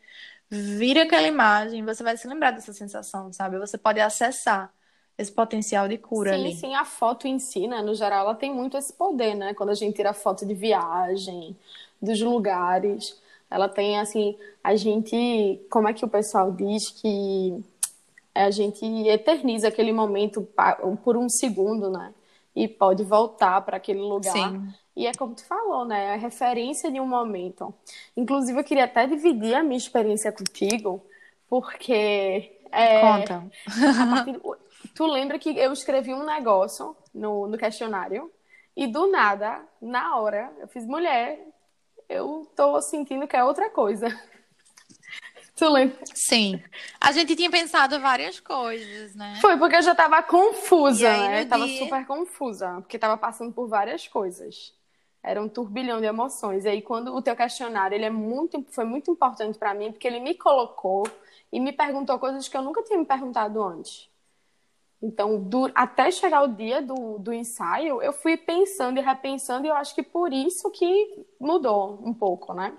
vira 0.49 1.03
aquela 1.03 1.27
imagem, 1.27 1.83
você 1.83 2.01
vai 2.01 2.15
se 2.15 2.25
lembrar 2.27 2.51
dessa 2.51 2.71
sensação, 2.71 3.33
sabe? 3.33 3.59
Você 3.59 3.77
pode 3.77 3.99
acessar 3.99 4.73
esse 5.17 5.31
potencial 5.31 5.87
de 5.87 5.97
cura 5.97 6.31
sim, 6.31 6.41
ali. 6.41 6.53
Sim, 6.53 6.59
sim, 6.59 6.75
a 6.75 6.85
foto 6.85 7.27
em 7.27 7.39
si, 7.39 7.67
né, 7.67 7.81
no 7.81 7.93
geral, 7.93 8.21
ela 8.21 8.35
tem 8.35 8.53
muito 8.53 8.77
esse 8.77 8.93
poder, 8.93 9.35
né? 9.35 9.53
Quando 9.53 9.69
a 9.69 9.75
gente 9.75 9.95
tira 9.95 10.13
foto 10.13 10.45
de 10.45 10.53
viagem, 10.53 11.55
dos 12.01 12.21
lugares, 12.21 13.19
ela 13.49 13.67
tem, 13.67 13.99
assim, 13.99 14.37
a 14.63 14.75
gente, 14.75 15.59
como 15.69 15.89
é 15.89 15.93
que 15.93 16.05
o 16.05 16.09
pessoal 16.09 16.51
diz 16.51 16.89
que 16.89 17.63
a 18.33 18.49
gente 18.49 18.85
eterniza 19.07 19.67
aquele 19.67 19.91
momento 19.91 20.47
por 21.03 21.17
um 21.17 21.29
segundo, 21.29 21.89
né? 21.89 22.13
E 22.55 22.67
pode 22.67 23.03
voltar 23.03 23.61
para 23.61 23.77
aquele 23.77 23.99
lugar. 23.99 24.31
Sim. 24.31 24.73
E 24.95 25.05
é 25.05 25.11
como 25.13 25.35
tu 25.35 25.45
falou, 25.45 25.83
né? 25.83 26.13
A 26.13 26.15
referência 26.15 26.89
de 26.89 27.01
um 27.01 27.07
momento. 27.07 27.73
Inclusive, 28.15 28.57
eu 28.57 28.63
queria 28.63 28.85
até 28.85 29.05
dividir 29.05 29.53
a 29.53 29.63
minha 29.63 29.77
experiência 29.77 30.31
contigo, 30.31 31.03
porque. 31.49 32.59
É, 32.71 33.01
Conta. 33.01 33.45
Tu 34.93 35.05
lembra 35.07 35.39
que 35.39 35.49
eu 35.57 35.73
escrevi 35.73 36.13
um 36.13 36.23
negócio 36.23 36.95
no, 37.13 37.47
no 37.47 37.57
questionário 37.57 38.31
e 38.75 38.85
do 38.85 39.07
nada, 39.07 39.63
na 39.81 40.17
hora, 40.17 40.51
eu 40.59 40.67
fiz 40.67 40.85
mulher, 40.85 41.39
eu 42.07 42.49
tô 42.55 42.79
sentindo 42.81 43.27
que 43.27 43.35
é 43.35 43.43
outra 43.43 43.69
coisa. 43.69 44.07
Tu 45.55 45.69
lembra? 45.69 45.97
Sim. 46.13 46.61
A 46.99 47.13
gente 47.13 47.33
tinha 47.35 47.49
pensado 47.49 47.99
várias 48.01 48.41
coisas, 48.41 49.15
né? 49.15 49.37
Foi 49.39 49.57
porque 49.57 49.77
eu 49.77 49.81
já 49.81 49.95
tava 49.95 50.21
confusa, 50.21 51.09
né? 51.09 51.43
Eu 51.43 51.47
tava 51.47 51.65
dia... 51.65 51.79
super 51.79 52.05
confusa, 52.05 52.75
porque 52.81 52.99
tava 52.99 53.17
passando 53.17 53.53
por 53.53 53.67
várias 53.67 54.05
coisas. 54.05 54.73
Era 55.23 55.41
um 55.41 55.47
turbilhão 55.47 56.01
de 56.01 56.05
emoções. 56.05 56.65
E 56.65 56.69
aí, 56.69 56.81
quando 56.81 57.15
o 57.15 57.21
teu 57.21 57.35
questionário, 57.35 57.95
ele 57.95 58.05
é 58.05 58.09
muito, 58.09 58.63
foi 58.69 58.83
muito 58.83 59.09
importante 59.09 59.57
para 59.57 59.73
mim, 59.73 59.91
porque 59.91 60.07
ele 60.07 60.19
me 60.19 60.35
colocou 60.35 61.07
e 61.51 61.59
me 61.59 61.71
perguntou 61.71 62.19
coisas 62.19 62.49
que 62.49 62.57
eu 62.57 62.61
nunca 62.61 62.83
tinha 62.83 62.99
me 62.99 63.05
perguntado 63.05 63.63
antes. 63.63 64.09
Então, 65.01 65.39
do, 65.39 65.71
até 65.73 66.11
chegar 66.11 66.41
o 66.41 66.47
dia 66.47 66.81
do, 66.81 67.17
do 67.17 67.33
ensaio, 67.33 68.01
eu 68.01 68.11
fui 68.11 68.35
pensando 68.35 68.99
e 68.99 69.01
repensando, 69.01 69.65
e 69.65 69.69
eu 69.69 69.75
acho 69.75 69.95
que 69.95 70.03
por 70.03 70.33
isso 70.33 70.69
que 70.69 71.25
mudou 71.39 71.99
um 72.03 72.13
pouco, 72.13 72.53
né? 72.53 72.73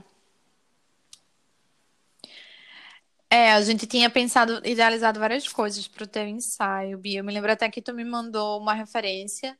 É, 3.36 3.52
a 3.52 3.60
gente 3.60 3.86
tinha 3.86 4.08
pensado, 4.08 4.62
idealizado 4.64 5.20
várias 5.20 5.46
coisas 5.46 5.86
para 5.86 6.04
o 6.04 6.06
teu 6.06 6.26
ensaio, 6.26 6.96
Bia. 6.96 7.20
Eu 7.20 7.24
me 7.24 7.34
lembro 7.34 7.52
até 7.52 7.68
que 7.68 7.82
tu 7.82 7.92
me 7.92 8.02
mandou 8.02 8.58
uma 8.58 8.72
referência 8.72 9.58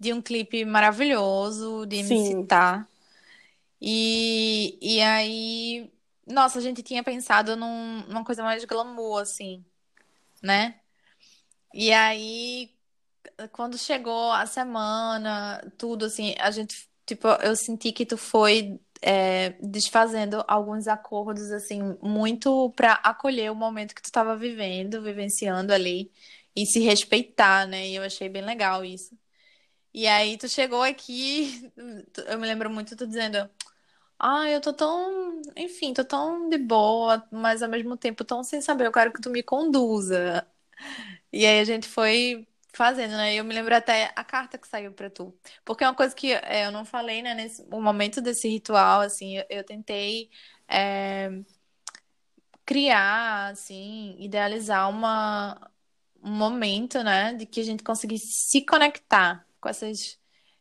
de 0.00 0.14
um 0.14 0.22
clipe 0.22 0.64
maravilhoso 0.64 1.84
de 1.84 1.96
MC 1.96 2.46
Tá. 2.46 2.88
E, 3.78 4.78
e 4.80 5.02
aí, 5.02 5.92
nossa, 6.26 6.58
a 6.58 6.62
gente 6.62 6.82
tinha 6.82 7.02
pensado 7.02 7.54
num, 7.54 8.02
numa 8.08 8.24
coisa 8.24 8.42
mais 8.42 8.64
glamour, 8.64 9.20
assim, 9.20 9.62
né? 10.42 10.76
E 11.74 11.92
aí, 11.92 12.70
quando 13.52 13.76
chegou 13.76 14.32
a 14.32 14.46
semana, 14.46 15.70
tudo 15.76 16.06
assim, 16.06 16.34
a 16.38 16.50
gente, 16.50 16.88
tipo, 17.04 17.28
eu 17.42 17.54
senti 17.54 17.92
que 17.92 18.06
tu 18.06 18.16
foi 18.16 18.80
é, 19.02 19.50
desfazendo 19.62 20.44
alguns 20.48 20.88
acordos, 20.88 21.50
assim, 21.52 21.96
muito 22.02 22.70
para 22.72 22.94
acolher 22.94 23.50
o 23.52 23.54
momento 23.54 23.94
que 23.94 24.02
tu 24.02 24.06
estava 24.06 24.36
vivendo, 24.36 25.02
vivenciando 25.02 25.72
ali, 25.72 26.12
e 26.56 26.66
se 26.66 26.80
respeitar, 26.80 27.66
né? 27.66 27.88
E 27.88 27.96
eu 27.96 28.02
achei 28.02 28.28
bem 28.28 28.42
legal 28.44 28.84
isso. 28.84 29.16
E 29.94 30.06
aí 30.06 30.36
tu 30.38 30.48
chegou 30.48 30.82
aqui, 30.82 31.70
eu 32.28 32.38
me 32.38 32.46
lembro 32.46 32.70
muito 32.70 32.96
tu 32.96 33.06
dizendo, 33.06 33.48
ah, 34.18 34.48
eu 34.50 34.60
tô 34.60 34.72
tão, 34.72 35.40
enfim, 35.56 35.94
tô 35.94 36.04
tão 36.04 36.48
de 36.48 36.58
boa, 36.58 37.26
mas 37.30 37.62
ao 37.62 37.68
mesmo 37.70 37.96
tempo 37.96 38.24
tão 38.24 38.44
sem 38.44 38.60
saber, 38.60 38.86
eu 38.86 38.92
quero 38.92 39.12
que 39.12 39.20
tu 39.22 39.30
me 39.30 39.42
conduza. 39.42 40.46
E 41.32 41.46
aí 41.46 41.60
a 41.60 41.64
gente 41.64 41.88
foi 41.88 42.46
fazendo, 42.78 43.12
né? 43.16 43.34
Eu 43.34 43.44
me 43.44 43.52
lembro 43.54 43.74
até 43.74 44.12
a 44.16 44.24
carta 44.24 44.56
que 44.56 44.68
saiu 44.68 44.92
para 44.92 45.10
tu. 45.10 45.36
Porque 45.64 45.84
é 45.84 45.88
uma 45.88 45.94
coisa 45.94 46.14
que 46.14 46.32
é, 46.32 46.66
eu 46.66 46.72
não 46.72 46.84
falei, 46.84 47.22
né? 47.22 47.34
Nesse 47.34 47.62
o 47.72 47.80
momento 47.82 48.20
desse 48.22 48.48
ritual, 48.48 49.00
assim, 49.00 49.38
eu, 49.38 49.44
eu 49.50 49.64
tentei 49.64 50.30
é, 50.68 51.30
criar, 52.64 53.50
assim, 53.52 54.16
idealizar 54.20 54.88
uma, 54.90 55.70
um 56.22 56.30
momento, 56.30 57.02
né? 57.02 57.34
De 57.34 57.46
que 57.46 57.60
a 57.60 57.64
gente 57.64 57.82
conseguisse 57.82 58.26
se 58.50 58.62
conectar 58.64 59.46
com 59.60 59.68
essas, 59.68 60.18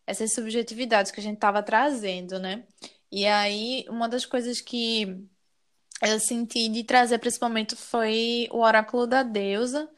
essas 0.08 0.34
subjetividades 0.34 1.12
que 1.12 1.20
a 1.20 1.24
gente 1.24 1.36
estava 1.36 1.64
trazendo, 1.64 2.40
né? 2.40 2.66
E 3.12 3.26
aí, 3.28 3.86
uma 3.90 4.10
das 4.10 4.26
coisas 4.26 4.62
que 4.62 5.28
eu 6.02 6.20
senti 6.20 6.70
de 6.70 6.84
trazer 6.84 7.20
para 7.20 7.30
esse 7.30 7.42
momento 7.42 7.76
foi 7.76 8.48
o 8.52 8.60
oráculo 8.62 9.08
da 9.08 9.24
deusa, 9.24 9.90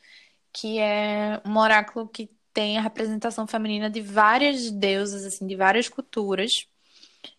que 0.51 0.79
é 0.79 1.41
um 1.45 1.57
oráculo 1.57 2.07
que 2.07 2.29
tem 2.53 2.77
a 2.77 2.81
representação 2.81 3.47
feminina 3.47 3.89
de 3.89 4.01
várias 4.01 4.71
deusas, 4.71 5.25
assim, 5.25 5.45
de 5.45 5.55
várias 5.55 5.87
culturas, 5.87 6.67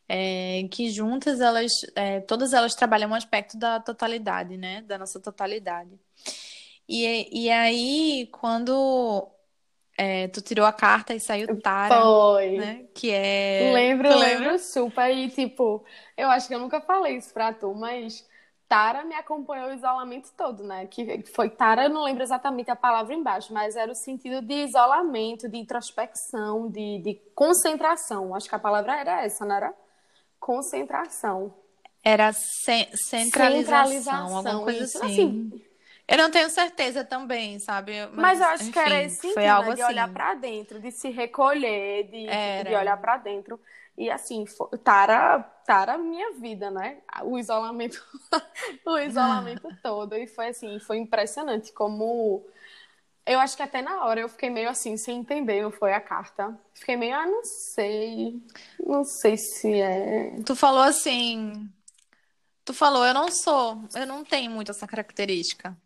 é, 0.09 0.66
que 0.70 0.90
juntas 0.90 1.40
elas, 1.40 1.73
é, 1.94 2.20
todas 2.20 2.53
elas 2.53 2.75
trabalham 2.75 3.11
um 3.11 3.14
aspecto 3.14 3.59
da 3.59 3.81
totalidade, 3.81 4.57
né, 4.57 4.83
da 4.83 4.99
nossa 4.99 5.20
totalidade. 5.20 5.90
E, 6.88 7.44
e 7.44 7.51
aí, 7.51 8.29
quando 8.33 9.29
é, 9.96 10.27
tu 10.29 10.40
tirou 10.40 10.66
a 10.66 10.73
carta 10.73 11.14
e 11.14 11.20
saiu 11.20 11.61
Tara, 11.61 12.03
Foi. 12.03 12.57
né, 12.57 12.87
que 12.94 13.11
é... 13.11 13.70
Lembro, 13.73 14.18
lembro 14.18 14.59
super. 14.59 15.11
E, 15.16 15.29
tipo, 15.29 15.85
eu 16.16 16.29
acho 16.31 16.49
que 16.49 16.55
eu 16.55 16.59
nunca 16.59 16.81
falei 16.81 17.16
isso 17.16 17.33
pra 17.33 17.53
tu, 17.53 17.75
mas 17.75 18.27
Tara 18.70 19.04
me 19.04 19.16
acompanhou 19.16 19.70
o 19.70 19.74
isolamento 19.74 20.33
todo, 20.38 20.64
né? 20.64 20.87
Que 20.87 21.24
foi 21.35 21.50
Tara, 21.50 21.85
eu 21.87 21.90
não 21.90 22.04
lembro 22.04 22.22
exatamente 22.22 22.70
a 22.70 22.76
palavra 22.76 23.14
embaixo, 23.14 23.52
mas 23.52 23.76
era 23.76 23.92
o 23.92 23.96
sentido 23.96 24.42
de 24.46 24.54
isolamento, 24.64 25.48
de 25.50 25.59
introspecção, 25.59 26.70
de, 26.70 27.00
de 27.00 27.14
concentração. 27.35 28.35
Acho 28.35 28.48
que 28.48 28.56
a 28.56 28.61
palavra 28.61 28.96
era 29.00 29.24
essa, 29.24 29.44
não 29.44 29.56
era? 29.56 29.74
Concentração. 30.40 31.54
Era 32.02 32.33
ce- 32.33 32.90
centralização, 32.96 34.37
alguma 34.37 34.61
coisa 34.61 34.85
isso. 34.85 34.98
assim. 34.98 35.37
Eu 36.09 36.18
não 36.18 36.30
tenho 36.30 36.50
certeza 36.50 37.04
também, 37.04 37.59
sabe? 37.61 37.92
Mas 38.16 38.40
eu 38.40 38.46
acho 38.46 38.70
que 38.72 38.78
era 38.78 39.02
enfim, 39.02 39.04
esse 39.04 39.20
sentido, 39.20 39.35
foi 39.35 39.46
né? 39.46 39.56
algo 39.56 39.72
De 39.72 39.83
olhar 39.83 40.09
assim. 40.09 40.12
pra 40.12 40.35
dentro, 40.35 40.80
de 40.80 40.90
se 40.90 41.11
recolher, 41.11 42.04
de, 42.11 42.64
de 42.64 42.74
olhar 42.74 42.96
pra 43.00 43.16
dentro. 43.16 43.61
E 44.01 44.11
assim, 44.11 44.47
Tara, 44.83 45.41
Tara, 45.67 45.99
minha 45.99 46.33
vida, 46.33 46.71
né? 46.71 47.03
O 47.23 47.39
isolamento, 47.39 48.03
o 48.87 48.99
isolamento 48.99 49.69
todo. 49.85 50.17
E 50.17 50.27
foi 50.27 50.49
assim, 50.49 50.81
foi 50.81 50.97
impressionante 50.97 51.71
como. 51.75 52.43
Eu 53.27 53.39
acho 53.39 53.55
que 53.55 53.63
até 53.63 53.83
na 53.83 54.07
hora 54.07 54.19
eu 54.19 54.29
fiquei 54.31 54.49
meio 54.49 54.71
assim, 54.71 54.97
sem 54.97 55.19
entender, 55.19 55.63
não 55.63 55.71
foi 55.71 55.93
a 55.93 56.01
carta. 56.01 56.59
Fiquei 56.73 56.97
meio, 56.97 57.15
ah, 57.15 57.27
não 57.27 57.45
sei. 57.45 58.43
Não 58.83 59.05
sei 59.05 59.37
se 59.37 59.71
é. 59.83 60.35
Tu 60.47 60.57
falou 60.57 60.83
assim. 60.83 61.71
Tu 62.65 62.73
falou, 62.73 63.05
eu 63.05 63.13
não 63.13 63.31
sou, 63.31 63.85
eu 63.95 64.07
não 64.07 64.25
tenho 64.25 64.51
muito 64.51 64.71
essa 64.71 64.87
característica 64.87 65.77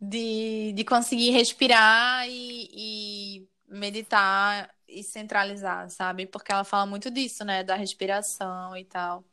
de, 0.00 0.72
de 0.72 0.84
conseguir 0.84 1.30
respirar 1.30 2.28
e, 2.28 2.68
e 2.72 3.48
meditar 3.68 4.73
e 4.94 5.02
centralizar, 5.04 5.90
sabe? 5.90 6.26
Porque 6.26 6.52
ela 6.52 6.64
fala 6.64 6.86
muito 6.86 7.10
disso, 7.10 7.44
né? 7.44 7.62
Da 7.64 7.76
respiração 7.76 8.76
e 8.76 8.84
tal. 8.84 9.24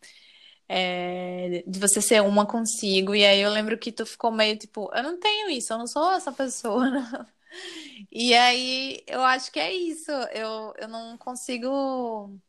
É, 0.69 1.63
de 1.67 1.80
você 1.80 2.02
ser 2.02 2.21
uma 2.21 2.45
consigo. 2.45 3.15
E 3.15 3.26
aí 3.26 3.41
eu 3.41 3.52
lembro 3.52 3.78
que 3.78 3.91
tu 3.91 4.06
ficou 4.06 4.32
meio 4.32 4.58
tipo, 4.58 4.89
eu 4.93 5.04
não 5.04 5.19
tenho 5.19 5.50
isso, 5.50 5.74
eu 5.74 5.78
não 5.78 5.88
sou 5.88 6.12
essa 6.13 6.32
pessoa. 6.32 6.89
não. 6.91 7.28
E 8.12 8.34
aí 8.34 9.04
eu 9.08 9.21
acho 9.24 9.52
que 9.52 9.60
é 9.60 9.74
isso. 9.74 10.12
Eu, 10.34 10.74
eu 10.78 10.88
não 10.88 11.17
consigo 11.17 12.39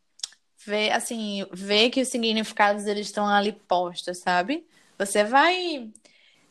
ver, 0.67 0.91
assim, 0.93 1.47
ver 1.53 1.91
que 1.91 2.01
os 2.03 2.09
significados 2.09 2.87
eles 2.87 3.07
estão 3.09 3.27
ali 3.27 3.53
postos, 3.53 4.19
sabe? 4.19 4.67
Você 4.99 5.25
vai 5.25 5.91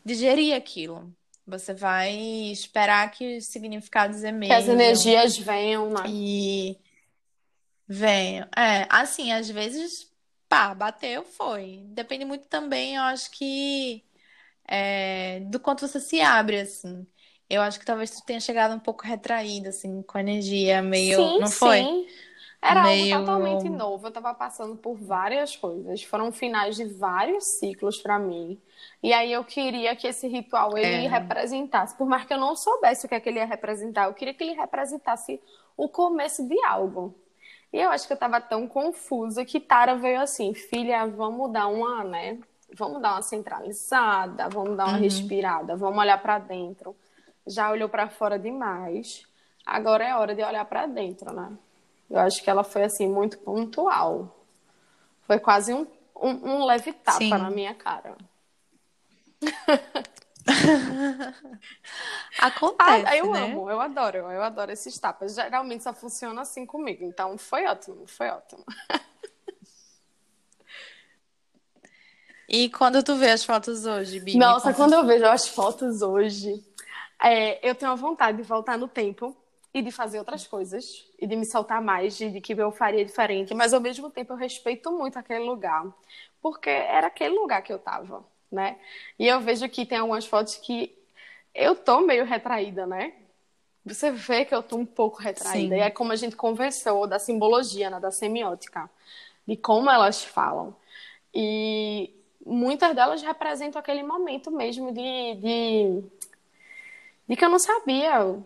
digerir 0.04 0.54
aquilo. 0.54 1.14
Você 1.46 1.74
vai 1.74 2.14
esperar 2.52 3.10
que 3.10 3.36
os 3.38 3.46
significados 3.46 4.18
Que 4.18 4.52
as 4.52 4.64
emerjam 4.64 4.74
energias 4.74 5.36
venham, 5.38 5.90
né? 5.90 6.02
e 6.08 6.78
venham. 7.86 8.48
É, 8.56 8.86
assim, 8.90 9.32
às 9.32 9.48
vezes, 9.48 10.10
pá, 10.48 10.74
bateu, 10.74 11.24
foi. 11.24 11.82
Depende 11.88 12.24
muito 12.24 12.46
também, 12.48 12.96
eu 12.96 13.02
acho 13.02 13.30
que 13.32 14.04
é, 14.66 15.40
do 15.40 15.60
quanto 15.60 15.86
você 15.86 16.00
se 16.00 16.20
abre, 16.20 16.60
assim. 16.60 17.06
Eu 17.48 17.60
acho 17.60 17.78
que 17.78 17.84
talvez 17.84 18.10
tu 18.10 18.24
tenha 18.24 18.40
chegado 18.40 18.74
um 18.74 18.80
pouco 18.80 19.04
retraída, 19.04 19.68
assim, 19.68 20.02
com 20.02 20.18
a 20.18 20.20
energia 20.20 20.80
meio, 20.82 21.18
Sim, 21.18 21.40
não 21.40 21.50
foi? 21.50 21.80
sim. 21.80 22.06
Era 22.64 22.84
Meio- 22.84 23.16
algo 23.16 23.26
totalmente 23.26 23.68
novo. 23.68 24.06
Eu 24.06 24.12
tava 24.12 24.32
passando 24.32 24.76
por 24.76 24.94
várias 24.94 25.56
coisas. 25.56 26.02
Foram 26.04 26.30
finais 26.30 26.76
de 26.76 26.84
vários 26.84 27.44
ciclos 27.58 27.98
pra 28.00 28.20
mim. 28.20 28.56
E 29.02 29.12
aí 29.12 29.32
eu 29.32 29.42
queria 29.44 29.96
que 29.96 30.06
esse 30.06 30.28
ritual 30.28 30.78
ele 30.78 31.06
É. 31.06 31.08
representasse, 31.08 31.96
por 31.96 32.06
mais 32.06 32.24
que 32.24 32.32
eu 32.32 32.38
não 32.38 32.54
soubesse 32.54 33.04
o 33.04 33.08
que 33.08 33.16
é 33.16 33.20
que 33.20 33.28
ele 33.28 33.40
ia 33.40 33.44
representar, 33.44 34.04
eu 34.06 34.14
queria 34.14 34.32
que 34.32 34.44
ele 34.44 34.52
representasse 34.52 35.40
o 35.76 35.88
começo 35.88 36.46
de 36.48 36.56
algo. 36.64 37.12
E 37.72 37.80
eu 37.80 37.90
acho 37.90 38.06
que 38.06 38.12
eu 38.12 38.16
tava 38.16 38.40
tão 38.40 38.68
confusa 38.68 39.44
que 39.44 39.58
Tara 39.58 39.96
veio 39.96 40.20
assim, 40.20 40.54
filha, 40.54 41.04
vamos 41.06 41.50
dar 41.52 41.66
uma, 41.66 42.04
né? 42.04 42.38
Vamos 42.74 43.02
dar 43.02 43.12
uma 43.14 43.22
centralizada, 43.22 44.48
vamos 44.48 44.76
dar 44.76 44.86
uma 44.86 44.98
respirada, 44.98 45.74
vamos 45.74 45.98
olhar 45.98 46.20
pra 46.22 46.38
dentro. 46.38 46.94
Já 47.46 47.70
olhou 47.72 47.88
pra 47.88 48.08
fora 48.08 48.38
demais. 48.38 49.26
Agora 49.66 50.04
é 50.04 50.14
hora 50.14 50.34
de 50.34 50.42
olhar 50.44 50.64
pra 50.64 50.86
dentro, 50.86 51.32
né? 51.34 51.50
Eu 52.12 52.20
acho 52.20 52.44
que 52.44 52.50
ela 52.50 52.62
foi 52.62 52.82
assim 52.82 53.08
muito 53.08 53.38
pontual. 53.38 54.44
Foi 55.22 55.38
quase 55.38 55.72
um, 55.72 55.86
um, 56.14 56.28
um 56.28 56.64
leve 56.66 56.92
tapa 56.92 57.18
Sim. 57.18 57.30
na 57.30 57.50
minha 57.50 57.74
cara. 57.74 58.18
Acontece, 62.38 63.06
Ah, 63.06 63.16
eu 63.16 63.32
né? 63.32 63.44
amo, 63.44 63.70
eu 63.70 63.80
adoro, 63.80 64.18
eu 64.18 64.42
adoro 64.42 64.70
esses 64.70 64.98
tapas. 64.98 65.34
Geralmente 65.34 65.84
só 65.84 65.94
funciona 65.94 66.42
assim 66.42 66.66
comigo, 66.66 67.02
então 67.02 67.38
foi 67.38 67.66
ótimo, 67.66 68.06
foi 68.06 68.28
ótimo. 68.28 68.62
E 72.46 72.68
quando 72.68 73.02
tu 73.02 73.16
vê 73.16 73.30
as 73.30 73.42
fotos 73.42 73.86
hoje, 73.86 74.20
Bi, 74.20 74.34
me 74.34 74.38
Nossa, 74.38 74.74
quando 74.74 74.92
eu 74.92 75.06
vejo 75.06 75.24
as 75.24 75.48
fotos 75.48 76.02
hoje, 76.02 76.62
é, 77.18 77.66
eu 77.66 77.74
tenho 77.74 77.90
a 77.90 77.94
vontade 77.94 78.36
de 78.36 78.42
voltar 78.42 78.76
no 78.76 78.86
tempo 78.86 79.34
e 79.74 79.80
de 79.80 79.90
fazer 79.90 80.18
outras 80.18 80.46
coisas 80.46 81.06
e 81.18 81.26
de 81.26 81.34
me 81.34 81.46
soltar 81.46 81.80
mais, 81.80 82.16
de, 82.16 82.30
de 82.30 82.40
que 82.40 82.52
eu 82.52 82.70
faria 82.70 83.04
diferente, 83.04 83.54
mas 83.54 83.72
ao 83.72 83.80
mesmo 83.80 84.10
tempo 84.10 84.32
eu 84.32 84.36
respeito 84.36 84.90
muito 84.92 85.18
aquele 85.18 85.44
lugar, 85.44 85.86
porque 86.40 86.68
era 86.68 87.06
aquele 87.06 87.34
lugar 87.34 87.62
que 87.62 87.72
eu 87.72 87.78
tava, 87.78 88.24
né? 88.50 88.76
E 89.18 89.26
eu 89.26 89.40
vejo 89.40 89.68
que 89.68 89.86
tem 89.86 89.98
algumas 89.98 90.26
fotos 90.26 90.56
que 90.56 90.94
eu 91.54 91.74
tô 91.74 92.00
meio 92.00 92.24
retraída, 92.24 92.86
né? 92.86 93.14
Você 93.84 94.10
vê 94.10 94.44
que 94.44 94.54
eu 94.54 94.62
tô 94.62 94.76
um 94.76 94.86
pouco 94.86 95.20
retraída. 95.20 95.74
Sim. 95.74 95.80
E 95.80 95.82
é 95.82 95.90
como 95.90 96.12
a 96.12 96.16
gente 96.16 96.36
conversou 96.36 97.06
da 97.06 97.18
simbologia, 97.18 97.90
né, 97.90 97.98
da 97.98 98.10
semiótica, 98.10 98.88
de 99.46 99.56
como 99.56 99.90
elas 99.90 100.22
falam. 100.22 100.76
E 101.34 102.14
muitas 102.44 102.94
delas 102.94 103.22
representam 103.22 103.80
aquele 103.80 104.02
momento 104.02 104.50
mesmo 104.50 104.92
de, 104.92 105.34
de, 105.34 106.02
de 107.28 107.36
que 107.36 107.44
eu 107.44 107.48
não 107.48 107.58
sabia. 107.58 108.38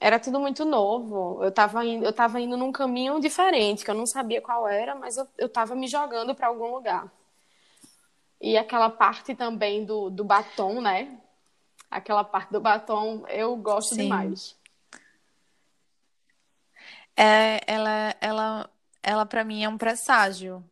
Era 0.00 0.18
tudo 0.18 0.40
muito 0.40 0.64
novo. 0.64 1.44
Eu 1.44 1.52
tava 1.52 1.84
indo, 1.84 2.06
eu 2.06 2.12
tava 2.12 2.40
indo 2.40 2.56
num 2.56 2.72
caminho 2.72 3.20
diferente, 3.20 3.84
que 3.84 3.90
eu 3.90 3.94
não 3.94 4.06
sabia 4.06 4.40
qual 4.40 4.66
era, 4.66 4.94
mas 4.94 5.18
eu, 5.18 5.28
eu 5.36 5.48
tava 5.48 5.74
me 5.74 5.86
jogando 5.86 6.34
para 6.34 6.46
algum 6.46 6.74
lugar. 6.74 7.12
E 8.40 8.56
aquela 8.56 8.88
parte 8.88 9.34
também 9.34 9.84
do, 9.84 10.08
do 10.08 10.24
batom, 10.24 10.80
né? 10.80 11.20
Aquela 11.90 12.24
parte 12.24 12.50
do 12.50 12.60
batom 12.60 13.26
eu 13.28 13.54
gosto 13.56 13.94
Sim. 13.94 14.04
demais. 14.04 14.56
É, 17.14 17.60
ela, 17.66 18.16
ela, 18.22 18.70
ela 19.02 19.26
para 19.26 19.44
mim 19.44 19.62
é 19.62 19.68
um 19.68 19.76
presságio 19.76 20.64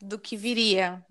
do 0.00 0.18
que 0.18 0.36
viria, 0.36 1.06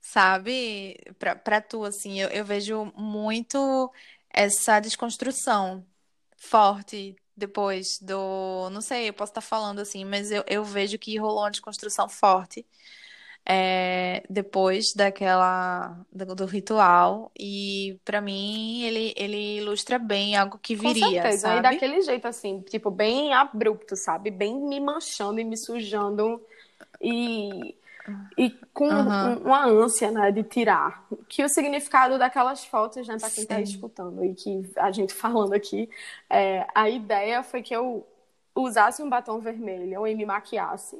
sabe? 0.00 0.96
Pra 1.44 1.60
tu, 1.60 1.84
assim, 1.84 2.18
eu, 2.20 2.28
eu 2.30 2.44
vejo 2.44 2.92
muito 2.96 3.92
essa 4.30 4.80
desconstrução 4.80 5.86
forte 6.38 7.16
depois 7.36 7.98
do. 8.00 8.70
Não 8.70 8.80
sei, 8.80 9.08
eu 9.08 9.14
posso 9.14 9.30
estar 9.32 9.40
falando 9.42 9.80
assim, 9.80 10.04
mas 10.04 10.30
eu, 10.32 10.44
eu 10.48 10.64
vejo 10.64 10.98
que 10.98 11.18
rolou 11.18 11.40
uma 11.42 11.50
desconstrução 11.50 12.08
forte 12.08 12.66
é, 13.46 14.22
depois 14.30 14.92
daquela 14.94 16.04
do, 16.12 16.34
do 16.34 16.46
ritual 16.46 17.32
e 17.38 17.98
pra 18.04 18.20
mim 18.20 18.82
ele, 18.82 19.14
ele 19.16 19.58
ilustra 19.58 19.98
bem 19.98 20.36
algo 20.36 20.58
que 20.58 20.76
Com 20.76 20.94
viria, 20.94 21.30
certeza. 21.34 21.52
E 21.52 21.60
sabe? 21.60 21.60
daquele 21.60 22.00
jeito 22.02 22.26
assim, 22.28 22.60
tipo, 22.62 22.90
bem 22.90 23.32
abrupto, 23.34 23.96
sabe? 23.96 24.30
Bem 24.30 24.54
me 24.60 24.78
manchando 24.80 25.40
e 25.40 25.44
me 25.44 25.56
sujando. 25.56 26.40
E 27.00 27.76
e 28.36 28.50
com 28.72 28.88
uhum. 28.88 29.38
uma 29.38 29.66
ânsia, 29.66 30.10
né, 30.10 30.30
de 30.30 30.42
tirar. 30.42 31.06
Que 31.28 31.44
o 31.44 31.48
significado 31.48 32.18
daquelas 32.18 32.64
fotos, 32.64 33.06
né, 33.06 33.16
para 33.18 33.30
quem 33.30 33.42
está 33.42 33.60
escutando 33.60 34.24
e 34.24 34.34
que 34.34 34.70
a 34.76 34.90
gente 34.90 35.14
falando 35.14 35.52
aqui, 35.52 35.88
é, 36.30 36.66
a 36.74 36.88
ideia 36.88 37.42
foi 37.42 37.62
que 37.62 37.74
eu 37.74 38.06
usasse 38.54 39.02
um 39.02 39.08
batom 39.08 39.38
vermelho 39.38 40.06
e 40.06 40.14
me 40.14 40.26
maquiasse 40.26 40.96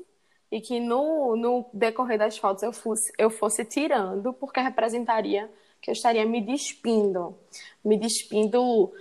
e 0.50 0.60
que 0.60 0.80
no, 0.80 1.36
no 1.36 1.66
decorrer 1.72 2.18
das 2.18 2.38
fotos 2.38 2.62
eu 2.62 2.72
fosse, 2.72 3.12
eu 3.18 3.30
fosse 3.30 3.64
tirando, 3.64 4.32
porque 4.32 4.60
representaria 4.60 5.50
que 5.80 5.90
eu 5.90 5.92
estaria 5.92 6.24
me 6.24 6.40
despindo, 6.40 7.36
me 7.84 7.96
despindo 7.96 8.92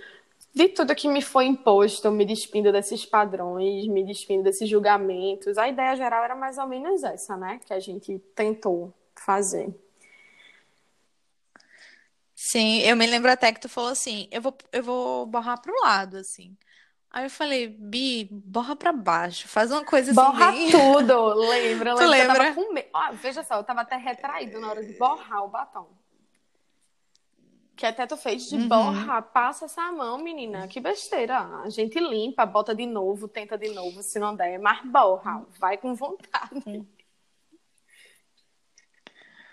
de 0.54 0.68
tudo 0.68 0.94
que 0.94 1.08
me 1.08 1.22
foi 1.22 1.46
imposto, 1.46 2.10
me 2.10 2.24
despindo 2.24 2.72
desses 2.72 3.04
padrões, 3.04 3.86
me 3.86 4.04
despindo 4.04 4.42
desses 4.42 4.68
julgamentos. 4.68 5.56
A 5.58 5.68
ideia 5.68 5.94
geral 5.94 6.24
era 6.24 6.34
mais 6.34 6.58
ou 6.58 6.66
menos 6.66 7.02
essa, 7.02 7.36
né? 7.36 7.60
Que 7.64 7.72
a 7.72 7.80
gente 7.80 8.18
tentou 8.34 8.92
fazer. 9.14 9.72
Sim, 12.34 12.78
eu 12.80 12.96
me 12.96 13.06
lembro 13.06 13.30
até 13.30 13.52
que 13.52 13.60
tu 13.60 13.68
falou 13.68 13.90
assim, 13.90 14.28
eu 14.30 14.40
vou, 14.40 14.56
eu 14.72 14.82
vou 14.82 15.26
borrar 15.26 15.60
pro 15.60 15.74
lado, 15.82 16.18
assim. 16.18 16.56
Aí 17.10 17.24
eu 17.24 17.30
falei, 17.30 17.68
Bi, 17.68 18.28
borra 18.30 18.76
pra 18.76 18.92
baixo, 18.92 19.48
faz 19.48 19.72
uma 19.72 19.84
coisa 19.84 20.12
assim. 20.12 20.20
Borra 20.20 20.52
bem... 20.52 20.70
tudo, 20.70 21.34
lembra? 21.34 21.96
Tu 21.98 22.06
lembra? 22.06 22.36
Eu 22.36 22.54
tava 22.54 22.54
com 22.54 22.72
medo. 22.72 22.88
veja 23.14 23.42
só, 23.42 23.56
eu 23.56 23.64
tava 23.64 23.80
até 23.80 23.96
retraído 23.96 24.60
na 24.60 24.70
hora 24.70 24.84
de 24.84 24.92
borrar 24.98 25.44
o 25.44 25.48
batom. 25.48 25.88
Que 27.78 27.86
até 27.86 28.08
tu 28.08 28.16
fez 28.16 28.48
de 28.48 28.56
uhum. 28.56 28.68
borra, 28.68 29.22
passa 29.22 29.66
essa 29.66 29.92
mão, 29.92 30.18
menina. 30.18 30.66
Que 30.66 30.80
besteira. 30.80 31.38
A 31.62 31.70
gente 31.70 31.96
limpa, 32.00 32.44
bota 32.44 32.74
de 32.74 32.84
novo, 32.84 33.28
tenta 33.28 33.56
de 33.56 33.68
novo, 33.68 34.02
se 34.02 34.18
não 34.18 34.34
der, 34.34 34.58
mas 34.58 34.84
borra. 34.84 35.46
Vai 35.60 35.78
com 35.78 35.94
vontade. 35.94 36.84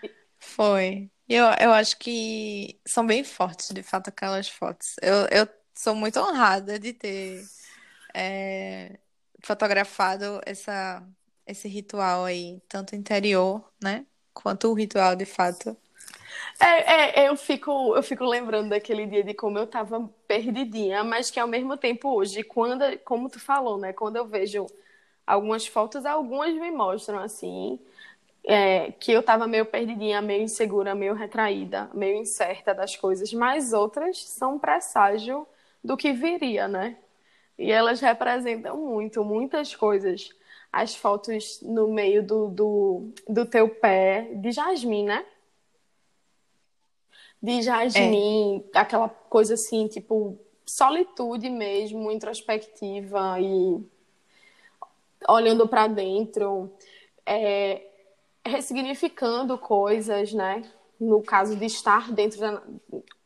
Foi. 0.40 1.08
Eu, 1.28 1.44
eu 1.60 1.72
acho 1.72 1.96
que 1.98 2.80
são 2.84 3.06
bem 3.06 3.22
fortes, 3.22 3.68
de 3.72 3.84
fato, 3.84 4.08
aquelas 4.08 4.48
fotos. 4.48 4.96
Eu, 5.00 5.26
eu 5.26 5.48
sou 5.72 5.94
muito 5.94 6.18
honrada 6.18 6.80
de 6.80 6.92
ter 6.92 7.44
é, 8.12 8.98
fotografado 9.40 10.40
essa, 10.44 11.00
esse 11.46 11.68
ritual 11.68 12.24
aí, 12.24 12.60
tanto 12.68 12.96
interior, 12.96 13.72
né? 13.80 14.04
Quanto 14.34 14.68
o 14.68 14.74
ritual, 14.74 15.14
de 15.14 15.24
fato, 15.24 15.76
é, 16.60 17.22
é, 17.24 17.28
eu 17.28 17.36
fico, 17.36 17.94
eu 17.96 18.02
fico 18.02 18.24
lembrando 18.24 18.70
daquele 18.70 19.06
dia 19.06 19.22
de 19.22 19.34
como 19.34 19.58
eu 19.58 19.66
tava 19.66 20.08
perdidinha, 20.26 21.04
mas 21.04 21.30
que 21.30 21.38
ao 21.40 21.48
mesmo 21.48 21.76
tempo 21.76 22.08
hoje, 22.14 22.42
quando, 22.42 22.98
como 23.00 23.28
tu 23.28 23.40
falou, 23.40 23.78
né? 23.78 23.92
Quando 23.92 24.16
eu 24.16 24.26
vejo 24.26 24.66
algumas 25.26 25.66
fotos, 25.66 26.06
algumas 26.06 26.54
me 26.54 26.70
mostram 26.70 27.18
assim, 27.20 27.78
é, 28.44 28.92
que 28.92 29.12
eu 29.12 29.22
tava 29.22 29.46
meio 29.46 29.66
perdidinha, 29.66 30.22
meio 30.22 30.42
insegura, 30.42 30.94
meio 30.94 31.14
retraída, 31.14 31.90
meio 31.94 32.16
incerta 32.16 32.74
das 32.74 32.96
coisas, 32.96 33.32
mas 33.32 33.72
outras 33.72 34.22
são 34.24 34.58
presságio 34.58 35.46
do 35.82 35.96
que 35.96 36.12
viria, 36.12 36.68
né? 36.68 36.96
E 37.58 37.72
elas 37.72 38.00
representam 38.00 38.76
muito, 38.76 39.24
muitas 39.24 39.74
coisas. 39.74 40.30
As 40.72 40.94
fotos 40.94 41.60
no 41.62 41.88
meio 41.88 42.22
do, 42.22 42.48
do, 42.48 43.12
do 43.28 43.46
teu 43.46 43.68
pé, 43.68 44.30
de 44.34 44.52
jasmim, 44.52 45.04
né? 45.04 45.24
De 47.42 47.62
Jasmine, 47.62 48.64
é. 48.74 48.78
aquela 48.78 49.08
coisa 49.08 49.54
assim, 49.54 49.86
tipo, 49.88 50.38
solitude 50.64 51.48
mesmo, 51.48 52.10
introspectiva 52.10 53.40
e 53.40 53.80
olhando 55.28 55.68
para 55.68 55.86
dentro, 55.86 56.70
é, 57.24 57.82
ressignificando 58.44 59.56
coisas, 59.58 60.32
né? 60.32 60.62
No 60.98 61.22
caso 61.22 61.56
de 61.56 61.66
estar 61.66 62.10
dentro 62.12 62.40
da, 62.40 62.62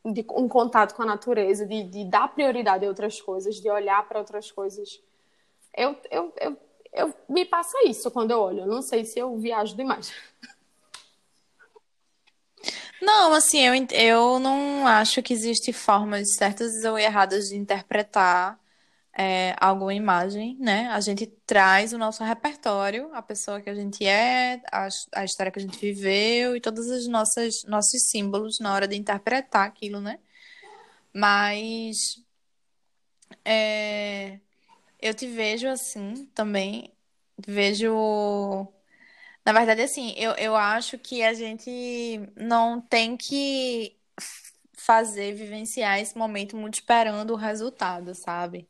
de 0.05 0.25
um 0.33 0.49
contato 0.49 0.95
com 0.95 1.03
a 1.03 1.07
natureza, 1.07 1.67
de, 1.67 1.83
de 1.85 2.05
dar 2.05 2.29
prioridade 2.29 2.85
a 2.85 2.89
outras 2.89 3.21
coisas, 3.21 3.57
de 3.57 3.71
olhar 3.71 4.07
para 4.09 4.19
outras 4.19 4.51
coisas. 4.51 5.01
Eu, 5.77 5.97
eu, 6.11 6.33
eu, 6.41 6.57
eu 6.93 7.15
me 7.29 7.45
passa 7.45 7.77
isso 7.87 8.11
quando 8.11 8.33
eu 8.33 8.41
olho. 8.41 8.61
Eu 8.61 8.67
não 8.67 8.83
sei 8.83 9.05
se 9.05 9.19
eu 9.19 9.37
viajo 9.37 9.77
demais. 9.77 10.13
Não, 13.01 13.33
assim, 13.33 13.61
eu, 13.61 13.75
eu 13.93 14.39
não 14.39 14.87
acho 14.87 15.23
que 15.23 15.33
existe 15.33 15.73
formas 15.73 16.35
certas 16.35 16.85
ou 16.85 16.99
erradas 16.99 17.49
de 17.49 17.57
interpretar 17.57 18.59
é, 19.19 19.55
alguma 19.61 19.95
imagem, 19.95 20.57
né? 20.61 20.89
A 20.89 21.01
gente 21.01 21.27
traz 21.47 21.93
o 21.93 21.99
nosso 21.99 22.23
repertório, 22.25 23.11
a 23.15 23.23
pessoa 23.23 23.61
que 23.61 23.71
a 23.71 23.75
gente 23.75 24.07
é, 24.07 24.63
a, 24.73 24.89
a 25.15 25.25
história 25.25 25.53
que 25.53 25.59
a 25.59 25.63
gente 25.63 25.79
viveu 25.79 26.57
e 26.57 26.61
todos 26.61 26.87
os 26.89 27.07
nossos, 27.09 27.65
nossos 27.65 28.11
símbolos 28.11 28.59
na 28.61 28.75
hora 28.75 28.89
de 28.89 28.97
interpretar 28.97 29.67
aquilo, 29.67 30.01
né? 30.01 30.19
Mas 31.13 32.25
é, 33.45 34.41
eu 35.01 35.15
te 35.15 35.27
vejo 35.27 35.69
assim 35.69 36.27
também, 36.35 36.93
vejo 37.47 38.69
na 39.45 39.53
verdade, 39.53 39.83
assim, 39.83 40.13
eu, 40.17 40.33
eu 40.33 40.55
acho 40.57 40.99
que 40.99 41.23
a 41.23 41.33
gente 41.35 42.21
não 42.37 42.81
tem 42.81 43.17
que 43.17 43.97
fazer, 44.75 45.35
vivenciar 45.35 45.99
esse 46.01 46.17
momento 46.17 46.57
muito 46.57 46.75
esperando 46.75 47.33
o 47.33 47.37
resultado, 47.37 48.15
sabe? 48.15 48.69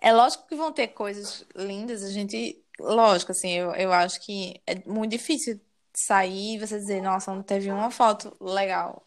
É 0.00 0.12
lógico 0.12 0.46
que 0.48 0.54
vão 0.56 0.72
ter 0.72 0.88
coisas 0.88 1.46
lindas, 1.54 2.02
a 2.02 2.10
gente. 2.10 2.62
Lógico, 2.80 3.32
assim, 3.32 3.52
eu, 3.52 3.72
eu 3.74 3.92
acho 3.92 4.20
que 4.20 4.60
é 4.66 4.76
muito 4.88 5.12
difícil 5.12 5.60
sair 5.94 6.54
e 6.56 6.58
você 6.58 6.78
dizer, 6.78 7.02
nossa, 7.02 7.34
não 7.34 7.42
teve 7.42 7.70
uma 7.70 7.90
foto 7.90 8.36
legal. 8.40 9.06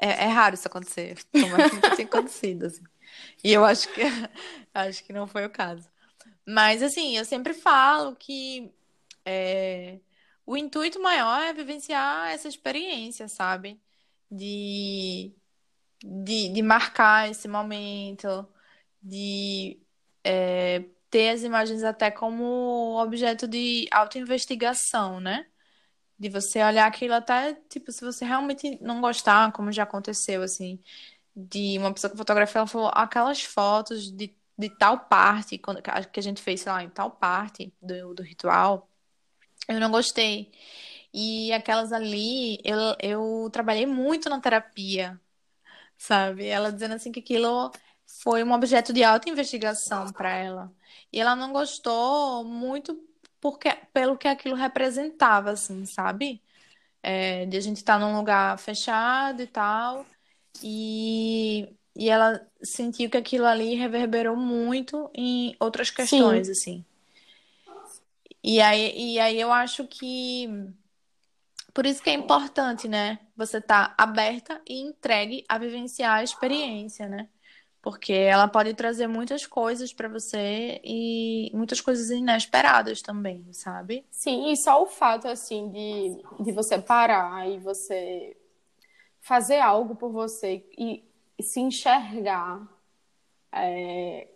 É, 0.00 0.24
é 0.24 0.26
raro 0.28 0.54
isso 0.54 0.66
acontecer. 0.66 1.18
Como 1.32 1.60
é 1.60 1.68
que 1.96 2.02
acontecido, 2.02 2.66
assim. 2.66 2.82
E 3.44 3.52
eu 3.52 3.64
acho 3.64 3.88
que 3.92 4.00
acho 4.72 5.04
que 5.04 5.12
não 5.12 5.26
foi 5.26 5.44
o 5.44 5.50
caso. 5.50 5.88
Mas 6.46 6.82
assim, 6.82 7.16
eu 7.16 7.24
sempre 7.24 7.52
falo 7.52 8.16
que 8.16 8.72
é, 9.24 9.98
o 10.50 10.56
intuito 10.56 11.00
maior 11.00 11.40
é 11.42 11.52
vivenciar 11.52 12.30
essa 12.32 12.48
experiência, 12.48 13.28
sabe? 13.28 13.80
De, 14.30 15.32
de, 16.02 16.48
de 16.52 16.62
marcar 16.62 17.30
esse 17.30 17.48
momento, 17.48 18.48
de 19.02 19.80
é, 20.24 20.84
ter 21.10 21.30
as 21.30 21.42
imagens 21.44 21.84
até 21.84 22.10
como 22.10 23.00
objeto 23.00 23.46
de 23.48 23.88
autoinvestigação, 23.92 25.20
né? 25.20 25.46
De 26.18 26.28
você 26.28 26.62
olhar 26.64 26.86
aquilo 26.86 27.14
até, 27.14 27.54
tipo, 27.68 27.92
se 27.92 28.04
você 28.04 28.24
realmente 28.24 28.78
não 28.82 29.00
gostar, 29.00 29.52
como 29.52 29.72
já 29.72 29.84
aconteceu, 29.84 30.42
assim, 30.42 30.80
de 31.36 31.78
uma 31.78 31.92
pessoa 31.94 32.10
que 32.10 32.16
fotografia, 32.18 32.60
ela 32.60 32.66
falou 32.66 32.90
aquelas 32.94 33.42
fotos 33.42 34.10
de, 34.10 34.36
de 34.58 34.70
tal 34.78 35.00
parte, 35.00 35.60
que 36.12 36.20
a 36.20 36.22
gente 36.22 36.42
fez, 36.42 36.62
sei 36.62 36.72
lá, 36.72 36.82
em 36.84 36.90
tal 36.90 37.10
parte 37.12 37.72
do, 37.80 38.14
do 38.14 38.22
ritual, 38.24 38.89
eu 39.76 39.80
não 39.80 39.90
gostei. 39.90 40.50
E 41.12 41.52
aquelas 41.52 41.92
ali, 41.92 42.58
eu, 42.64 42.78
eu 43.00 43.50
trabalhei 43.52 43.86
muito 43.86 44.28
na 44.28 44.40
terapia, 44.40 45.20
sabe? 45.98 46.46
Ela 46.46 46.72
dizendo 46.72 46.94
assim 46.94 47.12
que 47.12 47.20
aquilo 47.20 47.72
foi 48.22 48.44
um 48.44 48.52
objeto 48.52 48.92
de 48.92 49.04
alta 49.04 49.30
investigação 49.30 50.12
para 50.12 50.32
ela. 50.34 50.72
E 51.12 51.20
ela 51.20 51.36
não 51.36 51.52
gostou 51.52 52.44
muito 52.44 52.98
porque, 53.40 53.70
pelo 53.92 54.18
que 54.18 54.28
aquilo 54.28 54.54
representava, 54.54 55.50
assim, 55.52 55.86
sabe? 55.86 56.42
É, 57.02 57.46
de 57.46 57.56
a 57.56 57.60
gente 57.60 57.78
estar 57.78 57.98
tá 57.98 58.06
num 58.06 58.16
lugar 58.16 58.58
fechado 58.58 59.42
e 59.42 59.46
tal. 59.46 60.06
E, 60.62 61.68
e 61.96 62.10
ela 62.10 62.46
sentiu 62.62 63.10
que 63.10 63.16
aquilo 63.16 63.46
ali 63.46 63.74
reverberou 63.74 64.36
muito 64.36 65.10
em 65.14 65.56
outras 65.58 65.90
questões, 65.90 66.46
Sim. 66.46 66.52
assim. 66.52 66.84
E 68.42 68.60
aí, 68.60 69.14
e 69.14 69.20
aí 69.20 69.40
eu 69.40 69.52
acho 69.52 69.86
que 69.86 70.48
por 71.72 71.86
isso 71.86 72.02
que 72.02 72.10
é 72.10 72.14
importante, 72.14 72.88
né? 72.88 73.18
Você 73.36 73.58
estar 73.58 73.94
tá 73.94 74.02
aberta 74.02 74.60
e 74.68 74.80
entregue 74.80 75.44
a 75.48 75.58
vivenciar 75.58 76.18
a 76.18 76.22
experiência, 76.22 77.08
né? 77.08 77.28
Porque 77.82 78.12
ela 78.12 78.46
pode 78.46 78.74
trazer 78.74 79.06
muitas 79.06 79.46
coisas 79.46 79.92
para 79.92 80.08
você 80.08 80.80
e 80.84 81.50
muitas 81.54 81.80
coisas 81.80 82.10
inesperadas 82.10 83.00
também, 83.00 83.46
sabe? 83.52 84.04
Sim, 84.10 84.50
e 84.50 84.56
só 84.56 84.82
o 84.82 84.86
fato, 84.86 85.28
assim, 85.28 85.70
de, 85.70 86.44
de 86.44 86.52
você 86.52 86.78
parar 86.78 87.48
e 87.48 87.58
você 87.58 88.36
fazer 89.20 89.60
algo 89.60 89.94
por 89.94 90.10
você 90.10 90.64
e, 90.76 91.04
e 91.38 91.42
se 91.42 91.60
enxergar 91.60 92.68
é, 93.52 94.28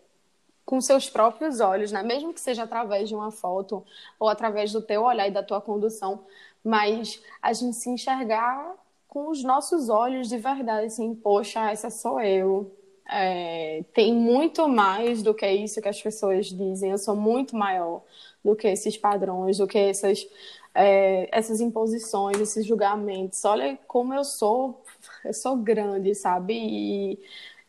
com 0.65 0.81
seus 0.81 1.09
próprios 1.09 1.61
olhos, 1.61 1.93
né? 1.93 2.03
Mesmo 2.03 2.33
que 2.33 2.41
seja 2.41 2.63
através 2.65 3.09
de 3.09 3.15
uma 3.15 3.31
foto 3.31 3.85
ou 4.19 4.29
através 4.29 4.73
do 4.73 4.81
teu 4.81 5.03
olhar 5.03 5.29
e 5.29 5.31
da 5.31 5.43
tua 5.43 5.61
condução, 5.61 6.25
mas 6.63 7.23
a 7.43 7.53
gente 7.53 7.77
se 7.77 7.91
enxergar 7.91 8.75
com 9.09 9.31
os 9.31 9.45
nossos 9.45 9.89
olhos 9.89 10.29
de 10.29 10.39
verdade, 10.39 10.87
assim, 10.87 11.15
poxa, 11.15 11.71
essa 11.71 11.91
sou 11.91 12.21
eu. 12.21 12.73
É, 13.11 13.85
tem 13.93 14.15
muito 14.15 14.67
mais 14.67 15.23
do 15.23 15.35
que 15.35 15.47
isso 15.47 15.81
que 15.81 15.89
as 15.89 16.01
pessoas 16.01 16.47
dizem. 16.47 16.91
Eu 16.91 16.99
sou 16.99 17.15
muito 17.15 17.55
maior 17.55 18.03
do 18.43 18.57
que 18.57 18.67
esses 18.67 18.97
padrões, 18.97 19.59
do 19.59 19.67
que 19.67 19.79
essas 19.79 20.27
é, 20.75 21.29
essas 21.31 21.61
imposições, 21.61 22.41
esses 22.41 22.67
julgamentos. 22.67 23.45
Olha 23.45 23.79
como 23.87 24.13
eu 24.13 24.25
sou, 24.25 24.83
eu 25.25 25.33
sou 25.33 25.57
grande, 25.57 26.15
sabe? 26.15 26.55
E 26.55 27.19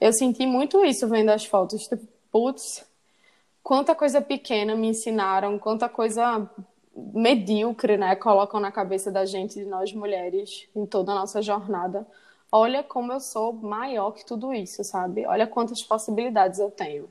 eu 0.02 0.12
senti 0.12 0.46
muito 0.46 0.84
isso 0.84 1.08
vendo 1.08 1.30
as 1.30 1.46
fotos. 1.46 1.84
Tipo, 1.84 2.08
putz, 2.36 2.86
quanta 3.64 3.96
coisa 3.96 4.20
pequena 4.20 4.76
me 4.76 4.88
ensinaram, 4.88 5.58
quanta 5.58 5.88
coisa 5.88 6.50
medíocre, 6.94 7.96
né, 7.96 8.14
colocam 8.18 8.60
na 8.60 8.74
cabeça 8.74 9.10
da 9.10 9.26
gente, 9.26 9.54
de 9.54 9.64
nós 9.64 9.94
mulheres, 9.94 10.68
em 10.76 10.86
toda 10.86 11.14
a 11.14 11.16
nossa 11.16 11.42
jornada. 11.42 12.06
Olha 12.52 12.84
como 12.84 13.14
eu 13.14 13.22
sou 13.22 13.54
maior 13.54 14.12
que 14.12 14.26
tudo 14.26 14.54
isso, 14.54 14.84
sabe? 14.84 15.26
Olha 15.26 15.48
quantas 15.48 15.82
possibilidades 15.82 16.60
eu 16.60 16.70
tenho. 16.70 17.10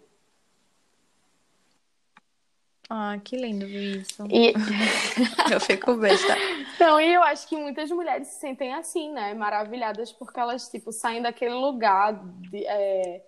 Ah, 2.90 3.18
que 3.24 3.34
lindo 3.38 3.66
ver 3.66 4.02
isso. 4.02 4.26
E... 4.30 4.52
eu 5.50 5.58
fico 5.58 5.94
besta. 5.94 6.36
Então, 6.74 7.00
e 7.00 7.14
eu 7.14 7.22
acho 7.22 7.48
que 7.48 7.56
muitas 7.56 7.90
mulheres 7.90 8.28
se 8.28 8.40
sentem 8.40 8.74
assim, 8.74 9.10
né? 9.10 9.32
Maravilhadas 9.32 10.12
porque 10.12 10.38
elas, 10.38 10.68
tipo, 10.68 10.92
saem 10.92 11.22
daquele 11.22 11.54
lugar 11.54 12.12
de, 12.50 12.62
é... 12.66 13.24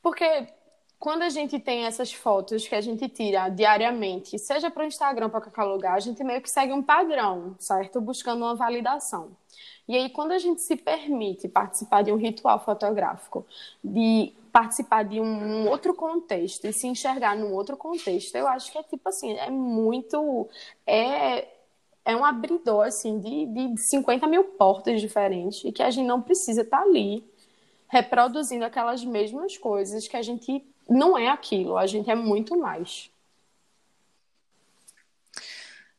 Porque 0.00 0.55
quando 0.98 1.22
a 1.22 1.28
gente 1.28 1.58
tem 1.60 1.84
essas 1.84 2.12
fotos 2.12 2.66
que 2.66 2.74
a 2.74 2.80
gente 2.80 3.08
tira 3.08 3.48
diariamente, 3.48 4.38
seja 4.38 4.70
para 4.70 4.82
o 4.82 4.86
Instagram, 4.86 5.28
para 5.28 5.40
qualquer 5.40 5.64
lugar, 5.64 5.94
a 5.94 6.00
gente 6.00 6.22
meio 6.24 6.40
que 6.40 6.50
segue 6.50 6.72
um 6.72 6.82
padrão, 6.82 7.54
certo? 7.58 8.00
Buscando 8.00 8.44
uma 8.44 8.54
validação. 8.54 9.36
E 9.88 9.94
aí, 9.94 10.10
quando 10.10 10.32
a 10.32 10.38
gente 10.38 10.62
se 10.62 10.74
permite 10.74 11.48
participar 11.48 12.02
de 12.02 12.10
um 12.10 12.16
ritual 12.16 12.58
fotográfico, 12.64 13.46
de 13.84 14.32
participar 14.50 15.04
de 15.04 15.20
um 15.20 15.68
outro 15.68 15.94
contexto 15.94 16.64
e 16.64 16.72
se 16.72 16.86
enxergar 16.86 17.36
num 17.36 17.52
outro 17.52 17.76
contexto, 17.76 18.34
eu 18.34 18.48
acho 18.48 18.72
que 18.72 18.78
é 18.78 18.82
tipo 18.82 19.08
assim, 19.08 19.34
é 19.34 19.50
muito. 19.50 20.48
É, 20.86 21.46
é 22.04 22.16
um 22.16 22.24
abridor 22.24 22.86
assim, 22.86 23.18
de, 23.20 23.46
de 23.46 23.80
50 23.90 24.26
mil 24.26 24.44
portas 24.44 25.00
diferentes 25.00 25.62
e 25.64 25.72
que 25.72 25.82
a 25.82 25.90
gente 25.90 26.06
não 26.06 26.22
precisa 26.22 26.62
estar 26.62 26.78
tá 26.78 26.82
ali 26.82 27.24
reproduzindo 27.88 28.64
aquelas 28.64 29.04
mesmas 29.04 29.56
coisas 29.56 30.08
que 30.08 30.16
a 30.16 30.22
gente 30.22 30.64
não 30.88 31.16
é 31.18 31.28
aquilo, 31.28 31.76
a 31.76 31.86
gente 31.86 32.10
é 32.10 32.14
muito 32.14 32.58
mais. 32.58 33.10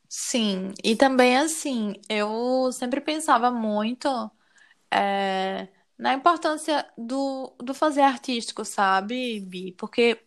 Sim, 0.09 0.73
e 0.83 0.95
também 0.95 1.37
assim, 1.37 1.93
eu 2.09 2.71
sempre 2.71 3.01
pensava 3.01 3.51
muito 3.51 4.07
é, 4.91 5.67
na 5.97 6.13
importância 6.13 6.87
do, 6.97 7.53
do 7.59 7.73
fazer 7.73 8.01
artístico, 8.01 8.63
sabe, 8.65 9.39
Bi? 9.41 9.73
Porque 9.73 10.23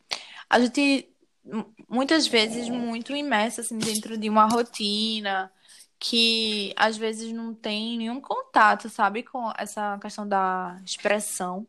a 0.49 0.61
gente 0.61 1.09
muitas 1.89 2.27
vezes 2.27 2.69
muito 2.69 3.13
imersa 3.17 3.63
assim, 3.63 3.79
dentro 3.79 4.17
de 4.19 4.29
uma 4.29 4.47
rotina 4.47 5.53
que 5.99 6.73
às 6.77 6.97
vezes 6.97 7.33
não 7.33 7.55
tem 7.55 7.99
nenhum 7.99 8.21
contato, 8.21 8.89
sabe, 8.89 9.23
com 9.23 9.53
essa 9.59 9.99
questão 9.99 10.27
da 10.27 10.81
expressão, 10.85 11.67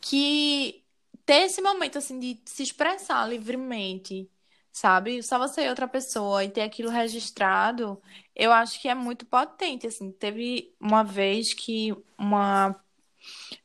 que 0.00 0.84
ter 1.26 1.44
esse 1.46 1.62
momento 1.62 1.98
assim 1.98 2.18
de 2.20 2.40
se 2.46 2.62
expressar 2.64 3.26
livremente, 3.28 4.30
sabe? 4.72 5.22
Só 5.22 5.38
você 5.38 5.66
e 5.66 5.68
outra 5.70 5.88
pessoa 5.88 6.44
e 6.44 6.50
ter 6.50 6.62
aquilo 6.62 6.90
registrado, 6.90 8.00
eu 8.34 8.52
acho 8.52 8.80
que 8.80 8.88
é 8.88 8.94
muito 8.94 9.26
potente, 9.26 9.86
assim. 9.88 10.12
Teve 10.12 10.74
uma 10.80 11.04
vez 11.04 11.54
que 11.54 11.94
uma 12.18 12.80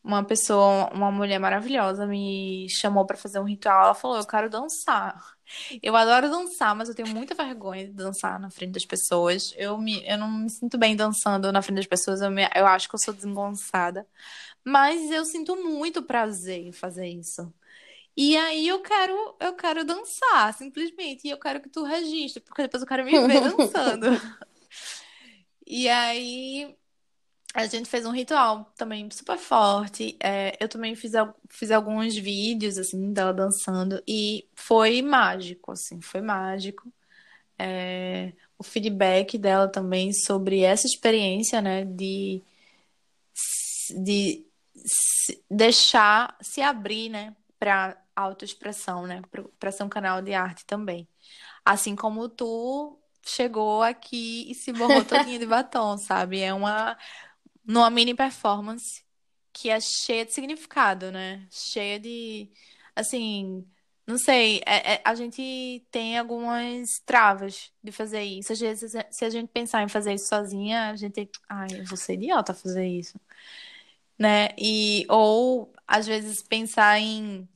uma 0.04 0.24
pessoa, 0.24 0.90
uma 0.94 1.12
mulher 1.12 1.40
maravilhosa 1.40 2.06
me 2.08 2.68
chamou 2.70 3.06
para 3.06 3.18
fazer 3.18 3.40
um 3.40 3.44
ritual, 3.46 3.84
ela 3.86 3.94
falou: 3.96 4.18
"Eu 4.18 4.26
quero 4.28 4.50
dançar". 4.50 5.16
Eu 5.84 5.96
adoro 5.98 6.30
dançar, 6.30 6.74
mas 6.76 6.88
eu 6.90 6.96
tenho 6.96 7.10
muita 7.10 7.36
vergonha 7.36 7.86
de 7.88 7.94
dançar 7.94 8.40
na 8.40 8.50
frente 8.50 8.72
das 8.74 8.86
pessoas. 8.86 9.54
Eu, 9.58 9.78
me, 9.78 10.02
eu 10.08 10.18
não 10.18 10.30
me 10.32 10.50
sinto 10.50 10.78
bem 10.78 10.96
dançando 10.96 11.52
na 11.52 11.62
frente 11.62 11.78
das 11.78 11.88
pessoas. 11.88 12.22
Eu, 12.22 12.32
me, 12.32 12.48
eu 12.56 12.66
acho 12.68 12.88
que 12.90 12.96
eu 12.96 13.00
sou 13.00 13.14
desengonçada. 13.14 14.08
Mas 14.64 15.12
eu 15.12 15.26
sinto 15.26 15.56
muito 15.56 16.04
prazer 16.04 16.60
em 16.60 16.72
fazer 16.72 17.08
isso. 17.08 17.52
E 18.16 18.36
aí 18.38 18.68
eu 18.68 18.82
quero, 18.82 19.36
eu 19.40 19.54
quero 19.54 19.86
dançar, 19.86 20.54
simplesmente. 20.54 21.28
E 21.28 21.32
eu 21.32 21.40
quero 21.40 21.62
que 21.62 21.70
tu 21.70 21.84
registre, 21.84 22.42
porque 22.42 22.64
depois 22.64 22.84
eu 22.84 22.88
quero 22.88 23.06
me 23.06 23.12
ver 23.28 23.42
dançando. 23.42 24.08
E 25.74 25.88
aí 25.88 26.76
a 27.54 27.66
gente 27.66 27.90
fez 27.90 28.06
um 28.06 28.12
ritual 28.12 28.66
também 28.78 29.10
super 29.12 29.38
forte. 29.38 30.18
É, 30.22 30.58
eu 30.60 30.68
também 30.70 30.96
fiz, 30.96 31.14
fiz 31.50 31.72
alguns 31.72 32.16
vídeos, 32.18 32.78
assim, 32.78 33.14
dela 33.14 33.34
dançando. 33.34 34.02
E 34.08 34.46
foi 34.54 35.02
mágico, 35.02 35.72
assim, 35.72 36.02
foi 36.02 36.22
mágico. 36.22 36.92
É, 37.58 38.34
o 38.58 38.64
feedback 38.64 39.38
dela 39.38 39.68
também 39.68 40.14
sobre 40.14 40.62
essa 40.62 40.88
experiência, 40.88 41.62
né, 41.62 41.86
de, 41.86 42.42
de 44.04 44.46
se 44.86 45.44
deixar 45.50 46.36
se 46.42 46.62
abrir, 46.62 47.10
né, 47.10 47.36
para 47.60 48.02
autoexpressão, 48.16 49.06
né, 49.08 49.22
para 49.60 49.72
ser 49.72 49.84
um 49.84 49.90
canal 49.90 50.22
de 50.22 50.34
arte 50.34 50.66
também. 50.66 51.08
Assim 51.66 51.96
como 51.96 52.28
tu 52.30 53.00
chegou 53.26 53.84
aqui 53.84 54.50
e 54.52 54.56
se 54.56 54.74
borrou 54.74 55.06
todinha 55.06 55.40
de 55.40 55.46
batom, 55.48 55.98
sabe? 55.98 56.40
É 56.42 56.54
uma 56.54 56.98
numa 57.66 57.90
mini 57.90 58.16
performance 58.16 59.04
que 59.54 59.70
é 59.70 59.80
cheia 59.80 60.26
de 60.26 60.34
significado, 60.34 61.12
né? 61.12 61.48
Cheia 61.52 62.00
de 62.00 62.52
assim, 62.96 63.66
não 64.08 64.18
sei, 64.18 64.62
é, 64.66 64.96
é, 64.96 65.02
a 65.06 65.16
gente 65.16 65.86
tem 65.92 66.18
algumas 66.18 67.00
travas 67.06 67.72
de 67.84 67.92
fazer 67.92 68.24
isso. 68.24 68.52
Às 68.54 68.60
vezes, 68.60 68.94
se 69.12 69.26
a 69.26 69.30
gente 69.30 69.50
pensar 69.50 69.84
em 69.84 69.88
fazer 69.88 70.14
isso 70.14 70.28
sozinha, 70.28 70.90
a 70.90 70.96
gente, 70.96 71.30
ai, 71.50 71.68
eu 71.80 71.86
vou 71.86 71.98
ser 71.98 72.14
idiota 72.16 72.54
fazer 72.54 72.88
isso 72.88 73.20
né? 74.22 74.50
E, 74.58 75.06
ou, 75.10 75.74
às 75.88 76.06
vezes, 76.08 76.42
pensar 76.44 77.00
em 77.00 77.48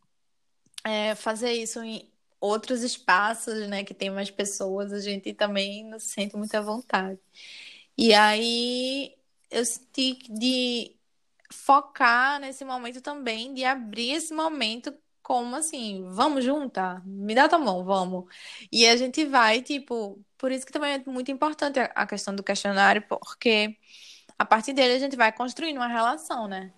é, 0.83 1.15
fazer 1.15 1.53
isso 1.53 1.81
em 1.83 2.11
outros 2.41 2.83
espaços, 2.83 3.67
né? 3.69 3.83
Que 3.83 3.93
tem 3.93 4.09
mais 4.09 4.31
pessoas, 4.31 4.93
a 4.93 4.99
gente 4.99 5.33
também 5.33 5.83
não 5.85 5.99
se 5.99 6.09
sente 6.09 6.35
muita 6.37 6.61
vontade. 6.61 7.19
E 7.97 8.13
aí, 8.13 9.15
eu 9.51 9.65
senti 9.65 10.19
de 10.29 10.95
focar 11.53 12.39
nesse 12.39 12.65
momento 12.65 13.01
também, 13.01 13.53
de 13.53 13.63
abrir 13.65 14.11
esse 14.11 14.33
momento 14.33 14.93
como 15.21 15.55
assim, 15.55 16.07
vamos 16.11 16.43
juntar? 16.45 17.05
Me 17.05 17.33
dá 17.35 17.49
tua 17.49 17.59
mão, 17.59 17.83
vamos. 17.83 18.25
E 18.71 18.87
a 18.87 18.95
gente 18.97 19.25
vai, 19.25 19.61
tipo, 19.61 20.23
por 20.37 20.51
isso 20.51 20.65
que 20.65 20.71
também 20.71 20.93
é 20.93 21.03
muito 21.09 21.31
importante 21.31 21.79
a 21.79 22.07
questão 22.07 22.35
do 22.35 22.43
questionário, 22.43 23.03
porque 23.07 23.77
a 24.39 24.45
partir 24.45 24.73
dele 24.73 24.93
a 24.95 24.99
gente 24.99 25.15
vai 25.15 25.31
construindo 25.31 25.77
uma 25.77 25.87
relação, 25.87 26.47
né? 26.47 26.73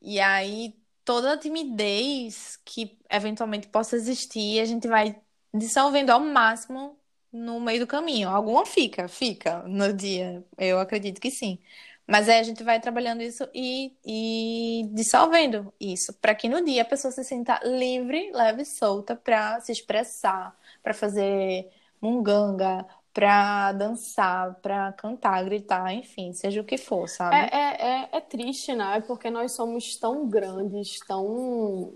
E 0.00 0.20
aí 0.20 0.74
toda 1.04 1.32
a 1.34 1.38
timidez 1.38 2.56
que 2.64 2.98
eventualmente 3.10 3.68
possa 3.68 3.96
existir, 3.96 4.60
a 4.60 4.64
gente 4.64 4.88
vai 4.88 5.20
dissolvendo 5.54 6.10
ao 6.10 6.20
máximo 6.20 6.98
no 7.32 7.60
meio 7.60 7.80
do 7.80 7.86
caminho. 7.86 8.28
Alguma 8.28 8.66
fica, 8.66 9.08
fica 9.08 9.62
no 9.64 9.92
dia, 9.92 10.44
eu 10.58 10.78
acredito 10.80 11.20
que 11.20 11.30
sim. 11.30 11.58
Mas 12.06 12.28
aí 12.28 12.38
a 12.38 12.42
gente 12.42 12.62
vai 12.62 12.80
trabalhando 12.80 13.22
isso 13.22 13.48
e, 13.54 13.96
e 14.04 14.88
dissolvendo 14.94 15.72
isso, 15.80 16.12
para 16.14 16.34
que 16.34 16.48
no 16.48 16.64
dia 16.64 16.82
a 16.82 16.84
pessoa 16.84 17.10
se 17.12 17.24
sinta 17.24 17.60
livre, 17.64 18.30
leve 18.32 18.62
e 18.62 18.64
solta 18.66 19.16
para 19.16 19.60
se 19.60 19.72
expressar, 19.72 20.56
para 20.82 20.94
fazer 20.94 21.68
munganga, 22.00 22.86
pra 23.16 23.72
dançar, 23.72 24.56
pra 24.56 24.92
cantar, 24.92 25.42
gritar, 25.42 25.90
enfim, 25.94 26.34
seja 26.34 26.60
o 26.60 26.64
que 26.64 26.76
for, 26.76 27.08
sabe? 27.08 27.34
É, 27.34 27.48
é, 27.50 27.86
é, 27.88 28.08
é 28.12 28.20
triste, 28.20 28.74
né? 28.74 29.02
Porque 29.06 29.30
nós 29.30 29.56
somos 29.56 29.96
tão 29.98 30.28
grandes, 30.28 30.98
tão, 31.08 31.94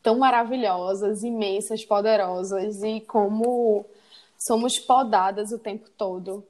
tão 0.00 0.20
maravilhosas, 0.20 1.24
imensas, 1.24 1.84
poderosas, 1.84 2.80
e 2.84 3.00
como 3.00 3.84
somos 4.38 4.78
podadas 4.78 5.50
o 5.50 5.58
tempo 5.58 5.90
todo. 5.98 6.46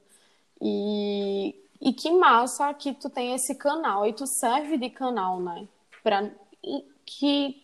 E, 0.61 1.55
e 1.81 1.91
que 1.91 2.11
massa 2.11 2.71
que 2.75 2.93
tu 2.93 3.09
tem 3.09 3.33
esse 3.33 3.55
canal 3.55 4.05
e 4.05 4.13
tu 4.13 4.27
serve 4.27 4.77
de 4.77 4.91
canal, 4.91 5.39
né? 5.39 5.67
Pra, 6.03 6.29
que, 7.03 7.63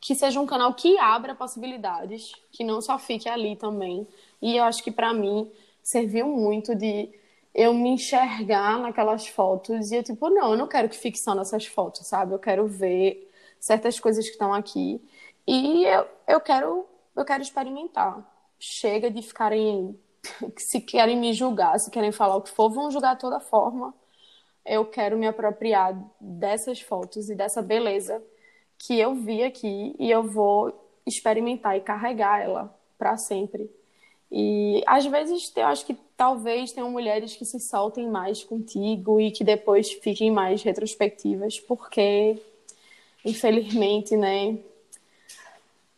que 0.00 0.14
seja 0.14 0.40
um 0.40 0.46
canal 0.46 0.72
que 0.72 0.98
abra 0.98 1.34
possibilidades, 1.34 2.32
que 2.50 2.64
não 2.64 2.80
só 2.80 2.98
fique 2.98 3.28
ali 3.28 3.56
também. 3.56 4.08
E 4.40 4.56
eu 4.56 4.64
acho 4.64 4.82
que 4.82 4.90
para 4.90 5.12
mim 5.12 5.52
serviu 5.82 6.26
muito 6.26 6.74
de 6.74 7.10
eu 7.54 7.74
me 7.74 7.90
enxergar 7.90 8.78
naquelas 8.78 9.26
fotos 9.26 9.90
e 9.90 9.96
eu, 9.96 10.02
tipo, 10.02 10.30
não, 10.30 10.52
eu 10.52 10.58
não 10.58 10.68
quero 10.68 10.88
que 10.88 11.18
só 11.18 11.34
nessas 11.34 11.66
fotos, 11.66 12.06
sabe? 12.06 12.32
Eu 12.34 12.38
quero 12.38 12.66
ver 12.66 13.30
certas 13.60 14.00
coisas 14.00 14.24
que 14.24 14.32
estão 14.32 14.52
aqui 14.54 15.00
e 15.46 15.84
eu, 15.84 16.06
eu 16.26 16.40
quero 16.40 16.86
eu 17.14 17.24
quero 17.24 17.42
experimentar. 17.42 18.26
Chega 18.58 19.10
de 19.10 19.22
ficarem 19.22 19.98
se 20.56 20.80
querem 20.80 21.16
me 21.16 21.32
julgar, 21.32 21.78
se 21.78 21.90
querem 21.90 22.12
falar 22.12 22.36
o 22.36 22.42
que 22.42 22.50
for, 22.50 22.70
vão 22.70 22.90
julgar 22.90 23.14
de 23.14 23.20
toda 23.20 23.40
forma. 23.40 23.94
Eu 24.64 24.86
quero 24.86 25.18
me 25.18 25.26
apropriar 25.26 25.94
dessas 26.20 26.80
fotos 26.80 27.28
e 27.28 27.34
dessa 27.34 27.60
beleza 27.60 28.22
que 28.78 28.98
eu 28.98 29.14
vi 29.14 29.42
aqui 29.42 29.94
e 29.98 30.10
eu 30.10 30.22
vou 30.22 30.72
experimentar 31.06 31.76
e 31.76 31.80
carregar 31.80 32.40
ela 32.40 32.74
para 32.96 33.16
sempre. 33.16 33.70
E 34.34 34.82
às 34.86 35.04
vezes 35.04 35.52
eu 35.54 35.66
acho 35.66 35.84
que 35.84 35.94
talvez 36.16 36.72
tenham 36.72 36.90
mulheres 36.90 37.36
que 37.36 37.44
se 37.44 37.60
soltem 37.60 38.08
mais 38.08 38.42
contigo 38.42 39.20
e 39.20 39.30
que 39.30 39.44
depois 39.44 39.92
fiquem 39.92 40.30
mais 40.30 40.62
retrospectivas, 40.62 41.60
porque, 41.60 42.40
infelizmente, 43.22 44.16
né, 44.16 44.58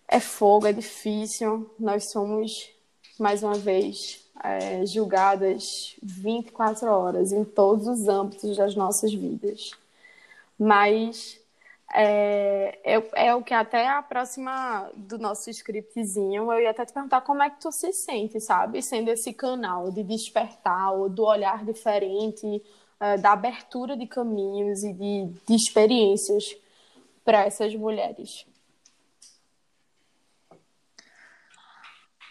é 0.08 0.18
fogo, 0.18 0.66
é 0.66 0.72
difícil. 0.72 1.70
Nós 1.78 2.10
somos, 2.10 2.70
mais 3.20 3.44
uma 3.44 3.54
vez, 3.54 4.20
é, 4.42 4.84
julgadas 4.84 5.94
24 6.02 6.88
horas 6.88 7.30
em 7.30 7.44
todos 7.44 7.86
os 7.86 8.08
âmbitos 8.08 8.56
das 8.56 8.74
nossas 8.74 9.14
vidas. 9.14 9.70
Mas 10.58 11.38
é, 11.92 12.78
é, 12.82 13.26
é, 13.26 13.34
o 13.34 13.42
que 13.42 13.54
até 13.54 13.86
a 13.86 14.02
próxima 14.02 14.90
do 14.94 15.18
nosso 15.18 15.50
scriptzinho, 15.50 16.52
eu 16.52 16.60
ia 16.60 16.70
até 16.70 16.84
te 16.84 16.92
perguntar 16.92 17.20
como 17.20 17.42
é 17.42 17.50
que 17.50 17.60
tu 17.60 17.70
se 17.70 17.92
sente, 17.92 18.40
sabe? 18.40 18.82
Sendo 18.82 19.10
esse 19.10 19.32
canal 19.32 19.90
de 19.90 20.02
despertar, 20.02 20.92
ou 20.92 21.08
do 21.08 21.24
olhar 21.24 21.64
diferente, 21.64 22.62
é, 22.98 23.16
da 23.18 23.32
abertura 23.32 23.96
de 23.96 24.06
caminhos 24.06 24.82
e 24.82 24.92
de, 24.92 25.26
de 25.46 25.54
experiências 25.54 26.56
para 27.24 27.44
essas 27.44 27.74
mulheres. 27.74 28.46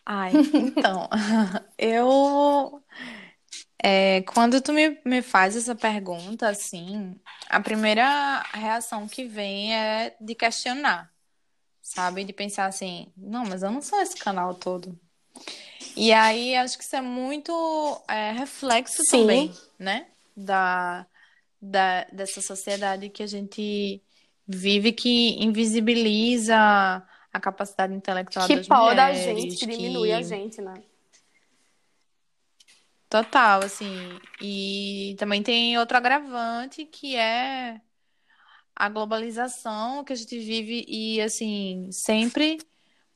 Ai, 0.06 0.34
então, 0.54 1.08
eu 1.78 2.83
é, 3.86 4.22
quando 4.22 4.62
tu 4.62 4.72
me, 4.72 4.98
me 5.04 5.22
faz 5.22 5.58
essa 5.58 5.76
pergunta, 5.76 6.48
assim, 6.48 7.20
a 7.50 7.60
primeira 7.60 8.42
reação 8.54 9.10
que 9.10 9.26
vem 9.26 9.76
é 9.76 10.16
de 10.22 10.34
questionar, 10.34 11.12
sabe? 11.82 12.24
De 12.24 12.32
pensar 12.32 12.68
assim, 12.68 13.12
não, 13.18 13.44
mas 13.44 13.62
eu 13.62 13.70
não 13.70 13.82
sou 13.82 14.00
esse 14.00 14.16
canal 14.16 14.56
todo. 14.56 14.98
E 15.98 16.14
aí, 16.14 16.56
acho 16.56 16.78
que 16.78 16.84
isso 16.86 16.96
é 16.96 17.02
muito 17.02 18.02
é, 18.08 18.32
reflexo 18.32 19.04
Sim. 19.04 19.20
também, 19.20 19.54
né? 19.78 20.08
Da, 20.36 21.06
da, 21.62 22.06
dessa 22.06 22.42
sociedade 22.42 23.10
que 23.10 23.22
a 23.22 23.28
gente 23.28 24.02
vive, 24.48 24.94
que 24.94 25.44
invisibiliza 25.44 26.56
a 27.34 27.40
capacidade 27.42 27.94
intelectual 27.94 28.48
que 28.48 28.56
das 28.56 28.66
mulheres. 28.66 28.86
Que 28.86 28.96
poda 28.96 29.06
a 29.08 29.14
gente, 29.14 29.58
que 29.58 29.66
diminui 29.66 30.14
a 30.14 30.22
gente, 30.22 30.62
né? 30.62 30.76
Total, 33.14 33.64
assim. 33.64 34.20
E 34.42 35.16
também 35.20 35.44
tem 35.44 35.78
outro 35.78 35.96
agravante 35.96 36.84
que 36.84 37.16
é 37.16 37.80
a 38.76 38.90
globalização 38.90 40.04
que 40.04 40.14
a 40.14 40.16
gente 40.16 40.40
vive 40.40 40.86
e, 40.88 41.22
assim, 41.22 41.90
sempre 41.92 42.60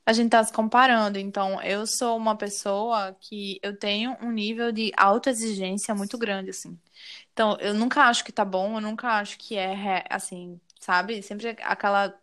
a 0.05 0.13
gente 0.13 0.31
tá 0.31 0.43
se 0.43 0.53
comparando. 0.53 1.19
Então, 1.19 1.61
eu 1.63 1.87
sou 1.87 2.17
uma 2.17 2.37
pessoa 2.37 3.15
que 3.21 3.59
eu 3.63 3.77
tenho 3.77 4.17
um 4.21 4.31
nível 4.31 4.71
de 4.71 4.91
autoexigência 4.97 5.95
muito 5.95 6.17
grande, 6.17 6.51
assim. 6.51 6.79
Então, 7.33 7.57
eu 7.61 7.73
nunca 7.73 8.03
acho 8.05 8.23
que 8.25 8.31
tá 8.31 8.45
bom, 8.45 8.77
eu 8.77 8.81
nunca 8.81 9.09
acho 9.19 9.37
que 9.39 9.57
é, 9.57 10.05
assim, 10.09 10.61
sabe? 10.79 11.21
Sempre 11.23 11.49
aquela 11.63 12.15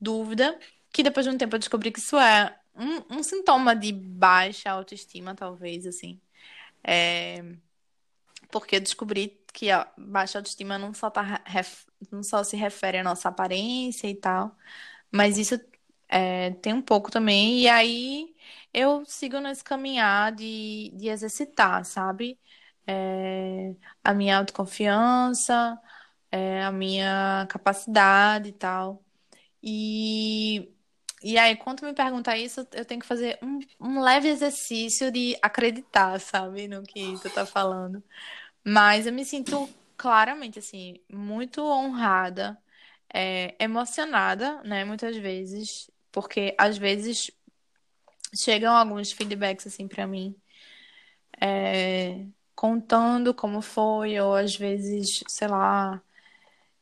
dúvida 0.00 0.58
que 0.92 1.02
depois 1.02 1.26
de 1.26 1.32
um 1.32 1.38
tempo 1.38 1.56
eu 1.56 1.60
descobri 1.60 1.92
que 1.92 2.00
isso 2.00 2.18
é 2.18 2.58
um, 2.76 3.18
um 3.18 3.22
sintoma 3.24 3.76
de 3.76 3.92
baixa 3.92 4.70
autoestima, 4.70 5.34
talvez, 5.34 5.86
assim. 5.86 6.20
É, 6.86 7.42
porque 8.50 8.76
eu 8.76 8.80
descobri 8.80 9.40
que 9.52 9.70
a 9.70 9.90
baixa 9.98 10.38
autoestima 10.38 10.78
não 10.78 10.92
só, 10.94 11.10
tá, 11.10 11.42
não 12.10 12.22
só 12.22 12.42
se 12.44 12.56
refere 12.56 12.98
à 12.98 13.02
nossa 13.04 13.28
aparência 13.28 14.08
e 14.08 14.14
tal, 14.14 14.56
mas 15.12 15.38
isso 15.38 15.56
é, 16.08 16.52
tem 16.52 16.74
um 16.74 16.82
pouco 16.82 17.10
também. 17.10 17.60
E 17.62 17.68
aí 17.68 18.34
eu 18.72 19.04
sigo 19.06 19.40
nesse 19.40 19.64
caminhar 19.64 20.32
de, 20.34 20.92
de 20.96 21.08
exercitar, 21.08 21.84
sabe? 21.84 22.40
É, 22.86 23.74
a 24.04 24.14
minha 24.14 24.38
autoconfiança, 24.38 25.80
é, 26.32 26.64
a 26.64 26.72
minha 26.72 27.46
capacidade 27.50 28.50
e 28.50 28.52
tal. 28.52 29.04
E 29.62 30.73
e 31.24 31.38
aí, 31.38 31.56
quando 31.56 31.82
me 31.84 31.94
pergunta 31.94 32.36
isso, 32.36 32.66
eu 32.72 32.84
tenho 32.84 33.00
que 33.00 33.06
fazer 33.06 33.38
um, 33.42 33.58
um 33.80 34.00
leve 34.00 34.28
exercício 34.28 35.10
de 35.10 35.36
acreditar, 35.42 36.20
sabe, 36.20 36.68
no 36.68 36.82
que 36.82 37.18
tu 37.22 37.30
tá 37.30 37.46
falando. 37.46 38.02
Mas 38.64 39.06
eu 39.06 39.12
me 39.12 39.24
sinto 39.24 39.68
claramente, 39.96 40.58
assim, 40.58 41.00
muito 41.10 41.62
honrada, 41.64 42.58
é, 43.12 43.54
emocionada, 43.58 44.62
né, 44.64 44.84
muitas 44.84 45.16
vezes, 45.16 45.90
porque 46.12 46.54
às 46.58 46.78
vezes 46.78 47.30
chegam 48.34 48.74
alguns 48.74 49.12
feedbacks, 49.12 49.66
assim, 49.66 49.88
para 49.88 50.06
mim, 50.06 50.36
é, 51.40 52.26
contando 52.54 53.34
como 53.34 53.60
foi, 53.62 54.18
ou 54.20 54.34
às 54.34 54.56
vezes, 54.56 55.22
sei 55.28 55.48
lá, 55.48 56.02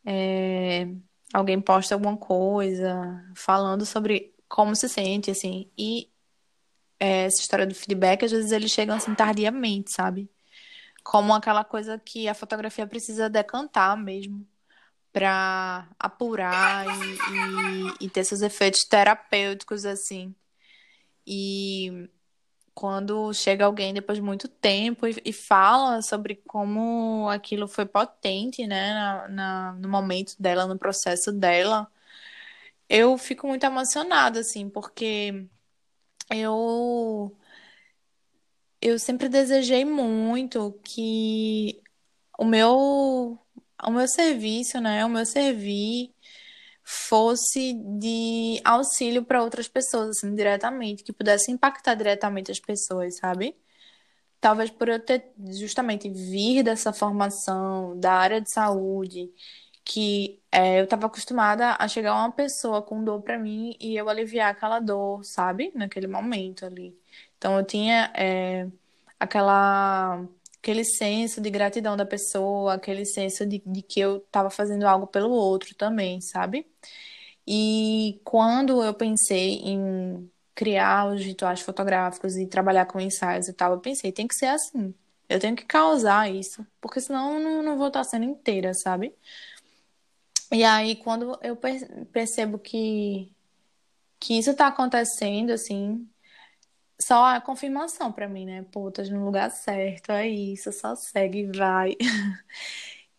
é, 0.04 0.86
alguém 1.32 1.60
posta 1.60 1.94
alguma 1.94 2.16
coisa 2.16 3.24
falando 3.34 3.86
sobre 3.86 4.34
como 4.48 4.76
se 4.76 4.88
sente, 4.88 5.30
assim. 5.30 5.70
E 5.78 6.10
é, 7.00 7.24
essa 7.24 7.40
história 7.40 7.66
do 7.66 7.74
feedback, 7.74 8.24
às 8.24 8.32
vezes 8.32 8.52
eles 8.52 8.70
chegam 8.70 8.96
assim 8.96 9.14
tardiamente, 9.14 9.92
sabe? 9.92 10.30
Como 11.02 11.34
aquela 11.34 11.64
coisa 11.64 11.98
que 11.98 12.28
a 12.28 12.34
fotografia 12.34 12.86
precisa 12.86 13.28
decantar 13.30 13.96
mesmo 13.96 14.46
para 15.12 15.88
apurar 15.98 16.86
e, 16.86 18.04
e, 18.04 18.06
e, 18.06 18.10
ter 18.10 18.24
seus 18.24 18.40
efeitos 18.40 18.84
terapêuticos, 18.84 19.84
assim. 19.84 20.34
E 21.26 22.08
quando 22.74 23.32
chega 23.34 23.64
alguém 23.66 23.94
depois 23.94 24.18
de 24.18 24.22
muito 24.22 24.48
tempo 24.48 25.06
e, 25.06 25.16
e 25.24 25.32
fala 25.32 26.02
sobre 26.02 26.36
como 26.46 27.28
aquilo 27.30 27.68
foi 27.68 27.86
potente, 27.86 28.66
né, 28.66 28.94
na, 28.94 29.28
na, 29.28 29.72
no 29.74 29.88
momento 29.88 30.34
dela, 30.40 30.66
no 30.66 30.78
processo 30.78 31.32
dela, 31.32 31.90
eu 32.88 33.16
fico 33.18 33.46
muito 33.46 33.64
emocionada, 33.64 34.40
assim, 34.40 34.68
porque 34.70 35.46
eu 36.30 37.36
eu 38.80 38.98
sempre 38.98 39.28
desejei 39.28 39.84
muito 39.84 40.72
que 40.84 41.82
o 42.38 42.44
meu 42.44 43.38
o 43.84 43.90
meu 43.90 44.08
serviço, 44.08 44.80
né, 44.80 45.04
o 45.04 45.08
meu 45.08 45.26
servir 45.26 46.14
fosse 46.92 47.74
de 47.98 48.60
auxílio 48.64 49.24
para 49.24 49.42
outras 49.42 49.68
pessoas, 49.68 50.10
assim, 50.10 50.34
diretamente, 50.34 51.02
que 51.02 51.12
pudesse 51.12 51.50
impactar 51.50 51.94
diretamente 51.94 52.50
as 52.50 52.60
pessoas, 52.60 53.16
sabe? 53.16 53.56
Talvez 54.40 54.70
por 54.70 54.88
eu 54.88 54.98
ter 55.00 55.32
justamente 55.50 56.08
vir 56.10 56.62
dessa 56.64 56.92
formação 56.92 57.98
da 57.98 58.12
área 58.14 58.40
de 58.40 58.52
saúde 58.52 59.30
que 59.84 60.40
é, 60.50 60.80
eu 60.80 60.84
estava 60.84 61.06
acostumada 61.06 61.76
a 61.78 61.88
chegar 61.88 62.14
uma 62.14 62.30
pessoa 62.32 62.82
com 62.82 63.02
dor 63.04 63.22
para 63.22 63.38
mim 63.38 63.76
e 63.80 63.96
eu 63.96 64.08
aliviar 64.08 64.50
aquela 64.50 64.80
dor, 64.80 65.24
sabe? 65.24 65.72
Naquele 65.74 66.06
momento 66.06 66.64
ali. 66.66 66.96
Então 67.38 67.58
eu 67.58 67.64
tinha 67.64 68.12
é, 68.14 68.68
aquela 69.18 70.24
aquele 70.62 70.84
senso 70.84 71.40
de 71.40 71.50
gratidão 71.50 71.96
da 71.96 72.06
pessoa, 72.06 72.74
aquele 72.74 73.04
senso 73.04 73.44
de, 73.44 73.60
de 73.66 73.82
que 73.82 73.98
eu 73.98 74.18
estava 74.18 74.48
fazendo 74.48 74.84
algo 74.86 75.08
pelo 75.08 75.30
outro 75.30 75.74
também, 75.74 76.20
sabe? 76.20 76.64
E 77.46 78.20
quando 78.24 78.82
eu 78.84 78.94
pensei 78.94 79.56
em 79.56 80.30
criar 80.54 81.08
os 81.12 81.20
rituais 81.24 81.60
fotográficos 81.60 82.36
e 82.36 82.46
trabalhar 82.46 82.86
com 82.86 83.00
ensaios 83.00 83.48
e 83.48 83.52
tal, 83.52 83.72
eu 83.72 83.80
pensei, 83.80 84.12
tem 84.12 84.28
que 84.28 84.36
ser 84.36 84.46
assim. 84.46 84.94
Eu 85.28 85.40
tenho 85.40 85.56
que 85.56 85.64
causar 85.64 86.30
isso, 86.30 86.64
porque 86.80 87.00
senão 87.00 87.34
eu 87.34 87.40
não, 87.40 87.62
não 87.62 87.78
vou 87.78 87.88
estar 87.88 88.04
sendo 88.04 88.24
inteira, 88.24 88.72
sabe? 88.72 89.12
E 90.52 90.62
aí, 90.62 90.94
quando 90.96 91.38
eu 91.42 91.56
percebo 92.12 92.58
que, 92.58 93.32
que 94.20 94.38
isso 94.38 94.54
tá 94.54 94.68
acontecendo, 94.68 95.50
assim, 95.50 96.08
só 97.02 97.24
a 97.36 97.40
confirmação 97.40 98.12
para 98.12 98.28
mim, 98.28 98.46
né? 98.46 98.64
Pô, 98.72 98.90
tá 98.90 99.02
no 99.04 99.24
lugar 99.24 99.50
certo, 99.50 100.12
é 100.12 100.28
isso, 100.28 100.72
só 100.72 100.94
segue 100.96 101.40
e 101.40 101.46
vai. 101.52 101.96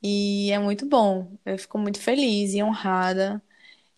E 0.05 0.51
é 0.51 0.59
muito 0.59 0.85
bom. 0.85 1.37
Eu 1.45 1.57
fico 1.57 1.77
muito 1.77 1.99
feliz 1.99 2.53
e 2.53 2.61
honrada. 2.61 3.41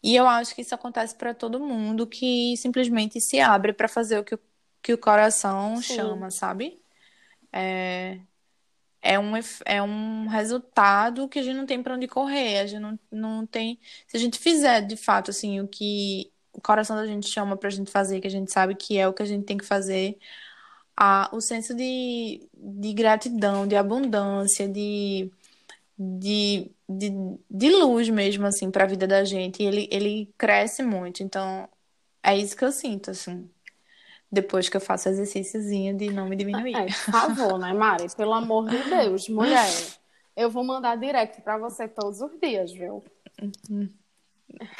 E 0.03 0.15
eu 0.15 0.27
acho 0.27 0.55
que 0.55 0.61
isso 0.61 0.75
acontece 0.75 1.15
para 1.15 1.33
todo 1.33 1.59
mundo 1.59 2.07
que 2.07 2.55
simplesmente 2.57 3.19
se 3.21 3.39
abre 3.39 3.73
para 3.73 3.87
fazer 3.87 4.19
o 4.19 4.23
que, 4.23 4.35
o 4.35 4.39
que 4.81 4.93
o 4.93 4.97
coração 4.99 5.81
Sim. 5.81 5.95
chama, 5.95 6.31
sabe? 6.31 6.81
É, 7.51 8.19
é 9.01 9.19
um, 9.19 9.33
é 9.65 9.81
um 9.83 10.27
resultado 10.27 11.29
que 11.29 11.39
a 11.39 11.43
gente 11.43 11.57
não 11.57 11.65
tem 11.65 11.81
para 11.83 11.95
onde 11.95 12.07
correr, 12.07 12.59
a 12.59 12.67
gente 12.67 12.81
não, 12.81 12.99
não 13.11 13.47
tem. 13.47 13.79
Se 14.07 14.17
a 14.17 14.19
gente 14.19 14.39
fizer 14.39 14.81
de 14.81 14.97
fato 14.97 15.31
assim 15.31 15.61
o 15.61 15.67
que 15.67 16.33
o 16.55 16.61
coração 16.61 16.95
da 16.95 17.05
gente 17.05 17.27
chama 17.29 17.57
para 17.57 17.67
a 17.69 17.71
gente 17.71 17.91
fazer, 17.91 18.19
que 18.21 18.27
a 18.27 18.31
gente 18.31 18.51
sabe 18.51 18.75
que 18.75 18.97
é 18.97 19.07
o 19.07 19.13
que 19.13 19.23
a 19.23 19.25
gente 19.25 19.45
tem 19.45 19.57
que 19.57 19.65
fazer, 19.65 20.17
a, 20.97 21.29
o 21.33 21.41
senso 21.41 21.75
de, 21.75 22.47
de 22.53 22.93
gratidão, 22.93 23.67
de 23.67 23.75
abundância, 23.75 24.67
de, 24.67 25.31
de, 25.97 26.71
de, 26.89 27.11
de 27.49 27.69
luz 27.71 28.09
mesmo, 28.09 28.45
assim, 28.47 28.71
para 28.71 28.85
a 28.85 28.87
vida 28.87 29.07
da 29.07 29.23
gente, 29.23 29.63
ele, 29.63 29.87
ele 29.91 30.33
cresce 30.37 30.83
muito. 30.83 31.21
Então, 31.23 31.67
é 32.23 32.37
isso 32.37 32.55
que 32.55 32.65
eu 32.65 32.71
sinto, 32.71 33.11
assim. 33.11 33.49
depois 34.31 34.69
que 34.69 34.77
eu 34.77 34.81
faço 34.81 35.09
exercíciozinho 35.09 35.95
de 35.97 36.11
não 36.11 36.27
me 36.27 36.35
diminuir. 36.35 36.75
É, 36.75 36.85
por 36.85 37.11
favor, 37.11 37.57
né, 37.59 37.73
Mari? 37.73 38.07
Pelo 38.15 38.33
amor 38.33 38.69
de 38.69 38.77
Deus, 38.83 39.29
mulher. 39.29 39.69
Eu 40.35 40.49
vou 40.51 40.65
mandar 40.65 40.97
direct 40.97 41.41
para 41.41 41.57
você 41.57 41.87
todos 41.87 42.19
os 42.19 42.37
dias, 42.41 42.71
viu? 42.73 43.03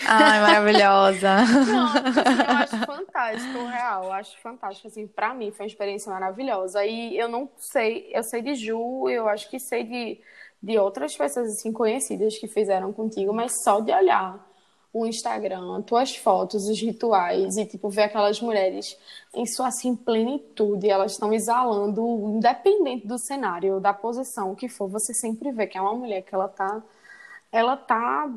Ai, 0.06 0.42
maravilhosa. 0.42 1.36
Assim, 1.36 1.72
eu 1.72 2.56
acho 2.56 2.86
fantástico, 2.86 3.66
real. 3.66 4.04
Eu 4.06 4.14
acho 4.14 4.42
fantástico, 4.42 4.88
assim, 4.88 5.08
pra 5.08 5.34
mim 5.34 5.52
foi 5.52 5.66
uma 5.66 5.70
experiência 5.70 6.12
maravilhosa. 6.12 6.86
E 6.86 7.18
eu 7.18 7.28
não 7.28 7.50
sei, 7.58 8.10
eu 8.14 8.24
sei 8.24 8.42
de 8.42 8.56
Ju, 8.56 9.10
eu 9.10 9.28
acho 9.28 9.50
que 9.50 9.60
sei 9.60 9.84
de, 9.84 10.22
de 10.62 10.78
outras 10.78 11.16
pessoas, 11.16 11.48
assim, 11.52 11.72
conhecidas 11.72 12.38
que 12.38 12.48
fizeram 12.48 12.94
contigo, 12.94 13.34
mas 13.34 13.64
só 13.64 13.80
de 13.80 13.92
olhar 13.92 14.46
o 14.96 15.06
Instagram, 15.06 15.82
tuas 15.82 16.16
fotos, 16.16 16.70
os 16.70 16.80
rituais 16.80 17.58
e, 17.58 17.66
tipo, 17.66 17.90
ver 17.90 18.04
aquelas 18.04 18.40
mulheres 18.40 18.98
em 19.34 19.46
sua, 19.46 19.68
assim, 19.68 19.94
plenitude, 19.94 20.90
elas 20.90 21.12
estão 21.12 21.34
exalando, 21.34 22.02
independente 22.38 23.06
do 23.06 23.18
cenário, 23.18 23.82
da 23.82 23.94
posição, 23.94 24.54
o 24.54 24.56
que 24.56 24.70
for, 24.70 24.88
você 24.88 25.14
sempre 25.14 25.52
vê 25.52 25.68
que 25.68 25.78
é 25.78 25.82
uma 25.82 25.94
mulher 25.94 26.22
que 26.22 26.34
ela 26.34 26.48
tá, 26.48 26.82
ela 27.52 27.76
tá, 27.76 28.30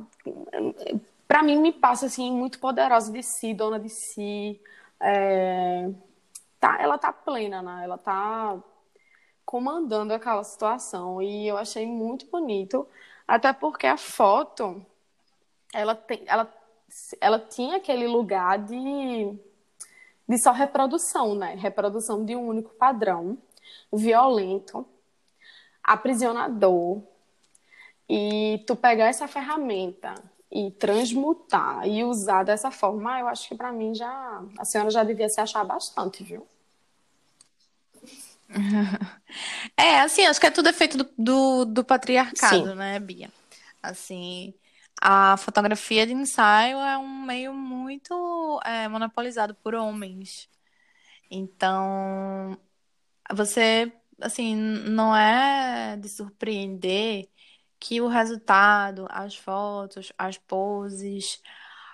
para 1.29 1.43
mim, 1.43 1.59
me 1.59 1.73
passa, 1.73 2.07
assim, 2.07 2.33
muito 2.33 2.59
poderosa 2.59 3.13
de 3.13 3.23
si, 3.23 3.53
dona 3.53 3.79
de 3.79 3.91
si, 3.91 4.61
é... 5.01 5.91
tá, 6.59 6.79
ela 6.81 6.97
tá 6.99 7.13
plena, 7.13 7.63
né? 7.63 7.85
Ela 7.85 7.99
tá 7.99 8.59
comandando 9.45 10.13
aquela 10.15 10.43
situação 10.45 11.23
e 11.23 11.47
eu 11.49 11.57
achei 11.59 11.87
muito 11.87 12.27
bonito, 12.27 12.89
até 13.27 13.53
porque 13.53 13.87
a 13.87 13.97
foto 13.97 14.85
ela, 15.73 15.95
tem, 15.95 16.23
ela, 16.27 16.53
ela 17.21 17.39
tinha 17.39 17.77
aquele 17.77 18.07
lugar 18.07 18.59
de, 18.59 19.39
de 20.29 20.43
só 20.43 20.53
reprodução, 20.53 21.35
né? 21.35 21.55
Reprodução 21.57 22.25
de 22.25 22.35
um 22.37 22.47
único 22.49 22.71
padrão, 22.75 23.39
violento, 23.93 24.87
aprisionador. 25.83 27.03
E 28.09 28.65
tu 28.67 28.75
pegar 28.75 29.07
essa 29.09 29.29
ferramenta 29.29 30.15
e 30.51 30.71
transmutar 30.73 31.87
e 31.87 32.05
usar 32.05 32.43
dessa 32.43 32.71
forma, 32.71 33.21
eu 33.21 33.29
acho 33.29 33.49
que 33.49 33.55
para 33.55 33.73
mim 33.73 33.95
já 33.95 34.43
a 34.59 34.65
senhora 34.65 34.91
já 34.91 35.05
devia 35.05 35.29
se 35.29 35.41
achar 35.41 35.65
bastante, 35.65 36.25
viu? 36.25 36.47
É, 39.77 40.01
assim, 40.01 40.25
acho 40.27 40.41
que 40.41 40.47
é 40.47 40.51
tudo 40.51 40.69
efeito 40.69 40.97
do, 40.97 41.09
do, 41.17 41.65
do 41.67 41.85
patriarcado, 41.85 42.71
Sim. 42.71 42.75
né, 42.75 42.99
Bia? 42.99 43.31
Assim, 43.83 44.55
a 45.01 45.37
fotografia 45.37 46.07
de 46.07 46.13
ensaio 46.13 46.79
é 46.79 46.99
um 46.99 47.23
meio 47.23 47.53
muito 47.55 48.61
é, 48.65 48.89
monopolizado 48.89 49.55
por 49.55 49.75
homens. 49.75 50.49
Então, 51.31 52.59
você, 53.33 53.93
assim, 54.21 54.57
não 54.57 55.15
é 55.15 55.97
de 55.97 56.09
surpreender 56.09 57.29
que 57.81 58.01
o 58.01 58.09
resultado, 58.09 59.07
as 59.11 59.37
fotos, 59.37 60.13
as 60.19 60.39
poses, 60.39 61.43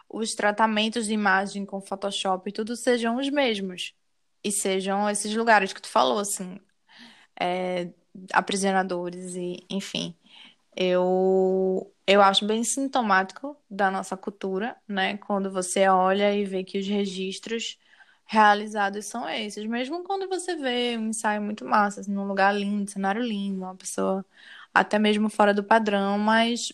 os 0.08 0.34
tratamentos 0.34 1.06
de 1.06 1.12
imagem 1.14 1.66
com 1.66 1.80
Photoshop, 1.80 2.52
tudo 2.52 2.76
sejam 2.76 3.16
os 3.16 3.28
mesmos. 3.30 3.94
E 4.44 4.52
sejam 4.52 5.08
esses 5.10 5.34
lugares 5.34 5.72
que 5.72 5.80
tu 5.82 5.88
falou, 5.88 6.18
assim, 6.18 6.60
é, 7.40 7.90
aprisionadores 8.32 9.34
e, 9.36 9.64
enfim. 9.70 10.16
Eu 10.76 11.90
eu 12.06 12.22
acho 12.22 12.46
bem 12.46 12.64
sintomático 12.64 13.56
da 13.70 13.90
nossa 13.90 14.16
cultura, 14.16 14.76
né? 14.88 15.16
Quando 15.18 15.50
você 15.50 15.88
olha 15.88 16.34
e 16.34 16.44
vê 16.44 16.64
que 16.64 16.78
os 16.78 16.86
registros 16.86 17.78
realizados 18.26 19.06
são 19.06 19.28
esses. 19.28 19.64
Mesmo 19.66 20.04
quando 20.04 20.28
você 20.28 20.56
vê 20.56 20.96
um 20.98 21.08
ensaio 21.08 21.42
muito 21.42 21.64
massa, 21.64 22.00
assim, 22.00 22.12
num 22.12 22.26
lugar 22.26 22.54
lindo, 22.54 22.90
cenário 22.90 23.22
lindo, 23.22 23.62
uma 23.62 23.76
pessoa 23.76 24.24
até 24.74 24.98
mesmo 24.98 25.30
fora 25.30 25.54
do 25.54 25.64
padrão, 25.64 26.18
mas 26.18 26.72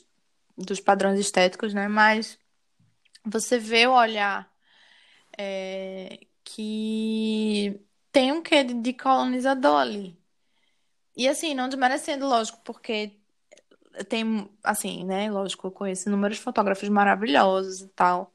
dos 0.57 0.81
padrões 0.81 1.21
estéticos, 1.21 1.75
né? 1.75 1.89
Mas 1.89 2.39
você 3.25 3.59
vê 3.59 3.87
o 3.87 3.93
olhar 3.93 4.51
é, 5.39 6.21
que 6.45 7.81
tem 8.13 8.33
um 8.33 8.43
quê 8.43 8.65
de 8.65 8.93
colonizador 8.95 9.77
ali. 9.81 10.19
E 11.17 11.29
assim, 11.29 11.55
não 11.55 11.69
desmerecendo, 11.69 12.27
lógico, 12.27 12.61
porque 12.65 13.19
tem, 14.09 14.51
assim, 14.65 15.05
né? 15.05 15.31
Lógico, 15.31 15.67
eu 15.69 15.73
conheço 15.73 16.09
inúmeros 16.09 16.39
fotógrafos 16.39 16.89
maravilhosos 16.89 17.81
e 17.83 17.89
tal. 17.89 18.35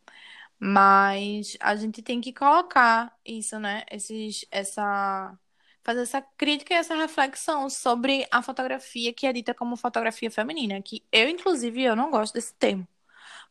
Mas 0.59 1.57
a 1.59 1.75
gente 1.75 2.01
tem 2.01 2.21
que 2.21 2.33
colocar 2.33 3.17
isso, 3.25 3.59
né? 3.59 3.83
Esses, 3.91 4.45
essa, 4.51 5.37
fazer 5.85 6.01
essa 6.01 6.21
crítica 6.21 6.73
e 6.73 6.77
essa 6.77 6.95
reflexão 6.95 7.69
sobre 7.69 8.27
a 8.31 8.41
fotografia 8.41 9.13
que 9.13 9.27
é 9.27 9.31
dita 9.31 9.53
como 9.53 9.77
fotografia 9.77 10.31
feminina. 10.31 10.81
Que 10.81 11.03
eu, 11.11 11.29
inclusive, 11.29 11.83
eu 11.83 11.95
não 11.95 12.09
gosto 12.09 12.33
desse 12.33 12.55
termo. 12.55 12.87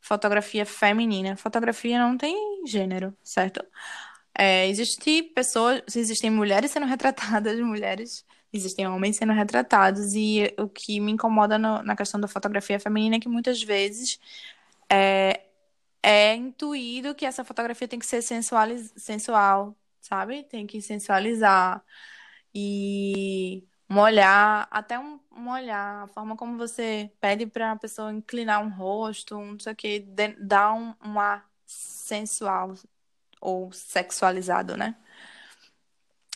Fotografia 0.01 0.65
feminina. 0.65 1.37
Fotografia 1.37 1.97
não 1.97 2.17
tem 2.17 2.65
gênero, 2.67 3.15
certo? 3.23 3.65
É, 4.37 4.67
existem 4.67 5.23
pessoas, 5.23 5.81
existem 5.95 6.29
mulheres 6.29 6.71
sendo 6.71 6.85
retratadas, 6.87 7.57
mulheres 7.61 8.25
existem 8.53 8.87
homens 8.87 9.17
sendo 9.17 9.33
retratados 9.33 10.13
e 10.15 10.53
o 10.57 10.67
que 10.69 10.99
me 10.99 11.11
incomoda 11.11 11.57
no, 11.57 11.83
na 11.83 11.95
questão 11.95 12.19
da 12.19 12.27
fotografia 12.27 12.79
feminina 12.79 13.17
é 13.17 13.19
que 13.19 13.27
muitas 13.29 13.61
vezes 13.63 14.19
é, 14.89 15.41
é 16.03 16.35
intuído 16.35 17.15
que 17.15 17.25
essa 17.25 17.43
fotografia 17.43 17.87
tem 17.87 17.99
que 17.99 18.05
ser 18.05 18.21
sensual, 18.21 19.75
sabe? 20.01 20.43
Tem 20.43 20.67
que 20.67 20.81
sensualizar 20.81 21.83
e 22.55 23.67
molhar, 23.87 24.67
até 24.71 24.97
um, 24.97 25.19
um 25.35 25.49
olhar, 25.51 26.03
a 26.03 26.07
forma 26.07 26.37
como 26.37 26.57
você 26.57 27.11
pede 27.19 27.45
para 27.45 27.73
a 27.73 27.75
pessoa 27.75 28.13
inclinar 28.13 28.63
um 28.63 28.69
rosto, 28.69 29.37
não 29.37 29.59
sei 29.59 29.73
o 29.73 29.75
que, 29.75 29.99
dá 30.39 30.73
um, 30.73 30.93
um 31.03 31.19
ar 31.19 31.45
sensual 31.65 32.75
ou 33.41 33.71
sexualizado, 33.73 34.77
né? 34.77 34.95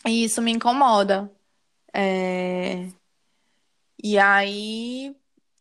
E 0.06 0.24
isso 0.24 0.42
me 0.42 0.52
incomoda, 0.52 1.30
é... 1.92 2.88
E 4.02 4.18
aí, 4.18 5.14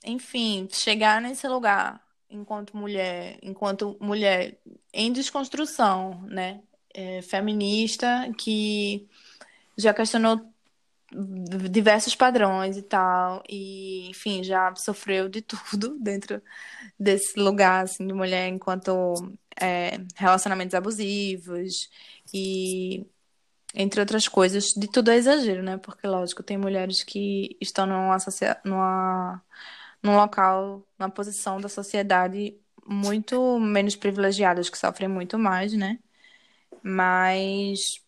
enfim, 0.06 0.68
chegar 0.72 1.22
nesse 1.22 1.48
lugar 1.48 2.02
enquanto 2.30 2.76
mulher, 2.78 3.38
enquanto 3.42 3.98
mulher 4.00 4.58
em 4.94 5.12
desconstrução, 5.12 6.22
né? 6.24 6.62
É, 6.94 7.22
feminista, 7.22 8.32
que 8.38 9.08
já 9.78 9.94
questionou 9.94 10.49
diversos 11.72 12.16
padrões 12.16 12.78
e 12.78 12.82
tal, 12.84 13.44
e 13.50 14.10
enfim, 14.10 14.44
já 14.44 14.74
sofreu 14.76 15.28
de 15.30 15.42
tudo 15.44 15.98
dentro 16.00 16.42
desse 17.00 17.40
lugar 17.40 17.86
assim, 17.86 18.06
de 18.08 18.14
mulher 18.14 18.48
enquanto 18.50 18.92
é, 19.60 20.00
relacionamentos 20.16 20.76
abusivos 20.76 21.90
e 22.34 23.06
entre 23.74 24.00
outras 24.02 24.28
coisas, 24.28 24.74
de 24.74 24.88
tudo 24.90 25.12
é 25.12 25.16
exagero, 25.18 25.62
né? 25.64 25.78
Porque, 25.78 26.08
lógico, 26.08 26.42
tem 26.44 26.58
mulheres 26.58 27.04
que 27.04 27.56
estão 27.62 27.86
numa, 27.86 28.18
numa, 28.66 29.44
num 30.04 30.16
local, 30.16 30.84
numa 30.98 31.10
posição 31.10 31.62
da 31.62 31.70
sociedade 31.70 32.58
muito 32.86 33.60
menos 33.60 33.96
privilegiadas, 33.96 34.70
que 34.70 34.78
sofrem 34.78 35.08
muito 35.10 35.38
mais, 35.38 35.74
né? 35.74 36.00
Mas 36.84 38.04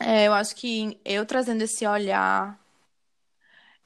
é, 0.00 0.26
eu 0.26 0.32
acho 0.34 0.54
que 0.56 1.00
eu 1.04 1.26
trazendo 1.26 1.62
esse 1.62 1.86
olhar, 1.86 2.58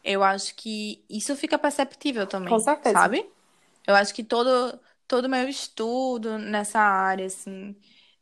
eu 0.05 0.23
acho 0.23 0.55
que 0.55 1.05
isso 1.09 1.37
fica 1.37 1.59
perceptível 1.59 2.27
também, 2.27 2.51
Com 2.51 2.59
certeza. 2.61 3.11
sabe? 3.11 3.31
Eu 3.87 3.95
acho 3.95 4.15
que 4.15 4.25
todo 4.25 4.81
todo 5.09 5.29
meu 5.29 5.49
estudo 5.49 6.39
nessa 6.39 6.81
área, 6.81 7.27
assim, 7.27 7.77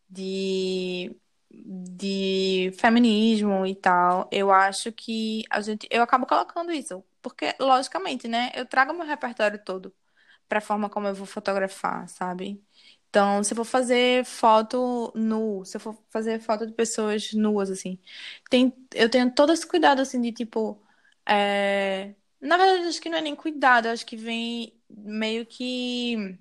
de 0.09 1.17
de 1.51 2.73
feminismo 2.81 3.67
e 3.67 3.75
tal, 3.77 4.29
eu 4.33 4.53
acho 4.53 4.93
que 4.93 5.45
a 5.51 5.61
gente, 5.61 5.89
eu 5.91 6.03
acabo 6.03 6.27
colocando 6.27 6.73
isso, 6.73 7.05
porque 7.23 7.55
logicamente, 7.61 8.29
né, 8.29 8.51
eu 8.55 8.67
trago 8.67 8.93
meu 8.95 9.07
repertório 9.07 9.63
todo 9.65 9.95
para 10.49 10.59
a 10.59 10.63
forma 10.63 10.91
como 10.91 11.09
eu 11.09 11.15
vou 11.15 11.27
fotografar, 11.27 12.09
sabe? 12.09 12.63
Então, 13.11 13.43
se 13.43 13.53
eu 13.53 13.57
for 13.57 13.65
fazer 13.65 14.25
foto 14.25 15.13
nu, 15.17 15.65
se 15.65 15.77
eu 15.77 15.81
for 15.81 15.97
fazer 16.11 16.41
foto 16.41 16.65
de 16.67 16.73
pessoas 16.73 17.33
nuas, 17.33 17.69
assim, 17.71 17.99
tem, 18.49 18.73
eu 18.95 19.11
tenho 19.11 19.35
todo 19.35 19.53
esse 19.53 19.67
cuidado, 19.67 20.01
assim, 20.01 20.21
de 20.21 20.33
tipo. 20.33 20.81
É... 21.27 22.15
Na 22.41 22.57
verdade, 22.57 22.89
acho 22.89 23.01
que 23.03 23.11
não 23.11 23.19
é 23.19 23.21
nem 23.21 23.37
cuidado, 23.37 23.87
acho 23.87 24.07
que 24.07 24.17
vem 24.17 24.81
meio 24.89 25.45
que 25.45 26.39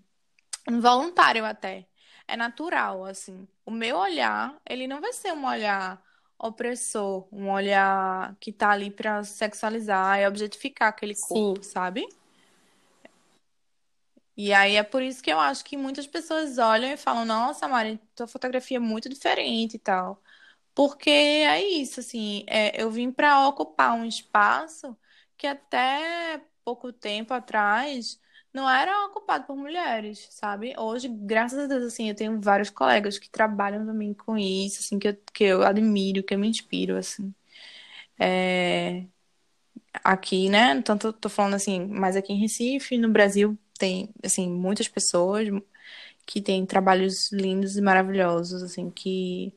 involuntário 0.67 1.43
até 1.45 1.87
é 2.29 2.37
natural, 2.37 3.05
assim. 3.05 3.47
O 3.65 3.71
meu 3.71 3.97
olhar, 3.97 4.55
ele 4.69 4.87
não 4.87 5.01
vai 5.01 5.11
ser 5.11 5.33
um 5.33 5.45
olhar 5.45 6.01
opressor, 6.37 7.27
um 7.31 7.49
olhar 7.49 8.35
que 8.39 8.53
tá 8.53 8.69
ali 8.69 8.91
pra 8.91 9.23
sexualizar 9.23 10.19
e 10.19 10.27
objetificar 10.27 10.89
aquele 10.89 11.15
corpo, 11.15 11.63
Sim. 11.63 11.69
sabe? 11.69 12.07
E 14.41 14.53
aí 14.53 14.77
é 14.77 14.83
por 14.83 15.01
isso 15.03 15.21
que 15.21 15.29
eu 15.31 15.37
acho 15.39 15.65
que 15.65 15.75
muitas 15.75 16.07
pessoas 16.07 16.57
olham 16.57 16.89
e 16.93 16.95
falam: 16.97 17.25
Nossa, 17.25 17.67
Mari, 17.67 17.99
tua 18.15 18.25
fotografia 18.27 18.77
é 18.77 18.79
muito 18.79 19.09
diferente 19.09 19.75
e 19.75 19.79
tal. 19.79 20.23
Porque 20.75 21.09
é 21.09 21.61
isso, 21.63 21.99
assim, 22.01 22.45
é, 22.47 22.81
eu 22.81 22.91
vim 22.91 23.11
para 23.11 23.47
ocupar 23.49 23.93
um 23.95 24.05
espaço 24.05 24.97
que 25.37 25.47
até 25.47 26.41
pouco 26.63 26.93
tempo 26.93 27.33
atrás 27.33 28.19
não 28.53 28.69
era 28.69 29.05
ocupado 29.07 29.45
por 29.47 29.57
mulheres, 29.57 30.27
sabe? 30.31 30.73
Hoje, 30.77 31.09
graças 31.09 31.59
a 31.59 31.67
Deus, 31.67 31.83
assim, 31.83 32.09
eu 32.09 32.15
tenho 32.15 32.39
vários 32.41 32.69
colegas 32.69 33.19
que 33.19 33.29
trabalham 33.29 33.85
também 33.85 34.13
com 34.13 34.37
isso, 34.37 34.79
assim, 34.81 34.99
que 34.99 35.09
eu, 35.09 35.17
que 35.33 35.43
eu 35.45 35.63
admiro, 35.63 36.23
que 36.23 36.33
eu 36.35 36.39
me 36.39 36.47
inspiro, 36.49 36.97
assim. 36.97 37.33
É... 38.19 39.07
Aqui, 40.03 40.49
né? 40.49 40.81
Tanto 40.83 41.11
tô 41.13 41.29
falando 41.29 41.55
assim, 41.55 41.85
mas 41.87 42.15
aqui 42.15 42.33
em 42.33 42.39
Recife, 42.39 42.97
no 42.97 43.09
Brasil, 43.09 43.57
tem, 43.79 44.11
assim, 44.23 44.49
muitas 44.51 44.87
pessoas 44.89 45.47
que 46.25 46.41
têm 46.41 46.65
trabalhos 46.65 47.31
lindos 47.31 47.77
e 47.77 47.81
maravilhosos, 47.81 48.63
assim, 48.63 48.91
que 48.91 49.53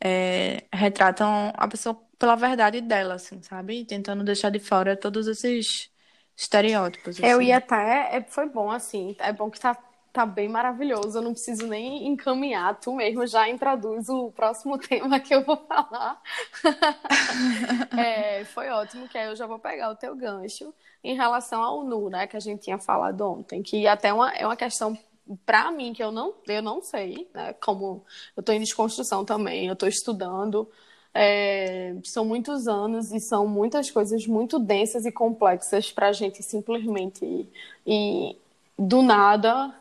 é, 0.00 0.64
retratam 0.72 1.52
a 1.56 1.68
pessoa 1.68 1.94
pela 2.18 2.36
verdade 2.36 2.80
dela, 2.80 3.14
assim, 3.14 3.42
sabe? 3.42 3.84
Tentando 3.84 4.24
deixar 4.24 4.50
de 4.50 4.60
fora 4.60 4.96
todos 4.96 5.26
esses 5.28 5.90
estereótipos. 6.36 7.18
Eu 7.20 7.40
assim. 7.40 7.44
ia 7.46 7.56
até. 7.58 8.16
É, 8.16 8.22
foi 8.22 8.48
bom, 8.48 8.70
assim. 8.70 9.16
É 9.18 9.32
bom 9.32 9.50
que 9.50 9.60
tá, 9.60 9.76
tá 10.14 10.24
bem 10.24 10.48
maravilhoso. 10.48 11.18
Eu 11.18 11.22
não 11.22 11.32
preciso 11.32 11.66
nem 11.66 12.06
encaminhar. 12.06 12.78
Tu 12.78 12.94
mesmo 12.94 13.26
já 13.26 13.48
introduz 13.48 14.08
o 14.08 14.30
próximo 14.30 14.78
tema 14.78 15.18
que 15.18 15.34
eu 15.34 15.44
vou 15.44 15.56
falar. 15.56 16.22
é, 17.98 18.44
foi 18.44 18.70
ótimo, 18.70 19.08
que 19.08 19.18
aí 19.18 19.26
eu 19.26 19.34
já 19.34 19.46
vou 19.46 19.58
pegar 19.58 19.90
o 19.90 19.96
teu 19.96 20.14
gancho 20.14 20.72
em 21.02 21.16
relação 21.16 21.60
ao 21.60 21.82
nu, 21.82 22.08
né? 22.08 22.28
Que 22.28 22.36
a 22.36 22.40
gente 22.40 22.62
tinha 22.62 22.78
falado 22.78 23.20
ontem. 23.22 23.60
Que 23.60 23.88
até 23.88 24.12
uma, 24.12 24.32
é 24.32 24.46
uma 24.46 24.56
questão 24.56 24.96
para 25.44 25.72
mim 25.72 25.92
que 25.92 26.04
eu 26.04 26.12
não 26.12 26.34
eu 26.46 26.60
não 26.60 26.82
sei 26.82 27.26
né 27.34 27.54
como 27.54 28.04
eu 28.36 28.42
estou 28.42 28.54
em 28.54 28.60
desconstrução 28.60 29.24
também 29.24 29.68
eu 29.68 29.72
estou 29.72 29.88
estudando 29.88 30.68
é, 31.14 31.96
são 32.04 32.26
muitos 32.26 32.68
anos 32.68 33.10
e 33.10 33.18
são 33.20 33.48
muitas 33.48 33.90
coisas 33.90 34.26
muito 34.26 34.58
densas 34.58 35.06
e 35.06 35.10
complexas 35.10 35.90
para 35.90 36.08
a 36.08 36.12
gente 36.12 36.42
simplesmente 36.42 37.48
e 37.86 38.36
do 38.78 39.00
nada 39.00 39.74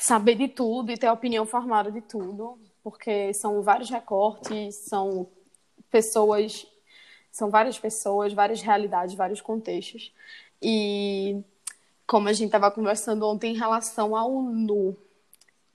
saber 0.00 0.34
de 0.36 0.48
tudo 0.48 0.90
e 0.90 0.98
ter 0.98 1.10
opinião 1.10 1.46
formada 1.46 1.90
de 1.90 2.00
tudo 2.00 2.58
porque 2.82 3.32
são 3.34 3.62
vários 3.62 3.90
recortes 3.90 4.76
são 4.88 5.28
pessoas 5.90 6.66
são 7.30 7.50
várias 7.50 7.78
pessoas 7.78 8.32
várias 8.32 8.60
realidades 8.62 9.14
vários 9.14 9.40
contextos 9.40 10.12
e 10.62 11.42
como 12.06 12.28
a 12.28 12.32
gente 12.32 12.46
estava 12.46 12.70
conversando 12.70 13.26
ontem 13.26 13.52
em 13.52 13.58
relação 13.58 14.14
ao 14.14 14.42
nu. 14.42 14.96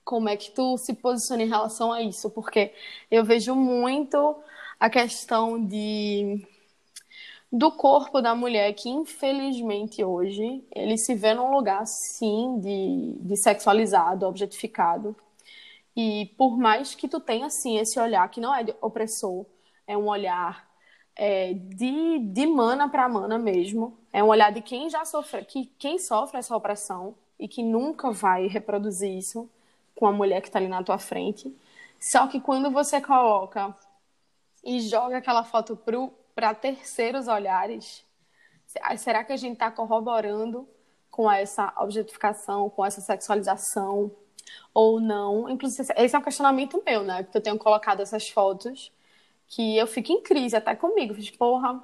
Como 0.04 0.30
é 0.30 0.38
que 0.38 0.52
tu 0.52 0.78
se 0.78 0.94
posiciona 0.94 1.44
em 1.44 1.50
relação 1.50 1.92
a 1.92 2.02
isso? 2.02 2.30
Porque 2.30 2.74
eu 3.10 3.24
vejo 3.24 3.54
muito 3.54 4.36
a 4.80 4.90
questão 4.90 5.64
de 5.64 6.46
do 7.52 7.72
corpo 7.72 8.22
da 8.22 8.34
mulher 8.34 8.74
que 8.74 8.89
infelizmente 8.89 10.04
hoje 10.04 10.64
ele 10.72 10.97
se 10.97 11.14
vê 11.14 11.34
num 11.34 11.52
lugar 11.52 11.86
sim 11.86 12.60
de, 12.60 13.18
de 13.20 13.36
sexualizado, 13.36 14.26
objetificado. 14.26 15.16
E 15.95 16.28
por 16.38 16.58
mais 16.58 16.95
que 16.95 17.08
tu 17.08 17.20
tenha 17.20 17.47
assim 17.47 17.78
esse 17.78 17.99
olhar 17.99 18.30
que 18.30 18.39
não 18.39 18.56
é 18.56 18.66
opressor, 18.82 19.45
é 19.86 19.97
um 19.97 20.08
olhar 20.08 20.66
é, 21.16 21.54
de, 21.54 22.20
de 22.20 22.47
mana 22.47 22.88
para 22.89 23.10
mana 23.10 23.38
mesmo. 23.38 23.97
É 24.14 24.24
um 24.24 24.28
olhar 24.28 24.52
de 24.52 24.62
quem 24.62 24.89
já 24.89 25.04
sofre, 25.04 25.43
que 25.45 25.66
quem 25.78 25.99
sofre 25.99 26.39
essa 26.39 26.56
opressão 26.56 27.16
e 27.38 27.47
que 27.47 27.62
nunca 27.64 28.12
vai 28.12 28.47
reproduzir 28.47 29.18
isso 29.18 29.49
com 29.95 30.08
a 30.08 30.12
mulher 30.12 30.41
que 30.41 30.47
está 30.47 30.60
ali 30.60 30.68
na 30.70 30.84
tua 30.84 30.97
frente. 30.97 31.54
Só 31.99 32.28
que 32.28 32.39
quando 32.39 32.72
você 32.72 33.02
coloca 33.02 33.76
e 34.64 34.80
joga 34.80 35.18
aquela 35.18 35.43
foto 35.43 35.76
para 36.36 36.54
terceiros 36.54 37.28
olhares, 37.28 38.06
será 38.98 39.24
que 39.24 39.34
a 39.34 39.38
gente 39.38 39.54
está 39.54 39.70
corroborando 39.70 40.68
com 41.10 41.30
essa 41.30 41.74
objetificação, 41.78 42.70
com 42.70 42.86
essa 42.86 43.02
sexualização 43.02 44.12
ou 44.74 45.00
não? 45.00 45.50
Inclusive, 45.50 45.94
esse 45.98 46.16
é 46.16 46.20
um 46.20 46.22
questionamento 46.22 46.82
meu, 46.86 47.04
né? 47.04 47.24
Porque 47.24 47.38
eu 47.38 47.42
tenho 47.42 47.58
colocado 47.58 48.02
essas 48.02 48.30
fotos 48.30 48.92
que 49.48 49.78
eu 49.78 49.86
fico 49.86 50.12
em 50.12 50.22
crise 50.22 50.56
até 50.56 50.76
comigo. 50.76 51.14
Fiz, 51.14 51.30
porra, 51.32 51.82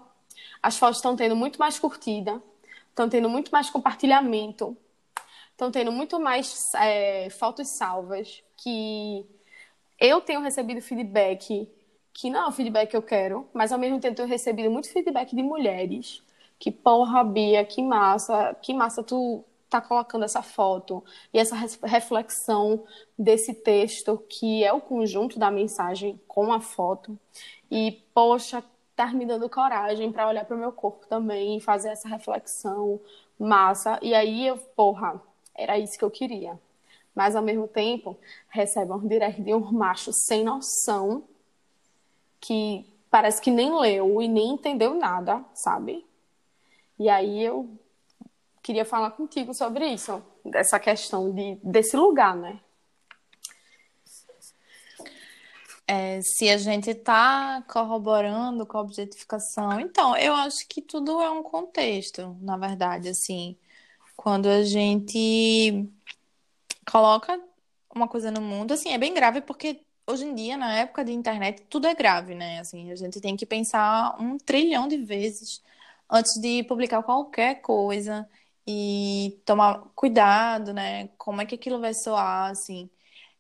as 0.62 0.78
fotos 0.78 0.98
estão 0.98 1.16
tendo 1.16 1.36
muito 1.36 1.60
mais 1.60 1.78
curtida, 1.78 2.41
estão 2.89 3.10
tendo 3.10 3.30
muito 3.30 3.52
mais 3.52 3.70
compartilhamento, 3.70 4.76
estão 5.52 5.70
tendo 5.70 5.91
muito 5.91 6.20
mais 6.20 6.74
é, 6.76 7.30
fotos 7.30 7.68
salvas, 7.68 8.43
que 8.56 9.26
eu 10.00 10.22
tenho 10.22 10.41
recebido 10.41 10.82
feedback 10.82 11.70
que 12.18 12.32
não 12.32 12.45
é 12.45 12.47
o 12.47 12.51
feedback 12.51 12.89
que 12.89 12.97
eu 12.97 13.01
quero, 13.01 13.47
mas 13.53 13.72
ao 13.72 13.78
mesmo 13.78 13.99
tempo 13.99 14.15
tenho 14.15 14.28
recebido 14.28 14.72
muito 14.72 14.91
feedback 14.91 15.36
de 15.36 15.43
mulheres 15.43 16.24
que, 16.57 16.72
porra, 16.72 17.24
Bia, 17.24 17.63
que 17.63 17.80
massa, 17.84 18.55
que 18.59 18.74
massa 18.74 19.03
tu 19.03 19.43
tá 19.70 19.80
colocando 19.80 20.26
essa 20.26 20.41
foto 20.41 21.03
e 21.32 21.38
essa 21.38 21.55
reflexão 21.84 22.84
desse 23.15 23.53
texto 23.53 24.18
que 24.28 24.63
é 24.63 24.74
o 24.74 24.82
conjunto 24.82 25.38
da 25.38 25.51
mensagem 25.51 26.20
com 26.28 26.51
a 26.51 26.59
foto. 26.59 27.15
E, 27.70 28.03
poxa, 28.15 28.63
tá 28.95 29.13
me 29.13 29.24
dando 29.24 29.47
coragem 29.47 30.11
para 30.11 30.28
olhar 30.28 30.43
para 30.43 30.57
o 30.57 30.59
meu 30.59 30.72
corpo 30.72 31.05
também 31.05 31.57
e 31.57 31.61
fazer 31.61 31.89
essa 31.89 32.09
reflexão 32.09 32.99
massa. 33.38 33.99
E 34.01 34.15
aí 34.15 34.47
eu, 34.47 34.57
porra, 34.57 35.22
era 35.53 35.78
isso 35.78 35.95
que 35.95 36.03
eu 36.03 36.09
queria. 36.09 36.59
Mas 37.13 37.36
ao 37.36 37.43
mesmo 37.43 37.68
tempo, 37.68 38.18
recebe 38.49 38.91
um 38.91 39.07
direct 39.07 39.39
de 39.39 39.53
um 39.53 39.72
macho 39.72 40.09
sem 40.11 40.43
noção 40.43 41.24
que 42.40 42.86
parece 43.10 43.42
que 43.42 43.52
nem 43.52 43.74
leu 43.80 44.22
e 44.22 44.28
nem 44.28 44.50
entendeu 44.50 44.94
nada, 44.94 45.44
sabe? 45.54 46.06
E 47.00 47.10
aí 47.10 47.44
eu 47.44 47.70
queria 48.62 48.86
falar 48.86 49.12
contigo 49.12 49.54
sobre 49.54 49.88
isso, 49.88 50.22
dessa 50.44 50.80
questão 50.80 51.34
de, 51.34 51.56
desse 51.64 51.96
lugar, 51.96 52.36
né? 52.36 52.60
É, 55.90 56.20
se 56.22 56.50
a 56.50 56.58
gente 56.58 56.90
está 56.90 57.64
corroborando 57.66 58.66
com 58.66 58.78
a 58.78 58.82
objetificação, 58.82 59.80
então 59.80 60.18
eu 60.18 60.36
acho 60.36 60.68
que 60.68 60.82
tudo 60.82 61.22
é 61.22 61.30
um 61.30 61.42
contexto, 61.42 62.36
na 62.42 62.58
verdade, 62.58 63.08
assim, 63.08 63.58
quando 64.18 64.50
a 64.50 64.64
gente 64.64 65.88
coloca 66.92 67.40
uma 67.96 68.08
coisa 68.08 68.30
no 68.30 68.42
mundo, 68.42 68.74
assim, 68.74 68.92
é 68.92 68.98
bem 68.98 69.14
grave 69.14 69.40
porque 69.40 69.82
hoje 70.08 70.26
em 70.26 70.36
dia, 70.36 70.58
na 70.58 70.74
época 70.80 71.03
de 71.05 71.12
internet, 71.12 71.64
tudo 71.70 71.88
é 71.88 71.95
grave, 71.95 72.36
né? 72.36 72.60
Assim, 72.60 72.91
a 72.91 72.95
gente 72.95 73.22
tem 73.22 73.36
que 73.38 73.45
pensar 73.45 74.16
um 74.22 74.38
trilhão 74.38 74.88
de 74.88 74.97
vezes 74.97 75.62
antes 76.10 76.39
de 76.39 76.64
publicar 76.64 77.03
qualquer 77.03 77.62
coisa 77.62 78.28
e 78.66 79.39
tomar 79.45 79.80
cuidado, 79.95 80.74
né? 80.74 81.10
Como 81.18 81.41
é 81.41 81.45
que 81.45 81.55
aquilo 81.55 81.80
vai 81.80 81.93
soar, 81.93 82.51
assim. 82.51 82.89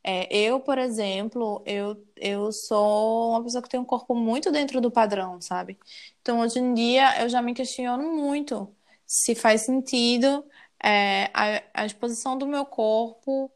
É, 0.03 0.27
eu, 0.35 0.59
por 0.61 0.77
exemplo, 0.77 1.61
eu, 1.65 2.01
eu 2.15 2.51
sou 2.51 3.31
uma 3.31 3.43
pessoa 3.43 3.61
que 3.61 3.69
tem 3.69 3.79
um 3.79 3.85
corpo 3.85 4.15
muito 4.15 4.51
dentro 4.51 4.79
do 4.81 4.89
padrão, 4.91 5.41
sabe? 5.41 5.77
Então, 6.21 6.39
hoje 6.39 6.59
em 6.59 6.73
dia, 6.73 7.21
eu 7.21 7.29
já 7.29 7.41
me 7.41 7.53
questiono 7.53 8.03
muito 8.15 8.73
se 9.05 9.35
faz 9.35 9.61
sentido 9.63 10.45
é, 10.83 11.25
a, 11.33 11.63
a 11.83 11.85
exposição 11.85 12.37
do 12.37 12.47
meu 12.47 12.65
corpo 12.65 13.51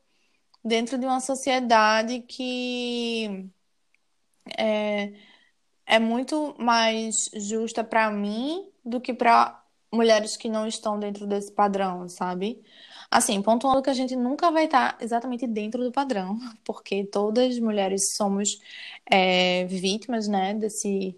dentro 0.63 0.97
de 0.97 1.05
uma 1.05 1.19
sociedade 1.19 2.21
que 2.21 3.49
é, 4.57 5.13
é 5.85 5.99
muito 5.99 6.55
mais 6.59 7.29
justa 7.33 7.83
para 7.83 8.09
mim 8.11 8.69
do 8.83 8.99
que 9.01 9.13
para 9.13 9.63
mulheres 9.91 10.37
que 10.37 10.49
não 10.49 10.67
estão 10.67 10.99
dentro 10.99 11.27
desse 11.27 11.51
padrão, 11.51 12.07
sabe? 12.07 12.63
Assim, 13.09 13.41
pontuando 13.41 13.81
que 13.81 13.89
a 13.89 13.93
gente 13.93 14.15
nunca 14.15 14.49
vai 14.51 14.65
estar 14.65 14.97
exatamente 15.01 15.45
dentro 15.45 15.83
do 15.83 15.91
padrão, 15.91 16.39
porque 16.63 17.03
todas 17.05 17.55
as 17.55 17.59
mulheres 17.59 18.15
somos 18.15 18.59
é, 19.05 19.65
vítimas, 19.65 20.27
né, 20.27 20.53
desse, 20.53 21.15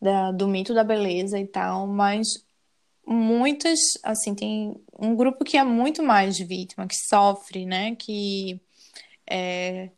da, 0.00 0.32
do 0.32 0.48
mito 0.48 0.74
da 0.74 0.84
beleza 0.84 1.38
e 1.38 1.46
tal, 1.46 1.86
mas 1.88 2.44
muitas, 3.06 3.80
assim, 4.02 4.34
tem 4.34 4.76
um 4.98 5.16
grupo 5.16 5.44
que 5.44 5.56
é 5.56 5.64
muito 5.64 6.02
mais 6.02 6.38
vítima, 6.38 6.86
que 6.86 6.96
sofre, 6.96 7.66
né, 7.66 7.96
que 7.96 8.60
é, 9.28 9.90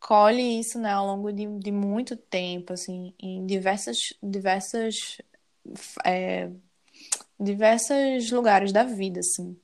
colhe 0.00 0.60
isso, 0.60 0.78
né, 0.78 0.92
ao 0.92 1.06
longo 1.06 1.32
de, 1.32 1.46
de 1.58 1.72
muito 1.72 2.16
tempo, 2.16 2.72
assim, 2.72 3.14
em 3.18 3.46
diversas, 3.46 4.12
diversas, 4.22 5.18
é, 6.04 6.50
diversos 7.40 8.30
lugares 8.30 8.72
da 8.72 8.84
vida, 8.84 9.20
assim. 9.20 9.58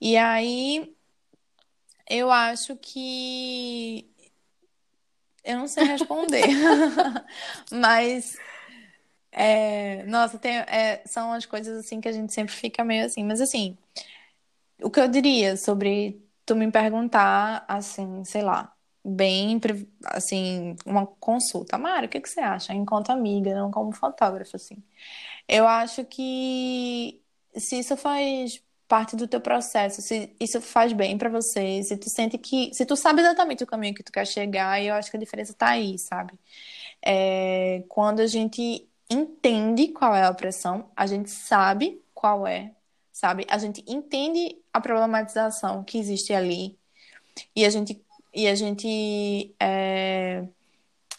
E 0.00 0.16
aí 0.16 0.94
eu 2.08 2.30
acho 2.30 2.76
que 2.76 4.10
eu 5.44 5.58
não 5.58 5.68
sei 5.68 5.84
responder, 5.84 6.44
mas 7.70 8.36
é, 9.32 10.04
nossa, 10.04 10.38
tem, 10.38 10.56
é, 10.58 11.02
são 11.06 11.32
as 11.32 11.46
coisas 11.46 11.78
assim 11.78 12.00
que 12.00 12.08
a 12.08 12.12
gente 12.12 12.32
sempre 12.32 12.54
fica 12.54 12.84
meio 12.84 13.06
assim, 13.06 13.24
mas 13.24 13.40
assim, 13.40 13.76
o 14.82 14.90
que 14.90 15.00
eu 15.00 15.08
diria 15.08 15.56
sobre 15.56 16.20
tu 16.50 16.56
me 16.56 16.70
perguntar 16.70 17.64
assim, 17.68 18.24
sei 18.24 18.42
lá, 18.42 18.74
bem, 19.04 19.60
assim, 20.06 20.74
uma 20.84 21.06
consulta. 21.06 21.78
Mari, 21.78 22.06
o 22.06 22.08
que, 22.10 22.20
que 22.20 22.28
você 22.28 22.40
acha? 22.40 22.74
Enquanto 22.74 23.10
amiga, 23.10 23.54
não 23.54 23.70
como 23.70 23.92
fotógrafa, 23.92 24.56
assim. 24.56 24.82
Eu 25.48 25.66
acho 25.68 26.04
que 26.06 27.22
se 27.56 27.80
isso 27.80 27.96
faz 27.96 28.62
parte 28.88 29.16
do 29.16 29.28
teu 29.28 29.40
processo, 29.40 30.02
se 30.02 30.34
isso 30.40 30.60
faz 30.60 30.92
bem 30.92 31.16
para 31.18 31.28
você, 31.30 31.82
se 31.84 31.96
tu 31.96 32.10
sente 32.10 32.36
que, 32.38 32.74
se 32.74 32.84
tu 32.86 32.96
sabe 32.96 33.20
exatamente 33.22 33.62
o 33.64 33.66
caminho 33.66 33.94
que 33.94 34.02
tu 34.02 34.12
quer 34.12 34.26
chegar, 34.26 34.82
eu 34.82 34.94
acho 34.94 35.10
que 35.10 35.16
a 35.16 35.20
diferença 35.20 35.54
tá 35.54 35.68
aí, 35.70 35.98
sabe? 35.98 36.34
É, 37.04 37.84
quando 37.88 38.20
a 38.20 38.26
gente 38.26 38.88
entende 39.10 39.88
qual 39.88 40.14
é 40.16 40.24
a 40.24 40.30
opressão, 40.30 40.90
a 40.96 41.06
gente 41.06 41.30
sabe 41.30 42.02
qual 42.14 42.46
é, 42.46 42.74
sabe? 43.20 43.46
A 43.50 43.58
gente 43.58 43.84
entende 43.86 44.56
a 44.72 44.80
problematização 44.80 45.84
que 45.84 45.98
existe 45.98 46.32
ali 46.32 46.78
e 47.54 47.66
a 47.66 47.70
gente 47.70 48.02
e 48.32 48.46
a 48.48 48.54
gente 48.54 49.54
é, 49.60 50.44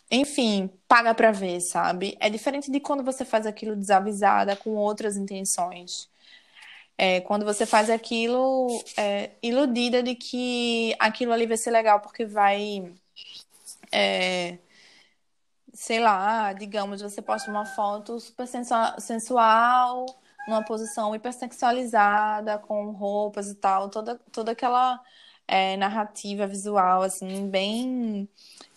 enfim, 0.10 0.70
paga 0.88 1.14
para 1.14 1.32
ver, 1.32 1.60
sabe? 1.62 2.18
É 2.20 2.30
diferente 2.30 2.72
de 2.72 2.80
quando 2.80 3.04
você 3.04 3.24
faz 3.24 3.46
aquilo 3.46 3.76
desavisada 3.76 4.56
com 4.56 4.72
outras 4.72 5.16
intenções. 5.16 6.10
É, 6.98 7.22
quando 7.22 7.46
você 7.46 7.66
faz 7.66 7.90
aquilo 7.90 8.68
é, 8.98 9.32
iludida 9.44 10.02
de 10.04 10.16
que 10.16 10.96
aquilo 11.00 11.34
ali 11.34 11.46
vai 11.46 11.58
ser 11.58 11.72
legal 11.72 12.00
porque 12.00 12.26
vai 12.26 12.92
é, 13.92 14.58
sei 15.74 16.00
lá, 16.00 16.54
digamos, 16.54 17.02
você 17.02 17.22
posta 17.22 17.50
uma 17.52 17.66
foto 17.66 18.20
super 18.20 18.48
sensual, 18.48 20.06
numa 20.48 20.64
posição 20.64 21.16
hipersexualizada, 21.16 22.58
com 22.58 22.92
roupas 22.92 23.50
e 23.50 23.56
tal, 23.56 23.90
toda, 23.90 24.20
toda 24.32 24.52
aquela 24.52 25.00
é, 25.48 25.78
narrativa 25.78 26.48
visual, 26.48 27.02
assim, 27.02 27.50
bem 27.50 28.28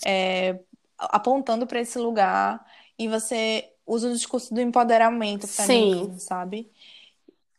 é, 0.05 0.59
apontando 0.99 1.67
para 1.67 1.81
esse 1.81 1.99
lugar, 1.99 2.65
e 2.99 3.09
você 3.09 3.71
usa 3.87 4.09
o 4.09 4.13
discurso 4.13 4.53
do 4.55 4.61
empoderamento 4.61 5.47
feminino, 5.47 6.15
Sim. 6.15 6.19
sabe? 6.19 6.71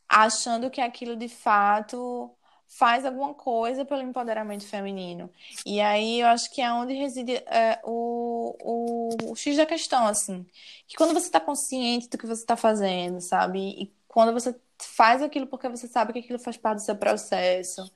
Achando 0.08 0.70
que 0.70 0.82
aquilo 0.82 1.16
de 1.16 1.28
fato 1.28 2.32
faz 2.68 3.06
alguma 3.06 3.34
coisa 3.34 3.86
pelo 3.86 4.02
empoderamento 4.02 4.66
feminino. 4.66 5.30
E 5.66 5.80
aí 5.80 6.20
eu 6.20 6.28
acho 6.28 6.52
que 6.52 6.62
é 6.62 6.72
onde 6.72 6.94
reside 6.94 7.36
é, 7.46 7.80
o, 7.84 8.56
o, 8.62 9.32
o 9.32 9.36
X 9.36 9.56
da 9.56 9.66
questão, 9.66 10.06
assim. 10.08 10.46
Que 10.88 10.96
quando 10.98 11.14
você 11.14 11.28
está 11.28 11.40
consciente 11.40 12.10
do 12.10 12.18
que 12.18 12.26
você 12.26 12.42
está 12.42 12.58
fazendo, 12.58 13.22
sabe? 13.22 13.60
E 13.60 13.95
quando 14.16 14.34
você 14.34 14.60
faz 14.82 15.22
aquilo 15.22 15.48
porque 15.48 15.70
você 15.70 15.88
sabe 15.90 16.14
que 16.14 16.20
aquilo 16.20 16.40
faz 16.40 16.58
parte 16.58 16.78
do 16.80 16.84
seu 16.86 16.98
processo 16.98 17.92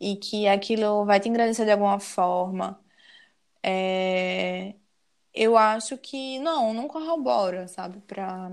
e 0.00 0.16
que 0.16 0.46
aquilo 0.48 1.06
vai 1.06 1.20
te 1.20 1.28
engrandecer 1.30 1.64
de 1.66 1.72
alguma 1.72 1.98
forma, 2.00 2.78
é... 3.62 4.74
eu 5.34 5.56
acho 5.58 5.98
que 5.98 6.38
não, 6.40 6.74
não 6.74 6.88
corrobora, 6.88 7.68
sabe? 7.68 8.00
Para 8.02 8.50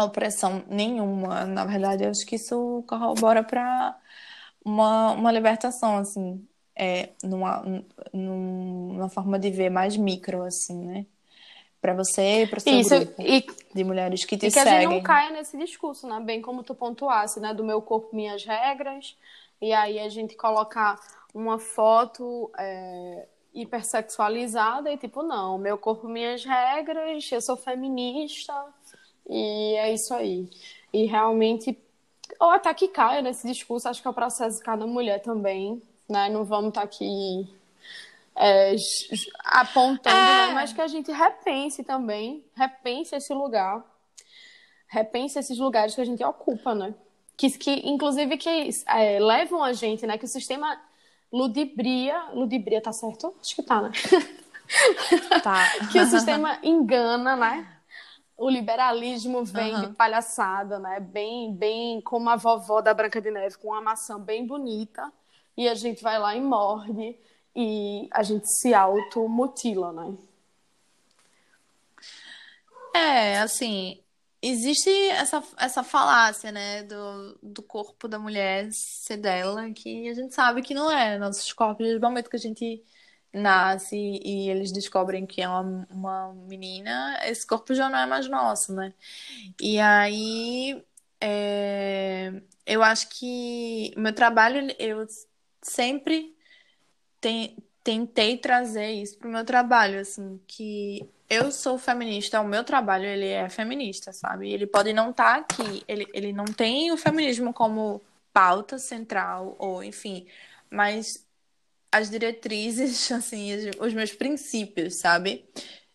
opressão 0.00 0.64
nenhuma. 0.68 1.46
Na 1.46 1.64
verdade, 1.64 2.04
eu 2.04 2.10
acho 2.10 2.26
que 2.26 2.36
isso 2.36 2.84
corrobora 2.88 3.44
para 3.44 3.98
uma, 4.64 5.12
uma 5.12 5.32
libertação, 5.32 5.98
assim, 5.98 6.46
é, 6.76 7.14
numa, 7.24 7.62
numa 8.12 9.08
forma 9.10 9.38
de 9.38 9.50
ver 9.50 9.70
mais 9.70 9.96
micro, 9.96 10.42
assim, 10.42 10.76
né? 10.86 11.06
Para 11.86 11.94
você 11.94 12.42
e 12.42 12.46
para 12.48 12.58
o 12.58 12.60
seu 12.60 12.80
Isso, 12.80 12.98
grupo 12.98 13.22
e, 13.22 13.46
de 13.72 13.84
mulheres 13.84 14.24
que 14.24 14.36
te 14.36 14.46
e 14.46 14.48
que 14.48 14.54
seguem. 14.54 14.72
que 14.72 14.76
a 14.76 14.80
gente 14.80 14.92
não 14.92 15.02
caia 15.04 15.30
nesse 15.30 15.56
discurso, 15.56 16.08
né? 16.08 16.18
Bem 16.18 16.42
como 16.42 16.64
tu 16.64 16.74
pontuasse, 16.74 17.38
né? 17.38 17.54
Do 17.54 17.62
meu 17.62 17.80
corpo, 17.80 18.08
minhas 18.12 18.44
regras. 18.44 19.16
E 19.62 19.72
aí 19.72 20.00
a 20.00 20.08
gente 20.08 20.34
colocar 20.34 20.98
uma 21.32 21.60
foto 21.60 22.50
é, 22.58 23.28
hipersexualizada 23.54 24.90
e 24.90 24.96
tipo, 24.96 25.22
não, 25.22 25.58
meu 25.58 25.78
corpo, 25.78 26.08
minhas 26.08 26.44
regras, 26.44 27.30
eu 27.30 27.40
sou 27.40 27.56
feminista 27.56 28.52
e 29.30 29.76
é 29.76 29.94
isso 29.94 30.12
aí. 30.12 30.50
E 30.92 31.04
realmente 31.04 31.78
ou 32.40 32.50
até 32.50 32.74
que 32.74 32.88
caia 32.88 33.22
nesse 33.22 33.46
discurso, 33.46 33.88
acho 33.88 34.02
que 34.02 34.08
é 34.08 34.10
o 34.10 34.14
processo 34.14 34.58
de 34.58 34.64
cada 34.64 34.84
mulher 34.88 35.22
também, 35.22 35.80
né? 36.08 36.28
Não 36.30 36.44
vamos 36.44 36.70
estar 36.70 36.80
tá 36.80 36.84
aqui 36.84 37.48
é, 38.36 38.76
apontando, 39.44 40.16
é. 40.16 40.46
né? 40.48 40.54
mas 40.54 40.72
que 40.72 40.80
a 40.80 40.86
gente 40.86 41.10
repense 41.10 41.82
também, 41.82 42.44
repense 42.54 43.16
esse 43.16 43.32
lugar, 43.32 43.84
repense 44.86 45.38
esses 45.38 45.58
lugares 45.58 45.94
que 45.94 46.00
a 46.00 46.04
gente 46.04 46.22
ocupa, 46.22 46.74
né? 46.74 46.94
Que, 47.36 47.50
que 47.50 47.88
inclusive, 47.88 48.36
que 48.36 48.70
é, 48.86 49.18
levam 49.18 49.62
a 49.62 49.72
gente, 49.72 50.06
né? 50.06 50.16
Que 50.18 50.24
o 50.24 50.28
sistema 50.28 50.80
ludibria, 51.32 52.30
ludibria 52.32 52.80
tá 52.80 52.92
certo? 52.92 53.34
Acho 53.40 53.56
que 53.56 53.62
tá, 53.62 53.82
né? 53.82 53.90
Tá. 55.44 55.62
que 55.92 56.00
o 56.00 56.06
sistema 56.06 56.58
engana, 56.64 57.36
né? 57.36 57.76
o 58.36 58.50
liberalismo 58.50 59.44
vem 59.44 59.74
uhum. 59.74 59.80
de 59.82 59.86
palhaçada, 59.94 60.78
né? 60.78 61.00
Bem, 61.00 61.54
bem 61.54 62.00
como 62.02 62.28
a 62.28 62.36
vovó 62.36 62.82
da 62.82 62.92
Branca 62.92 63.20
de 63.20 63.30
Neve, 63.30 63.56
com 63.56 63.68
uma 63.68 63.80
maçã 63.80 64.20
bem 64.20 64.46
bonita, 64.46 65.10
e 65.56 65.68
a 65.68 65.74
gente 65.74 66.02
vai 66.02 66.18
lá 66.18 66.36
e 66.36 66.40
morde 66.40 67.16
e 67.56 68.08
a 68.10 68.22
gente 68.22 68.46
se 68.48 68.74
automutila, 68.74 69.92
né? 69.92 70.14
É, 72.94 73.38
assim, 73.38 74.00
existe 74.42 74.90
essa, 75.08 75.42
essa 75.58 75.82
falácia, 75.82 76.52
né, 76.52 76.82
do, 76.82 77.38
do 77.42 77.62
corpo 77.62 78.06
da 78.08 78.18
mulher 78.18 78.68
ser 78.72 79.16
dela, 79.16 79.70
que 79.72 80.08
a 80.08 80.14
gente 80.14 80.34
sabe 80.34 80.62
que 80.62 80.74
não 80.74 80.90
é. 80.90 81.18
Nossos 81.18 81.52
corpos, 81.52 81.78
desde 81.86 81.98
o 81.98 82.08
momento 82.08 82.30
que 82.30 82.36
a 82.36 82.38
gente 82.38 82.82
nasce 83.32 83.96
e 83.96 84.48
eles 84.50 84.72
descobrem 84.72 85.26
que 85.26 85.42
é 85.42 85.48
uma, 85.48 85.86
uma 85.90 86.34
menina, 86.34 87.18
esse 87.24 87.46
corpo 87.46 87.74
já 87.74 87.88
não 87.88 87.98
é 87.98 88.06
mais 88.06 88.28
nosso, 88.28 88.72
né? 88.74 88.94
E 89.60 89.78
aí 89.78 90.82
é, 91.20 92.32
eu 92.66 92.82
acho 92.82 93.08
que 93.10 93.92
meu 93.96 94.12
trabalho, 94.14 94.74
eu 94.78 95.06
sempre 95.62 96.35
tem, 97.20 97.56
tentei 97.82 98.36
trazer 98.38 98.90
isso 98.92 99.18
pro 99.18 99.28
meu 99.28 99.44
trabalho, 99.44 100.00
assim, 100.00 100.40
que 100.46 101.08
eu 101.28 101.50
sou 101.50 101.78
feminista, 101.78 102.40
o 102.40 102.46
meu 102.46 102.64
trabalho 102.64 103.04
ele 103.04 103.28
é 103.28 103.48
feminista, 103.48 104.12
sabe? 104.12 104.50
Ele 104.50 104.66
pode 104.66 104.92
não 104.92 105.10
estar 105.10 105.34
tá 105.34 105.40
aqui, 105.40 105.82
ele, 105.88 106.06
ele 106.12 106.32
não 106.32 106.44
tem 106.44 106.92
o 106.92 106.96
feminismo 106.96 107.52
como 107.52 108.00
pauta 108.32 108.78
central, 108.78 109.56
ou 109.58 109.82
enfim, 109.82 110.26
mas 110.70 111.26
as 111.90 112.10
diretrizes, 112.10 113.10
assim, 113.12 113.50
os 113.80 113.94
meus 113.94 114.12
princípios, 114.12 114.98
sabe? 115.00 115.44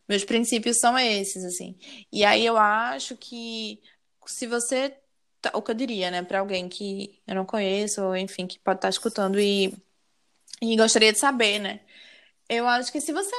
Meus 0.08 0.26
princípios 0.26 0.80
são 0.80 0.98
esses, 0.98 1.44
assim. 1.46 1.78
E 2.12 2.26
aí 2.26 2.46
eu 2.46 2.58
acho 2.58 3.16
que 3.16 3.82
se 4.26 4.48
você. 4.48 4.98
Tá, 5.42 5.52
o 5.56 5.62
que 5.62 5.72
eu 5.72 5.76
diria, 5.76 6.12
né, 6.12 6.22
para 6.22 6.40
alguém 6.40 6.70
que 6.70 7.20
eu 7.26 7.34
não 7.36 7.46
conheço, 7.46 8.04
ou 8.04 8.16
enfim, 8.16 8.46
que 8.46 8.60
pode 8.60 8.78
estar 8.78 8.90
escutando 8.90 9.40
e, 9.40 9.74
e 10.62 10.76
gostaria 10.78 11.12
de 11.12 11.20
saber, 11.20 11.60
né? 11.60 11.82
Eu 12.50 12.68
acho 12.68 12.92
que 12.92 13.02
se 13.02 13.14
você 13.14 13.36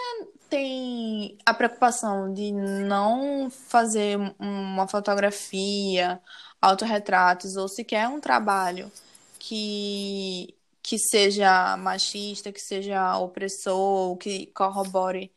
tem 0.51 1.39
a 1.47 1.55
preocupação 1.55 2.33
de 2.33 2.53
não 2.53 3.51
fazer 3.51 4.19
uma 4.39 4.89
fotografia, 4.89 6.21
autorretratos, 6.61 7.57
ou 7.57 7.69
sequer 7.69 8.09
um 8.09 8.21
trabalho 8.21 8.91
que 9.39 10.57
que 10.83 10.99
seja 10.99 11.77
machista, 11.77 12.53
que 12.53 12.61
seja 12.61 13.17
opressor, 13.19 14.17
que 14.19 14.47
corrobore 14.49 15.33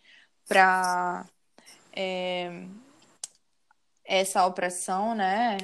para 0.48 1.26
é, 1.94 2.68
essa 4.04 4.46
opressão, 4.46 5.16
né? 5.16 5.58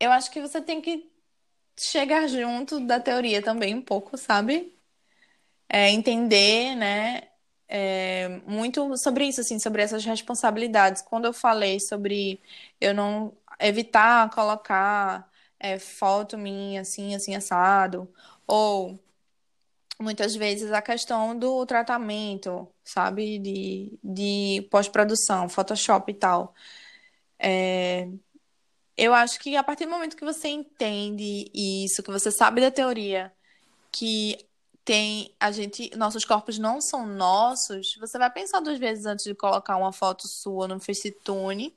Eu 0.00 0.12
acho 0.12 0.30
que 0.30 0.40
você 0.40 0.60
tem 0.62 0.80
que 0.82 1.10
chegar 1.78 2.28
junto 2.28 2.80
da 2.80 3.00
teoria 3.00 3.42
também 3.42 3.74
um 3.74 3.82
pouco, 3.82 4.16
sabe? 4.18 4.79
É, 5.72 5.90
entender, 5.90 6.74
né? 6.76 7.22
É, 7.68 8.28
muito 8.46 8.96
sobre 8.96 9.26
isso, 9.28 9.40
assim, 9.40 9.58
sobre 9.60 9.82
essas 9.82 10.04
responsabilidades. 10.04 11.02
Quando 11.02 11.26
eu 11.26 11.32
falei 11.32 11.78
sobre 11.80 12.40
eu 12.80 12.92
não 12.94 13.36
evitar 13.60 14.30
colocar 14.30 15.30
é, 15.58 15.78
foto 15.78 16.36
minha 16.38 16.80
assim, 16.82 17.14
assim, 17.14 17.34
assado, 17.36 18.12
ou 18.46 18.98
muitas 20.00 20.34
vezes 20.34 20.72
a 20.72 20.82
questão 20.82 21.38
do 21.38 21.64
tratamento, 21.66 22.68
sabe, 22.84 23.38
de, 23.38 23.98
de 24.02 24.66
pós-produção, 24.70 25.48
Photoshop 25.48 26.10
e 26.10 26.14
tal. 26.14 26.54
É, 27.38 28.08
eu 28.96 29.14
acho 29.14 29.40
que 29.40 29.56
a 29.56 29.64
partir 29.64 29.86
do 29.86 29.90
momento 29.92 30.16
que 30.16 30.24
você 30.24 30.48
entende 30.48 31.50
isso, 31.54 32.02
que 32.02 32.10
você 32.10 32.30
sabe 32.32 32.60
da 32.60 32.70
teoria, 32.70 33.32
que 33.92 34.38
tem 34.90 35.32
a 35.38 35.52
gente, 35.52 35.96
nossos 35.96 36.24
corpos 36.24 36.58
não 36.58 36.80
são 36.80 37.06
nossos, 37.06 37.94
você 38.00 38.18
vai 38.18 38.28
pensar 38.28 38.58
duas 38.58 38.76
vezes 38.76 39.06
antes 39.06 39.24
de 39.24 39.36
colocar 39.36 39.76
uma 39.76 39.92
foto 39.92 40.26
sua 40.26 40.66
no 40.66 40.80
Facetune 40.80 41.72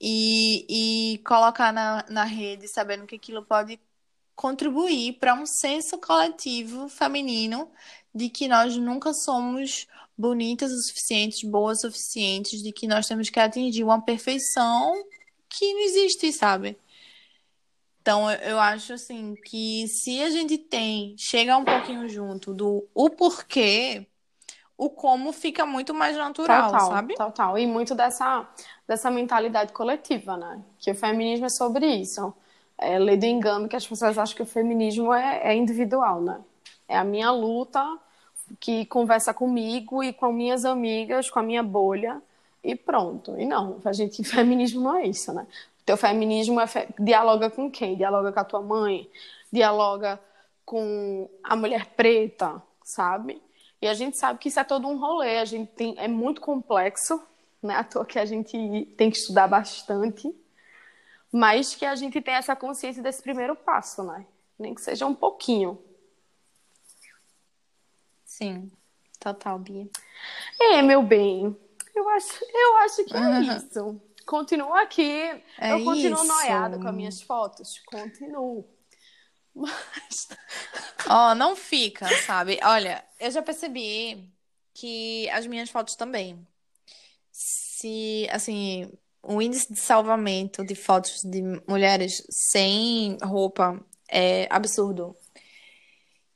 e, 0.00 1.14
e 1.14 1.18
colocar 1.24 1.72
na, 1.72 2.04
na 2.08 2.22
rede, 2.22 2.68
sabendo 2.68 3.04
que 3.04 3.16
aquilo 3.16 3.44
pode 3.44 3.80
contribuir 4.36 5.14
para 5.14 5.34
um 5.34 5.44
senso 5.44 5.98
coletivo 5.98 6.88
feminino 6.88 7.68
de 8.14 8.28
que 8.28 8.46
nós 8.46 8.76
nunca 8.76 9.12
somos 9.12 9.88
bonitas 10.16 10.70
o 10.70 10.80
suficiente, 10.84 11.44
boas 11.44 11.78
o 11.78 11.90
suficientes, 11.90 12.62
de 12.62 12.70
que 12.70 12.86
nós 12.86 13.08
temos 13.08 13.28
que 13.28 13.40
atingir 13.40 13.82
uma 13.82 14.00
perfeição 14.00 14.94
que 15.48 15.74
não 15.74 15.80
existe, 15.80 16.32
sabe? 16.32 16.78
Então, 18.00 18.30
eu 18.30 18.58
acho 18.58 18.94
assim 18.94 19.34
que 19.44 19.86
se 19.88 20.22
a 20.22 20.30
gente 20.30 20.56
tem, 20.56 21.14
chega 21.18 21.56
um 21.56 21.64
pouquinho 21.64 22.08
junto 22.08 22.54
do 22.54 22.88
o 22.94 23.10
porquê, 23.10 24.06
o 24.76 24.88
como 24.88 25.32
fica 25.32 25.66
muito 25.66 25.92
mais 25.92 26.16
natural, 26.16 26.70
total, 26.70 26.88
sabe? 26.88 27.14
Total. 27.14 27.58
E 27.58 27.66
muito 27.66 27.94
dessa, 27.94 28.48
dessa 28.88 29.10
mentalidade 29.10 29.72
coletiva, 29.72 30.38
né? 30.38 30.62
Que 30.78 30.90
o 30.90 30.94
feminismo 30.94 31.44
é 31.44 31.50
sobre 31.50 31.86
isso. 31.86 32.32
É 32.78 32.98
lei 32.98 33.18
do 33.18 33.26
engano 33.26 33.68
que 33.68 33.76
as 33.76 33.86
pessoas 33.86 34.16
acham 34.16 34.34
que 34.34 34.42
o 34.42 34.46
feminismo 34.46 35.12
é, 35.12 35.42
é 35.44 35.54
individual, 35.54 36.22
né? 36.22 36.40
É 36.88 36.96
a 36.96 37.04
minha 37.04 37.30
luta 37.30 37.84
que 38.58 38.86
conversa 38.86 39.34
comigo 39.34 40.02
e 40.02 40.14
com 40.14 40.32
minhas 40.32 40.64
amigas, 40.64 41.28
com 41.28 41.38
a 41.38 41.42
minha 41.42 41.62
bolha 41.62 42.20
e 42.64 42.74
pronto. 42.74 43.38
E 43.38 43.44
não, 43.44 43.78
a 43.84 43.92
gente, 43.92 44.24
feminismo 44.24 44.80
não 44.80 44.96
é 44.96 45.06
isso, 45.06 45.30
né? 45.34 45.46
Teu 45.84 45.96
feminismo 45.96 46.60
é 46.60 46.66
fe... 46.66 46.88
dialoga 46.98 47.50
com 47.50 47.70
quem? 47.70 47.96
Dialoga 47.96 48.32
com 48.32 48.40
a 48.40 48.44
tua 48.44 48.60
mãe, 48.60 49.10
dialoga 49.52 50.20
com 50.64 51.28
a 51.42 51.56
mulher 51.56 51.86
preta, 51.96 52.62
sabe? 52.84 53.42
E 53.82 53.88
a 53.88 53.94
gente 53.94 54.16
sabe 54.16 54.38
que 54.38 54.48
isso 54.48 54.60
é 54.60 54.64
todo 54.64 54.86
um 54.86 54.98
rolê, 54.98 55.38
a 55.38 55.44
gente 55.44 55.70
tem, 55.72 55.94
é 55.98 56.06
muito 56.06 56.40
complexo, 56.40 57.20
né? 57.62 57.74
À 57.74 57.84
toa 57.84 58.04
que 58.04 58.18
a 58.18 58.24
gente 58.24 58.52
tem 58.96 59.10
que 59.10 59.16
estudar 59.16 59.48
bastante, 59.48 60.34
mas 61.32 61.74
que 61.74 61.86
a 61.86 61.94
gente 61.94 62.20
tem 62.20 62.34
essa 62.34 62.54
consciência 62.54 63.02
desse 63.02 63.22
primeiro 63.22 63.56
passo, 63.56 64.02
né? 64.02 64.26
Nem 64.58 64.74
que 64.74 64.80
seja 64.80 65.06
um 65.06 65.14
pouquinho. 65.14 65.78
Sim, 68.24 68.70
total, 69.18 69.58
Bia. 69.58 69.88
É, 70.60 70.82
meu 70.82 71.02
bem, 71.02 71.56
eu 71.94 72.08
acho, 72.10 72.44
eu 72.44 72.76
acho 72.78 73.04
que 73.04 73.16
é 73.16 73.40
isso. 73.40 74.00
Continuo 74.30 74.72
aqui, 74.74 75.10
é 75.58 75.72
eu 75.72 75.82
continuo 75.82 76.22
noiada 76.22 76.78
com 76.78 76.86
as 76.86 76.94
minhas 76.94 77.20
fotos, 77.20 77.80
continuo. 77.84 78.64
Mas. 79.52 80.28
Ó, 81.08 81.32
oh, 81.32 81.34
não 81.34 81.56
fica, 81.56 82.06
sabe? 82.24 82.60
Olha, 82.62 83.04
eu 83.18 83.28
já 83.32 83.42
percebi 83.42 84.32
que 84.72 85.28
as 85.30 85.48
minhas 85.48 85.68
fotos 85.68 85.96
também. 85.96 86.46
Se, 87.32 88.28
assim, 88.30 88.92
o 89.20 89.42
índice 89.42 89.72
de 89.72 89.80
salvamento 89.80 90.64
de 90.64 90.76
fotos 90.76 91.22
de 91.24 91.42
mulheres 91.66 92.24
sem 92.30 93.18
roupa 93.24 93.84
é 94.08 94.46
absurdo. 94.48 95.16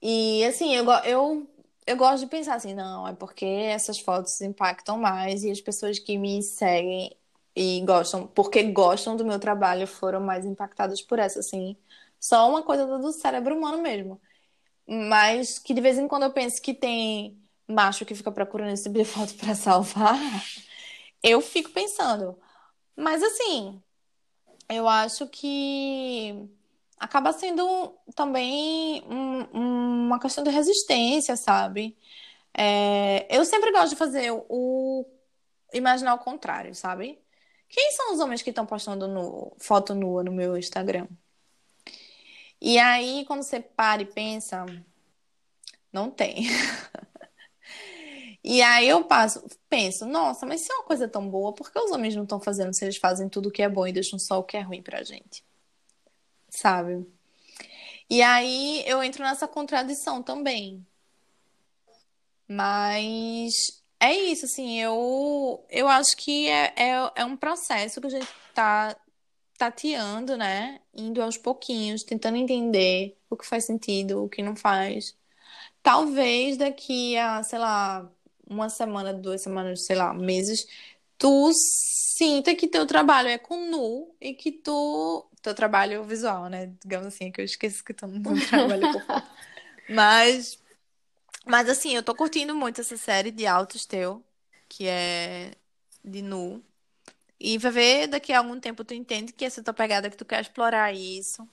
E, 0.02 0.44
assim, 0.46 0.74
eu, 0.74 0.84
eu, 1.04 1.48
eu 1.86 1.96
gosto 1.96 2.24
de 2.24 2.26
pensar 2.26 2.56
assim, 2.56 2.74
não, 2.74 3.06
é 3.06 3.14
porque 3.14 3.44
essas 3.44 4.00
fotos 4.00 4.40
impactam 4.40 4.98
mais 4.98 5.44
e 5.44 5.50
as 5.52 5.60
pessoas 5.60 6.00
que 6.00 6.18
me 6.18 6.42
seguem 6.42 7.16
e 7.56 7.80
gostam, 7.86 8.26
porque 8.28 8.62
gostam 8.64 9.16
do 9.16 9.24
meu 9.24 9.38
trabalho, 9.38 9.86
foram 9.86 10.20
mais 10.20 10.44
impactadas 10.44 11.00
por 11.02 11.18
essa, 11.18 11.40
assim. 11.40 11.76
Só 12.20 12.48
uma 12.48 12.62
coisa 12.62 12.86
do 12.86 13.12
cérebro 13.12 13.56
humano 13.56 13.78
mesmo. 13.82 14.20
Mas 14.86 15.58
que 15.58 15.74
de 15.74 15.80
vez 15.80 15.98
em 15.98 16.08
quando 16.08 16.24
eu 16.24 16.32
penso 16.32 16.60
que 16.62 16.74
tem 16.74 17.38
macho 17.68 18.04
que 18.06 18.14
fica 18.14 18.32
procurando 18.32 18.72
esse 18.72 18.84
tipo 18.84 18.98
de 18.98 19.04
foto 19.04 19.34
para 19.36 19.54
salvar, 19.54 20.16
eu 21.22 21.40
fico 21.40 21.70
pensando. 21.70 22.38
Mas 22.96 23.22
assim, 23.22 23.82
eu 24.68 24.88
acho 24.88 25.28
que 25.28 26.48
acaba 26.98 27.32
sendo 27.32 27.98
também 28.14 29.02
um, 29.08 30.06
uma 30.06 30.20
questão 30.20 30.44
de 30.44 30.50
resistência, 30.50 31.36
sabe? 31.36 31.96
É, 32.54 33.26
eu 33.36 33.44
sempre 33.44 33.72
gosto 33.72 33.90
de 33.90 33.96
fazer 33.96 34.30
o 34.48 35.06
imaginar 35.72 36.14
o 36.14 36.18
contrário, 36.20 36.74
sabe? 36.74 37.23
Quem 37.74 37.90
são 37.90 38.14
os 38.14 38.20
homens 38.20 38.40
que 38.40 38.50
estão 38.50 38.64
postando 38.64 39.52
foto 39.58 39.96
nua 39.96 40.22
no 40.22 40.30
meu 40.30 40.56
Instagram? 40.56 41.08
E 42.60 42.78
aí, 42.78 43.24
quando 43.26 43.42
você 43.42 43.58
para 43.58 44.02
e 44.02 44.04
pensa, 44.04 44.64
não 45.92 46.08
tem. 46.08 46.46
e 48.44 48.62
aí 48.62 48.88
eu 48.88 49.02
passo, 49.04 49.44
penso, 49.68 50.06
nossa, 50.06 50.46
mas 50.46 50.60
se 50.60 50.70
é 50.72 50.76
uma 50.76 50.84
coisa 50.84 51.08
tão 51.08 51.28
boa, 51.28 51.52
por 51.52 51.72
que 51.72 51.78
os 51.80 51.90
homens 51.90 52.14
não 52.14 52.22
estão 52.22 52.38
fazendo 52.38 52.72
se 52.72 52.84
eles 52.84 52.96
fazem 52.96 53.28
tudo 53.28 53.48
o 53.48 53.50
que 53.52 53.62
é 53.62 53.68
bom 53.68 53.84
e 53.88 53.92
deixam 53.92 54.20
só 54.20 54.38
o 54.38 54.44
que 54.44 54.56
é 54.56 54.60
ruim 54.60 54.80
pra 54.80 55.02
gente? 55.02 55.44
Sabe? 56.48 57.04
E 58.08 58.22
aí 58.22 58.84
eu 58.86 59.02
entro 59.02 59.24
nessa 59.24 59.48
contradição 59.48 60.22
também. 60.22 60.86
Mas 62.46 63.82
é 64.00 64.14
isso, 64.14 64.46
assim, 64.46 64.80
eu, 64.80 65.64
eu 65.70 65.88
acho 65.88 66.16
que 66.16 66.48
é, 66.48 66.72
é, 66.76 67.12
é 67.16 67.24
um 67.24 67.36
processo 67.36 68.00
que 68.00 68.06
a 68.06 68.10
gente 68.10 68.28
tá 68.54 68.96
tateando, 69.56 70.36
né? 70.36 70.80
Indo 70.94 71.22
aos 71.22 71.38
pouquinhos, 71.38 72.02
tentando 72.02 72.36
entender 72.36 73.16
o 73.30 73.36
que 73.36 73.46
faz 73.46 73.66
sentido, 73.66 74.24
o 74.24 74.28
que 74.28 74.42
não 74.42 74.56
faz. 74.56 75.16
Talvez 75.82 76.56
daqui 76.56 77.16
a, 77.16 77.42
sei 77.42 77.58
lá, 77.58 78.10
uma 78.48 78.68
semana, 78.68 79.12
duas 79.12 79.42
semanas, 79.42 79.86
sei 79.86 79.96
lá, 79.96 80.12
meses, 80.12 80.66
tu 81.18 81.50
sinta 82.16 82.54
que 82.54 82.68
teu 82.68 82.86
trabalho 82.86 83.28
é 83.28 83.38
com 83.38 83.70
nu 83.70 84.14
e 84.20 84.34
que 84.34 84.52
tu. 84.52 85.26
Teu 85.42 85.54
trabalho 85.54 86.04
visual, 86.04 86.48
né? 86.48 86.72
Digamos 86.82 87.06
assim, 87.06 87.30
que 87.30 87.40
eu 87.40 87.44
esqueço 87.44 87.84
que 87.84 87.92
tu 87.92 88.06
não 88.06 88.34
trabalha 88.48 88.92
com. 88.92 89.00
Mas. 89.92 90.58
Mas 91.46 91.68
assim, 91.68 91.94
eu 91.94 92.02
tô 92.02 92.14
curtindo 92.14 92.54
muito 92.54 92.80
essa 92.80 92.96
série 92.96 93.30
de 93.30 93.46
autos 93.46 93.84
teu, 93.86 94.24
que 94.68 94.86
é 94.86 95.52
de 96.04 96.22
nu. 96.22 96.64
E 97.38 97.58
vai 97.58 97.72
ver, 97.72 98.06
daqui 98.08 98.32
a 98.32 98.38
algum 98.38 98.58
tempo 98.60 98.84
tu 98.84 98.94
entende 98.94 99.32
que 99.32 99.44
essa 99.44 99.62
tua 99.62 99.74
pegada 99.74 100.10
que 100.10 100.16
tu 100.16 100.24
quer 100.24 100.40
explorar 100.40 100.92
isso. 100.94 101.48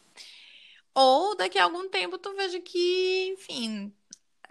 Ou 0.93 1.35
daqui 1.35 1.57
a 1.57 1.63
algum 1.63 1.89
tempo 1.89 2.17
tu 2.17 2.33
veja 2.35 2.59
que, 2.59 3.29
enfim, 3.33 3.93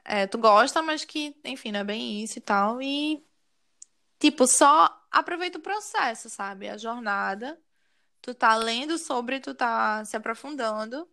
é, 0.04 0.26
tu 0.26 0.38
gosta, 0.38 0.82
mas 0.82 1.04
que, 1.04 1.36
enfim, 1.44 1.72
não 1.72 1.80
é 1.80 1.84
bem 1.84 2.22
isso 2.22 2.38
e 2.38 2.42
tal. 2.42 2.82
E, 2.82 3.24
tipo, 4.18 4.46
só 4.46 4.88
aproveita 5.10 5.58
o 5.58 5.62
processo, 5.62 6.30
sabe? 6.30 6.68
A 6.68 6.78
jornada. 6.78 7.60
Tu 8.22 8.34
tá 8.34 8.56
lendo 8.56 8.98
sobre, 8.98 9.40
tu 9.40 9.54
tá 9.54 10.04
se 10.04 10.16
aprofundando. 10.16 11.08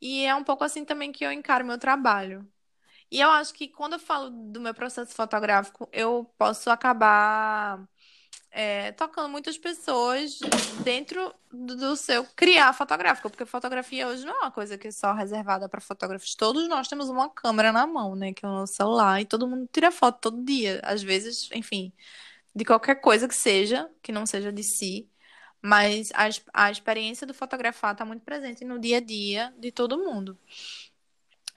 E 0.00 0.24
é 0.24 0.34
um 0.34 0.44
pouco 0.44 0.64
assim 0.64 0.84
também 0.84 1.12
que 1.12 1.24
eu 1.24 1.32
encaro 1.32 1.64
meu 1.66 1.78
trabalho. 1.78 2.46
E 3.10 3.20
eu 3.20 3.30
acho 3.30 3.54
que 3.54 3.68
quando 3.68 3.94
eu 3.94 3.98
falo 3.98 4.30
do 4.30 4.60
meu 4.60 4.74
processo 4.74 5.14
fotográfico, 5.14 5.88
eu 5.92 6.24
posso 6.36 6.70
acabar 6.70 7.88
é, 8.50 8.92
tocando 8.92 9.28
muitas 9.28 9.56
pessoas 9.58 10.38
dentro 10.82 11.34
do 11.50 11.96
seu 11.96 12.24
criar 12.36 12.72
fotográfico, 12.72 13.30
porque 13.30 13.44
fotografia 13.44 14.08
hoje 14.08 14.24
não 14.24 14.34
é 14.34 14.38
uma 14.40 14.50
coisa 14.50 14.76
que 14.78 14.88
é 14.88 14.90
só 14.90 15.12
reservada 15.12 15.68
para 15.68 15.80
fotógrafos. 15.80 16.34
Todos 16.34 16.68
nós 16.68 16.88
temos 16.88 17.08
uma 17.08 17.30
câmera 17.30 17.72
na 17.72 17.86
mão, 17.86 18.14
né, 18.16 18.32
que 18.32 18.44
é 18.44 18.48
o 18.48 18.52
nosso 18.52 18.74
celular, 18.74 19.20
e 19.20 19.24
todo 19.26 19.46
mundo 19.48 19.68
tira 19.72 19.90
foto 19.90 20.20
todo 20.20 20.44
dia. 20.44 20.80
Às 20.84 21.02
vezes, 21.02 21.48
enfim, 21.52 21.92
de 22.54 22.64
qualquer 22.64 22.96
coisa 22.96 23.28
que 23.28 23.34
seja, 23.34 23.90
que 24.02 24.12
não 24.12 24.26
seja 24.26 24.52
de 24.52 24.62
si. 24.62 25.08
Mas 25.62 26.10
a, 26.14 26.28
a 26.66 26.70
experiência 26.70 27.26
do 27.26 27.34
fotografar 27.34 27.92
está 27.92 28.04
muito 28.04 28.22
presente 28.24 28.64
no 28.64 28.78
dia 28.78 28.98
a 28.98 29.00
dia 29.00 29.52
de 29.58 29.72
todo 29.72 29.98
mundo. 29.98 30.38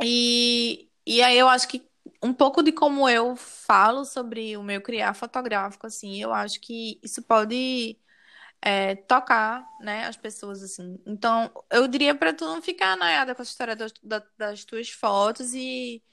E, 0.03 0.90
e 1.05 1.21
aí 1.21 1.37
eu 1.37 1.47
acho 1.49 1.67
que 1.67 1.85
um 2.23 2.33
pouco 2.33 2.63
de 2.63 2.71
como 2.71 3.07
eu 3.09 3.35
falo 3.35 4.05
sobre 4.05 4.57
o 4.57 4.63
meu 4.63 4.81
criar 4.81 5.13
fotográfico, 5.13 5.87
assim, 5.87 6.21
eu 6.21 6.33
acho 6.33 6.59
que 6.61 6.99
isso 7.03 7.21
pode 7.23 7.97
é, 8.61 8.95
tocar, 8.95 9.65
né, 9.81 10.05
as 10.05 10.17
pessoas, 10.17 10.63
assim. 10.63 10.99
Então, 11.05 11.51
eu 11.71 11.87
diria 11.87 12.15
para 12.15 12.33
tu 12.33 12.45
não 12.45 12.61
ficar 12.61 12.93
anaiada 12.93 13.35
com 13.35 13.41
a 13.41 13.43
história 13.43 13.75
das, 13.75 13.93
das 14.37 14.65
tuas 14.65 14.89
fotos 14.89 15.53
e 15.53 16.03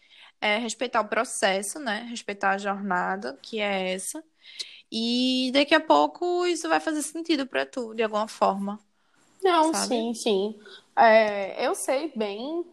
é, 0.40 0.58
respeitar 0.58 1.00
o 1.00 1.08
processo, 1.08 1.78
né, 1.78 2.06
respeitar 2.10 2.52
a 2.52 2.58
jornada, 2.58 3.38
que 3.42 3.60
é 3.60 3.92
essa. 3.92 4.22
E 4.90 5.50
daqui 5.52 5.74
a 5.74 5.80
pouco 5.80 6.46
isso 6.46 6.68
vai 6.68 6.80
fazer 6.80 7.02
sentido 7.02 7.46
para 7.46 7.66
tu, 7.66 7.94
de 7.94 8.02
alguma 8.02 8.28
forma. 8.28 8.78
Não, 9.42 9.72
sabe? 9.72 9.88
sim, 9.88 10.14
sim. 10.14 10.58
É, 10.96 11.64
eu 11.64 11.74
sei 11.74 12.12
bem 12.16 12.64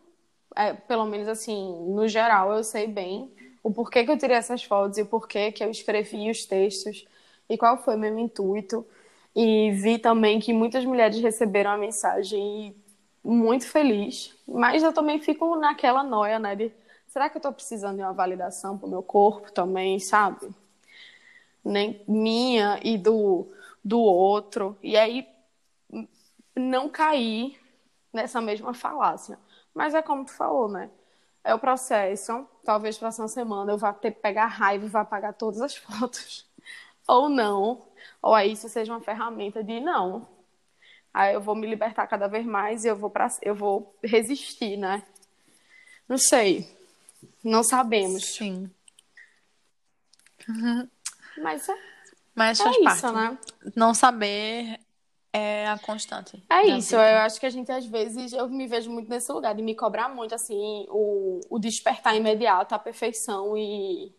é, 0.55 0.73
pelo 0.73 1.05
menos 1.05 1.27
assim, 1.27 1.73
no 1.89 2.07
geral, 2.07 2.53
eu 2.53 2.63
sei 2.63 2.87
bem 2.87 3.31
o 3.63 3.71
porquê 3.71 4.05
que 4.05 4.11
eu 4.11 4.17
tirei 4.17 4.37
essas 4.37 4.63
fotos 4.63 4.97
e 4.97 5.01
o 5.01 5.05
porquê 5.05 5.51
que 5.51 5.63
eu 5.63 5.69
escrevi 5.69 6.29
os 6.29 6.45
textos 6.45 7.05
e 7.49 7.57
qual 7.57 7.77
foi 7.83 7.95
meu 7.95 8.17
intuito. 8.17 8.85
E 9.35 9.71
vi 9.71 9.97
também 9.99 10.39
que 10.39 10.53
muitas 10.53 10.85
mulheres 10.85 11.19
receberam 11.19 11.71
a 11.71 11.77
mensagem 11.77 12.75
muito 13.23 13.67
feliz, 13.67 14.33
mas 14.47 14.83
eu 14.83 14.93
também 14.93 15.19
fico 15.19 15.55
naquela 15.55 16.03
noia, 16.03 16.37
né, 16.39 16.55
de 16.55 16.71
será 17.07 17.29
que 17.29 17.37
eu 17.37 17.41
tô 17.41 17.51
precisando 17.51 17.97
de 17.97 18.03
uma 18.03 18.13
validação 18.13 18.77
pro 18.77 18.87
meu 18.87 19.01
corpo 19.01 19.51
também, 19.51 19.99
sabe? 19.99 20.47
Nem 21.63 22.01
minha 22.07 22.79
e 22.83 22.97
do 22.97 23.47
do 23.83 23.99
outro. 23.99 24.77
E 24.81 24.97
aí 24.97 25.27
não 26.55 26.89
cair 26.89 27.59
nessa 28.13 28.41
mesma 28.41 28.73
falácia 28.73 29.37
Mas 29.75 29.93
é 29.93 30.01
como 30.01 30.25
tu 30.25 30.31
falou, 30.31 30.69
né? 30.69 30.89
É 31.43 31.53
o 31.53 31.59
processo. 31.59 32.47
Talvez 32.63 32.97
próxima 32.97 33.27
semana 33.27 33.71
eu 33.73 33.77
vá 33.77 33.93
ter 33.93 34.11
que 34.11 34.21
pegar 34.21 34.47
raiva 34.47 34.85
e 34.85 34.89
vá 34.89 35.01
apagar 35.01 35.33
todas 35.33 35.61
as 35.61 35.75
fotos. 35.77 36.47
Ou 37.07 37.29
não. 37.29 37.85
Ou 38.21 38.33
aí 38.33 38.53
isso 38.53 38.69
seja 38.69 38.93
uma 38.93 39.01
ferramenta 39.01 39.61
de 39.63 39.79
não. 39.81 40.27
Aí 41.13 41.33
eu 41.33 41.41
vou 41.41 41.53
me 41.55 41.67
libertar 41.67 42.07
cada 42.07 42.27
vez 42.27 42.45
mais 42.45 42.83
e 42.83 42.87
eu 42.87 42.95
vou, 42.95 43.09
pra, 43.09 43.27
eu 43.41 43.53
vou 43.53 43.95
resistir, 44.03 44.77
né? 44.77 45.03
Não 46.07 46.17
sei. 46.17 46.67
Não 47.43 47.63
sabemos. 47.63 48.35
Sim. 48.35 48.71
Mas 51.37 51.67
é, 51.69 51.77
Mas 52.33 52.59
é 52.59 52.63
faz 52.63 52.75
isso, 52.77 53.13
parte. 53.13 53.15
né? 53.15 53.37
Não 53.75 53.93
saber 53.93 54.79
é 55.35 55.67
a 55.67 55.77
constante. 55.77 56.41
É 56.49 56.65
isso, 56.67 56.91
vida. 56.91 57.11
eu 57.11 57.17
acho 57.19 57.39
que 57.39 57.45
a 57.45 57.49
gente 57.49 57.71
às 57.71 57.85
vezes 57.85 58.33
eu 58.33 58.47
me 58.49 58.67
vejo 58.67 58.89
muito 58.89 59.09
nesse 59.09 59.31
lugar 59.31 59.53
de 59.53 59.61
me 59.61 59.75
cobrar 59.75 60.09
muito 60.09 60.33
assim 60.33 60.85
o, 60.89 61.39
o 61.49 61.59
despertar 61.59 62.15
imediato, 62.15 62.73
a 62.73 62.79
perfeição 62.79 63.57
e, 63.57 64.11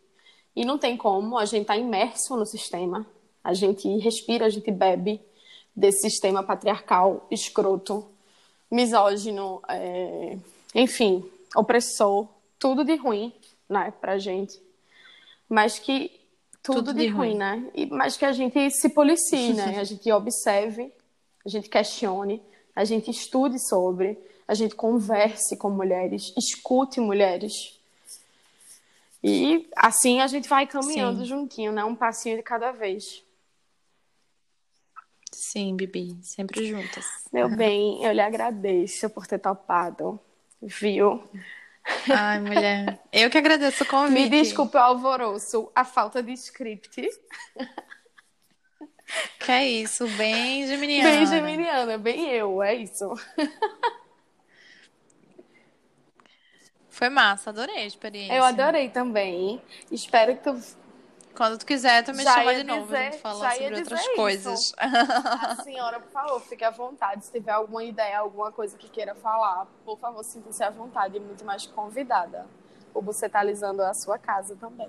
e 0.55 0.65
não 0.65 0.79
tem 0.79 0.97
como, 0.97 1.39
a 1.39 1.45
gente 1.45 1.67
tá 1.67 1.77
imerso 1.77 2.37
no 2.37 2.47
sistema, 2.47 3.07
a 3.43 3.55
gente 3.55 3.89
respira, 3.99 4.47
a 4.47 4.51
gente 4.51 4.71
bebe 4.71 5.21
desse 5.75 6.09
sistema 6.11 6.43
patriarcal, 6.43 7.27
escroto, 7.31 8.09
misógino, 8.71 9.63
é, 9.69 10.39
enfim, 10.75 11.25
opressor, 11.55 12.27
tudo 12.59 12.85
de 12.85 12.97
ruim, 12.97 13.33
né, 13.69 13.93
pra 14.01 14.19
gente. 14.19 14.61
Mas 15.49 15.79
que 15.79 16.11
tudo, 16.67 16.79
Tudo 16.79 16.95
de, 16.95 17.03
de 17.03 17.09
ruim, 17.09 17.29
ruim. 17.29 17.39
né? 17.39 17.65
E, 17.75 17.87
mas 17.87 18.17
que 18.17 18.25
a 18.25 18.33
gente 18.33 18.71
se 18.73 18.89
policie, 18.89 19.55
né? 19.55 19.79
A 19.79 19.85
gente 19.85 20.11
observe, 20.11 20.93
a 21.47 21.49
gente 21.49 21.69
questione, 21.69 22.43
a 22.75 22.85
gente 22.85 23.09
estude 23.09 23.57
sobre, 23.69 24.19
a 24.49 24.53
gente 24.53 24.75
converse 24.75 25.57
com 25.57 25.71
mulheres, 25.71 26.35
escute 26.37 27.01
mulheres. 27.01 27.79
E 29.23 29.69
assim 29.77 30.21
a 30.21 30.27
gente 30.27 30.49
vai 30.49 30.67
caminhando 30.67 31.21
Sim. 31.21 31.27
juntinho, 31.27 31.73
né? 31.73 31.85
Um 31.85 31.95
passinho 31.95 32.37
de 32.37 32.43
cada 32.43 32.73
vez. 32.73 33.23
Sim, 35.33 35.77
Bibi, 35.77 36.19
sempre 36.21 36.67
juntas. 36.67 37.05
Meu 37.33 37.49
bem, 37.49 38.03
eu 38.03 38.13
lhe 38.13 38.21
agradeço 38.21 39.09
por 39.11 39.27
ter 39.27 39.39
topado, 39.39 40.19
viu? 40.61 41.23
Ai, 42.13 42.41
mulher. 42.41 43.01
Eu 43.13 43.31
que 43.31 43.39
agradeço 43.39 43.85
o 43.85 43.87
convite. 43.87 44.13
Me 44.15 44.29
desculpe 44.29 44.77
o 44.77 44.81
alvoroço, 44.81 45.71
a 45.75 45.85
falta 45.85 46.21
de 46.21 46.33
script. 46.33 47.09
Que 49.41 49.53
é 49.53 49.65
isso, 49.69 50.07
bem 50.17 50.67
geminiana. 50.67 51.11
Bem 51.11 51.27
geminiana, 51.27 51.99
bem 51.99 52.29
eu, 52.31 52.63
é 52.63 52.75
isso. 52.75 53.09
Foi 56.89 57.09
massa, 57.09 57.51
adorei 57.51 57.77
a 57.77 57.85
experiência. 57.87 58.35
Eu 58.35 58.43
adorei 58.45 58.89
também. 58.89 59.61
Espero 59.91 60.35
que 60.37 60.43
tu 60.43 60.59
Quando 61.37 61.59
tu 61.59 61.67
quiser, 61.67 62.03
tu 62.03 62.15
me 62.15 62.25
Já 62.25 62.33
chama 62.33 62.55
de 62.55 62.65
novo, 62.65 62.85
dizer- 62.85 62.97
a 62.97 63.03
gente 63.11 63.19
fala 63.19 63.51
sobre 63.53 63.75
outras 63.77 64.01
isso. 64.01 64.15
coisas. 64.17 64.73
A 64.79 65.57
senhora, 65.63 66.01
por 66.01 66.11
favor, 66.11 66.41
fique 66.41 66.65
à 66.65 66.71
vontade. 66.71 67.27
Se 67.27 67.33
tiver 67.33 67.53
alguma 67.53 67.85
ideia, 67.85 68.19
alguma 68.19 68.51
coisa 68.51 68.77
que 68.79 68.89
queira 68.89 69.15
falar, 69.15 69.67
por 69.85 69.99
favor, 69.99 70.25
sinta-se 70.25 70.63
à 70.65 70.71
vontade. 70.71 71.21
Muito 71.21 71.45
mais 71.45 71.67
convidada. 71.67 72.47
O 72.95 73.03
Bucetalizando 73.03 73.83
a 73.83 73.93
sua 73.93 74.19
casa 74.19 74.57
também. 74.57 74.89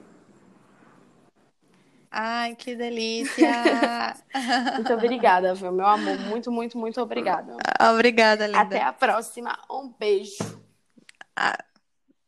Ai, 2.10 2.55
que 2.55 2.76
delícia! 2.76 4.16
Muito 4.76 4.93
obrigada, 4.93 5.53
viu, 5.53 5.72
meu 5.72 5.86
amor? 5.86 6.18
Muito, 6.20 6.51
muito, 6.51 6.78
muito 6.78 7.01
obrigada. 7.01 7.58
Obrigada, 7.93 8.47
linda. 8.47 8.62
Até 8.62 8.82
a 8.82 8.93
próxima. 8.93 9.58
Um 9.70 9.89
beijo. 9.89 10.62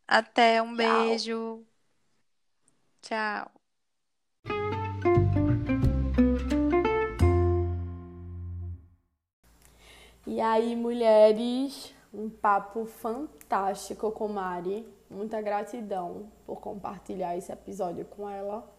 Até 0.08 0.62
um 0.62 0.76
Tchau. 0.76 0.76
beijo. 0.76 1.66
Tchau. 3.02 3.52
E 10.28 10.42
aí, 10.42 10.76
mulheres, 10.76 11.94
um 12.14 12.30
papo 12.30 12.86
fantástico 12.86 14.12
com 14.12 14.28
Mari. 14.28 14.88
Muita 15.10 15.42
gratidão 15.42 16.32
por 16.46 16.60
compartilhar 16.60 17.36
esse 17.36 17.52
episódio 17.52 18.06
com 18.06 18.30
ela. 18.30 18.79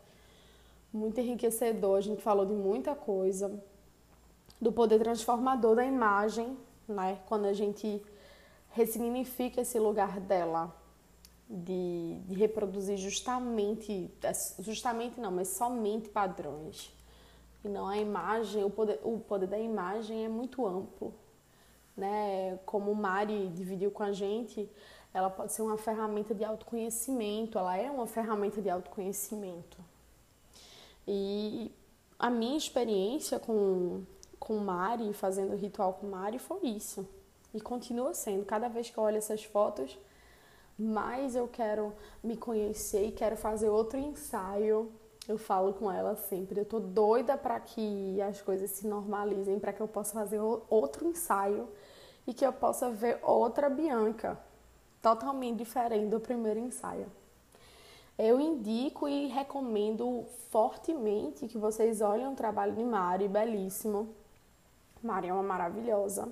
Muito 0.92 1.20
enriquecedor, 1.20 1.98
a 1.98 2.00
gente 2.00 2.20
falou 2.22 2.44
de 2.44 2.52
muita 2.52 2.94
coisa. 2.94 3.62
Do 4.60 4.72
poder 4.72 4.98
transformador 4.98 5.76
da 5.76 5.84
imagem, 5.84 6.56
né? 6.86 7.18
Quando 7.26 7.46
a 7.46 7.52
gente 7.52 8.02
ressignifica 8.70 9.60
esse 9.60 9.78
lugar 9.78 10.20
dela 10.20 10.74
de, 11.48 12.20
de 12.26 12.34
reproduzir 12.34 12.96
justamente, 12.96 14.10
justamente 14.58 15.18
não, 15.20 15.30
mas 15.30 15.48
somente 15.48 16.08
padrões. 16.08 16.92
E 17.64 17.68
não 17.68 17.86
a 17.86 17.96
imagem, 17.96 18.64
o 18.64 18.70
poder, 18.70 19.00
o 19.02 19.18
poder 19.18 19.46
da 19.46 19.58
imagem 19.58 20.24
é 20.24 20.28
muito 20.28 20.66
amplo 20.66 21.14
né? 22.00 22.58
Como 22.64 22.94
Mari 22.94 23.48
dividiu 23.48 23.90
com 23.90 24.02
a 24.02 24.10
gente, 24.10 24.68
ela 25.12 25.28
pode 25.28 25.52
ser 25.52 25.62
uma 25.62 25.76
ferramenta 25.76 26.34
de 26.34 26.42
autoconhecimento, 26.44 27.58
ela 27.58 27.76
é 27.76 27.90
uma 27.90 28.06
ferramenta 28.06 28.60
de 28.62 28.70
autoconhecimento. 28.70 29.78
E 31.12 31.74
a 32.16 32.30
minha 32.30 32.56
experiência 32.56 33.40
com, 33.40 34.04
com 34.38 34.58
Mari, 34.58 35.12
fazendo 35.12 35.56
ritual 35.56 35.94
com 35.94 36.06
Mari, 36.06 36.38
foi 36.38 36.60
isso. 36.68 37.04
E 37.52 37.60
continua 37.60 38.14
sendo. 38.14 38.44
Cada 38.44 38.68
vez 38.68 38.90
que 38.90 38.96
eu 38.96 39.02
olho 39.02 39.16
essas 39.16 39.42
fotos, 39.42 39.98
mais 40.78 41.34
eu 41.34 41.48
quero 41.48 41.92
me 42.22 42.36
conhecer 42.36 43.08
e 43.08 43.10
quero 43.10 43.36
fazer 43.36 43.68
outro 43.68 43.98
ensaio. 43.98 44.92
Eu 45.26 45.36
falo 45.36 45.72
com 45.72 45.90
ela 45.90 46.14
sempre. 46.14 46.60
Eu 46.60 46.64
tô 46.64 46.78
doida 46.78 47.36
para 47.36 47.58
que 47.58 48.22
as 48.22 48.40
coisas 48.40 48.70
se 48.70 48.86
normalizem, 48.86 49.58
para 49.58 49.72
que 49.72 49.80
eu 49.80 49.88
possa 49.88 50.12
fazer 50.12 50.38
outro 50.38 51.04
ensaio 51.04 51.68
e 52.24 52.32
que 52.32 52.46
eu 52.46 52.52
possa 52.52 52.88
ver 52.88 53.18
outra 53.20 53.68
Bianca, 53.68 54.38
totalmente 55.02 55.58
diferente 55.58 56.06
do 56.06 56.20
primeiro 56.20 56.60
ensaio. 56.60 57.10
Eu 58.22 58.38
indico 58.38 59.08
e 59.08 59.28
recomendo 59.28 60.26
fortemente 60.50 61.48
que 61.48 61.56
vocês 61.56 62.02
olhem 62.02 62.26
o 62.26 62.34
trabalho 62.34 62.74
de 62.74 62.84
Mari, 62.84 63.26
belíssimo. 63.26 64.14
Mari 65.02 65.28
é 65.28 65.32
uma 65.32 65.42
maravilhosa. 65.42 66.30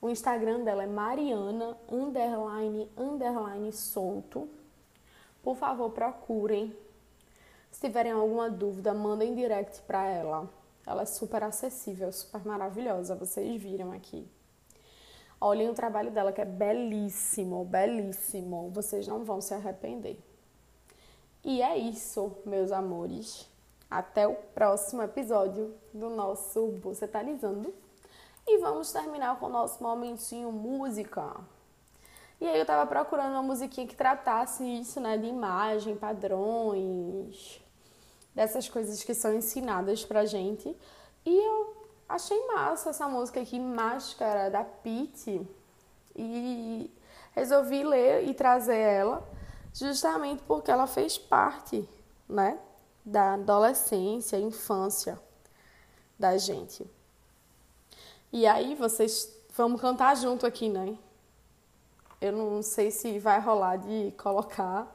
O 0.00 0.08
Instagram 0.08 0.62
dela 0.62 0.84
é 0.84 0.86
Mariana 0.86 1.76
underline 1.90 2.88
underline 2.96 3.72
solto. 3.72 4.48
Por 5.42 5.56
favor, 5.56 5.90
procurem. 5.90 6.72
Se 7.72 7.80
tiverem 7.80 8.12
alguma 8.12 8.48
dúvida, 8.48 8.94
mandem 8.94 9.34
direct 9.34 9.82
para 9.88 10.06
ela. 10.06 10.48
Ela 10.86 11.02
é 11.02 11.06
super 11.06 11.42
acessível, 11.42 12.12
super 12.12 12.46
maravilhosa. 12.46 13.16
Vocês 13.16 13.60
viram 13.60 13.90
aqui. 13.90 14.28
Olhem 15.40 15.68
o 15.68 15.74
trabalho 15.74 16.12
dela, 16.12 16.30
que 16.30 16.40
é 16.40 16.44
belíssimo, 16.44 17.64
belíssimo. 17.64 18.70
Vocês 18.70 19.08
não 19.08 19.24
vão 19.24 19.40
se 19.40 19.52
arrepender. 19.54 20.22
E 21.44 21.60
é 21.60 21.76
isso, 21.76 22.32
meus 22.46 22.72
amores. 22.72 23.46
Até 23.90 24.26
o 24.26 24.34
próximo 24.34 25.02
episódio 25.02 25.74
do 25.92 26.08
nosso 26.08 26.68
Bucetalizando. 26.68 27.72
E 28.46 28.58
vamos 28.58 28.90
terminar 28.90 29.38
com 29.38 29.46
o 29.46 29.50
nosso 29.50 29.82
momentinho 29.82 30.50
música. 30.50 31.36
E 32.40 32.48
aí 32.48 32.58
eu 32.58 32.64
tava 32.64 32.86
procurando 32.86 33.32
uma 33.32 33.42
musiquinha 33.42 33.86
que 33.86 33.94
tratasse 33.94 34.64
isso, 34.64 35.00
né, 35.00 35.18
de 35.18 35.26
imagem, 35.26 35.96
padrões, 35.96 37.60
dessas 38.34 38.68
coisas 38.68 39.04
que 39.04 39.14
são 39.14 39.34
ensinadas 39.34 40.02
pra 40.02 40.24
gente. 40.24 40.74
E 41.26 41.36
eu 41.36 41.76
achei 42.08 42.46
massa 42.46 42.90
essa 42.90 43.06
música 43.06 43.40
aqui, 43.40 43.60
Máscara, 43.60 44.50
da 44.50 44.64
Pitty. 44.64 45.46
E 46.16 46.90
resolvi 47.32 47.82
ler 47.82 48.28
e 48.28 48.32
trazer 48.32 48.78
ela 48.78 49.33
justamente 49.74 50.42
porque 50.44 50.70
ela 50.70 50.86
fez 50.86 51.18
parte, 51.18 51.86
né, 52.28 52.58
da 53.04 53.34
adolescência, 53.34 54.38
infância 54.38 55.20
da 56.18 56.38
gente. 56.38 56.88
E 58.32 58.46
aí 58.46 58.74
vocês 58.74 59.36
vamos 59.56 59.80
cantar 59.80 60.16
junto 60.16 60.46
aqui, 60.46 60.68
né? 60.68 60.96
Eu 62.20 62.32
não 62.32 62.62
sei 62.62 62.90
se 62.90 63.18
vai 63.18 63.40
rolar 63.40 63.76
de 63.76 64.12
colocar 64.16 64.90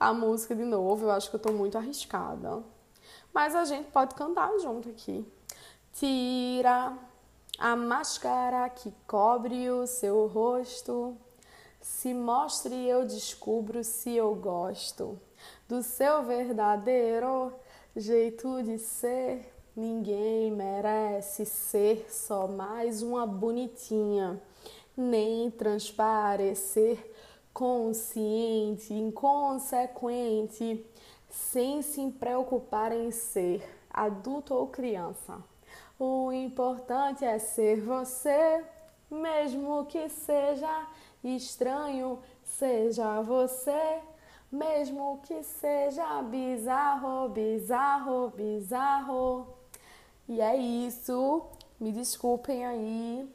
a 0.00 0.12
música 0.14 0.54
de 0.54 0.64
novo, 0.64 1.06
eu 1.06 1.10
acho 1.10 1.28
que 1.28 1.36
eu 1.36 1.40
tô 1.40 1.52
muito 1.52 1.76
arriscada. 1.76 2.62
Mas 3.32 3.54
a 3.54 3.64
gente 3.64 3.90
pode 3.90 4.14
cantar 4.14 4.50
junto 4.58 4.88
aqui. 4.88 5.26
Tira 5.92 6.96
a 7.58 7.76
máscara 7.76 8.68
que 8.70 8.92
cobre 9.06 9.70
o 9.70 9.86
seu 9.86 10.26
rosto. 10.26 11.16
Se 11.82 12.14
mostre 12.14 12.74
e 12.74 12.88
eu 12.88 13.04
descubro 13.04 13.82
se 13.82 14.14
eu 14.14 14.34
gosto 14.36 15.20
do 15.68 15.82
seu 15.82 16.22
verdadeiro 16.22 17.52
jeito 17.96 18.62
de 18.62 18.78
ser. 18.78 19.52
Ninguém 19.74 20.52
merece 20.52 21.44
ser 21.44 22.06
só 22.08 22.46
mais 22.46 23.02
uma 23.02 23.26
bonitinha 23.26 24.40
nem 24.96 25.50
transparecer 25.50 27.10
consciente, 27.52 28.94
inconsequente, 28.94 30.86
sem 31.28 31.82
se 31.82 32.10
preocupar 32.12 32.92
em 32.92 33.10
ser 33.10 33.62
adulto 33.90 34.54
ou 34.54 34.68
criança. 34.68 35.42
O 35.98 36.30
importante 36.32 37.24
é 37.24 37.38
ser 37.38 37.80
você, 37.80 38.64
mesmo 39.10 39.84
que 39.86 40.08
seja 40.08 40.86
estranho, 41.22 42.18
seja 42.42 43.20
você, 43.22 44.00
mesmo 44.50 45.20
que 45.22 45.42
seja 45.42 46.22
bizarro, 46.22 47.28
bizarro, 47.28 48.32
bizarro. 48.36 49.46
E 50.28 50.40
é 50.40 50.56
isso. 50.56 51.42
Me 51.80 51.92
desculpem 51.92 52.64
aí 52.64 53.28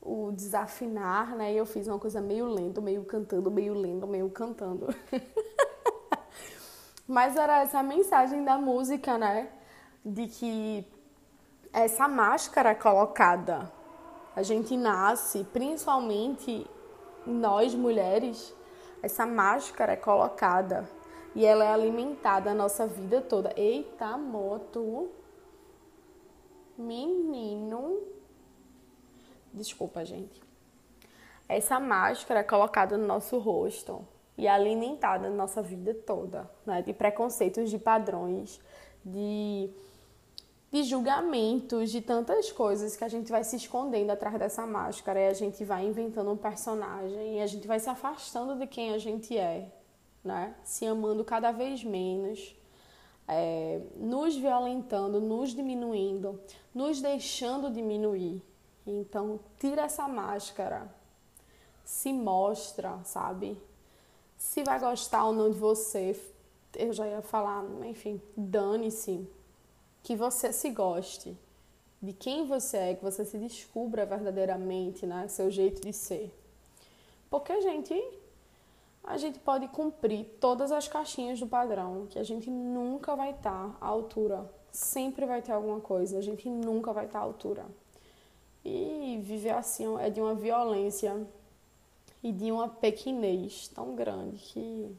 o 0.00 0.30
desafinar, 0.32 1.34
né? 1.34 1.52
Eu 1.52 1.64
fiz 1.64 1.88
uma 1.88 1.98
coisa 1.98 2.20
meio 2.20 2.46
lento, 2.46 2.80
meio 2.80 3.04
cantando, 3.04 3.50
meio 3.50 3.74
lento, 3.74 4.06
meio 4.06 4.30
cantando. 4.30 4.94
Mas 7.06 7.36
era 7.36 7.62
essa 7.62 7.82
mensagem 7.82 8.44
da 8.44 8.56
música, 8.56 9.18
né? 9.18 9.48
De 10.04 10.26
que 10.26 10.86
essa 11.72 12.06
máscara 12.06 12.74
colocada, 12.74 13.70
a 14.36 14.42
gente 14.42 14.76
nasce, 14.76 15.44
principalmente 15.44 16.66
nós 17.26 17.74
mulheres, 17.74 18.54
essa 19.02 19.26
máscara 19.26 19.92
é 19.92 19.96
colocada 19.96 20.88
e 21.34 21.44
ela 21.44 21.64
é 21.64 21.72
alimentada 21.72 22.50
a 22.50 22.54
nossa 22.54 22.86
vida 22.86 23.20
toda. 23.20 23.52
Eita, 23.56 24.16
moto! 24.16 25.10
Menino! 26.76 28.00
Desculpa, 29.52 30.04
gente. 30.04 30.42
Essa 31.48 31.78
máscara 31.78 32.40
é 32.40 32.42
colocada 32.42 32.96
no 32.96 33.06
nosso 33.06 33.38
rosto 33.38 34.06
e 34.36 34.48
alimentada 34.48 35.28
na 35.28 35.36
nossa 35.36 35.62
vida 35.62 35.94
toda, 35.94 36.50
né? 36.66 36.82
De 36.82 36.92
preconceitos, 36.92 37.70
de 37.70 37.78
padrões, 37.78 38.60
de, 39.04 39.70
de 40.74 40.82
julgamentos, 40.82 41.92
de 41.92 42.00
tantas 42.00 42.50
coisas 42.50 42.96
que 42.96 43.04
a 43.04 43.08
gente 43.08 43.30
vai 43.30 43.44
se 43.44 43.54
escondendo 43.54 44.10
atrás 44.10 44.36
dessa 44.36 44.66
máscara 44.66 45.20
e 45.20 45.28
a 45.28 45.32
gente 45.32 45.64
vai 45.64 45.86
inventando 45.86 46.32
um 46.32 46.36
personagem 46.36 47.36
e 47.36 47.40
a 47.40 47.46
gente 47.46 47.64
vai 47.64 47.78
se 47.78 47.88
afastando 47.88 48.56
de 48.58 48.66
quem 48.66 48.92
a 48.92 48.98
gente 48.98 49.38
é, 49.38 49.72
né? 50.24 50.52
Se 50.64 50.84
amando 50.84 51.22
cada 51.24 51.52
vez 51.52 51.84
menos. 51.84 52.56
É, 53.28 53.80
nos 53.94 54.34
violentando, 54.34 55.20
nos 55.20 55.54
diminuindo, 55.54 56.40
nos 56.74 57.00
deixando 57.00 57.70
diminuir. 57.70 58.42
Então, 58.84 59.38
tira 59.60 59.82
essa 59.82 60.08
máscara, 60.08 60.92
se 61.84 62.12
mostra, 62.12 62.98
sabe? 63.04 63.56
Se 64.36 64.64
vai 64.64 64.80
gostar 64.80 65.24
ou 65.24 65.32
não 65.32 65.52
de 65.52 65.56
você, 65.56 66.20
eu 66.74 66.92
já 66.92 67.06
ia 67.06 67.22
falar, 67.22 67.64
enfim, 67.84 68.20
dane-se. 68.36 69.24
Que 70.04 70.14
você 70.14 70.52
se 70.52 70.70
goste 70.70 71.36
de 72.00 72.12
quem 72.12 72.46
você 72.46 72.76
é, 72.76 72.94
que 72.94 73.02
você 73.02 73.24
se 73.24 73.38
descubra 73.38 74.06
verdadeiramente, 74.06 75.04
né? 75.06 75.26
Seu 75.26 75.50
jeito 75.50 75.80
de 75.80 75.92
ser. 75.92 76.32
Porque 77.28 77.50
a 77.50 77.60
gente 77.60 77.94
a 79.02 79.18
gente 79.18 79.38
pode 79.38 79.68
cumprir 79.68 80.24
todas 80.40 80.72
as 80.72 80.88
caixinhas 80.88 81.38
do 81.38 81.46
padrão, 81.46 82.06
que 82.08 82.18
a 82.18 82.22
gente 82.22 82.48
nunca 82.48 83.14
vai 83.14 83.32
estar 83.32 83.76
à 83.80 83.86
altura. 83.86 84.50
Sempre 84.70 85.26
vai 85.26 85.42
ter 85.42 85.52
alguma 85.52 85.80
coisa, 85.80 86.18
a 86.18 86.22
gente 86.22 86.48
nunca 86.48 86.92
vai 86.92 87.04
estar 87.04 87.18
à 87.18 87.22
altura. 87.22 87.66
E 88.64 89.20
viver 89.22 89.50
assim 89.50 89.84
é 90.00 90.08
de 90.08 90.20
uma 90.20 90.34
violência 90.34 91.26
e 92.22 92.32
de 92.32 92.50
uma 92.50 92.68
pequenez 92.68 93.68
tão 93.68 93.94
grande 93.94 94.38
que 94.38 94.96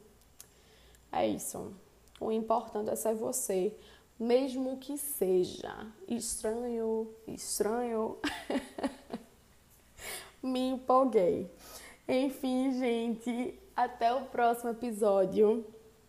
é 1.10 1.26
isso. 1.26 1.72
O 2.20 2.30
importante 2.30 2.90
é 2.90 2.96
ser 2.96 3.14
você, 3.14 3.76
mesmo 4.18 4.78
que 4.78 4.96
seja 4.96 5.86
estranho, 6.08 7.08
estranho. 7.26 8.18
Me 10.42 10.68
empolguei. 10.70 11.50
Enfim, 12.08 12.72
gente, 12.78 13.58
até 13.74 14.12
o 14.12 14.26
próximo 14.26 14.70
episódio. 14.70 15.64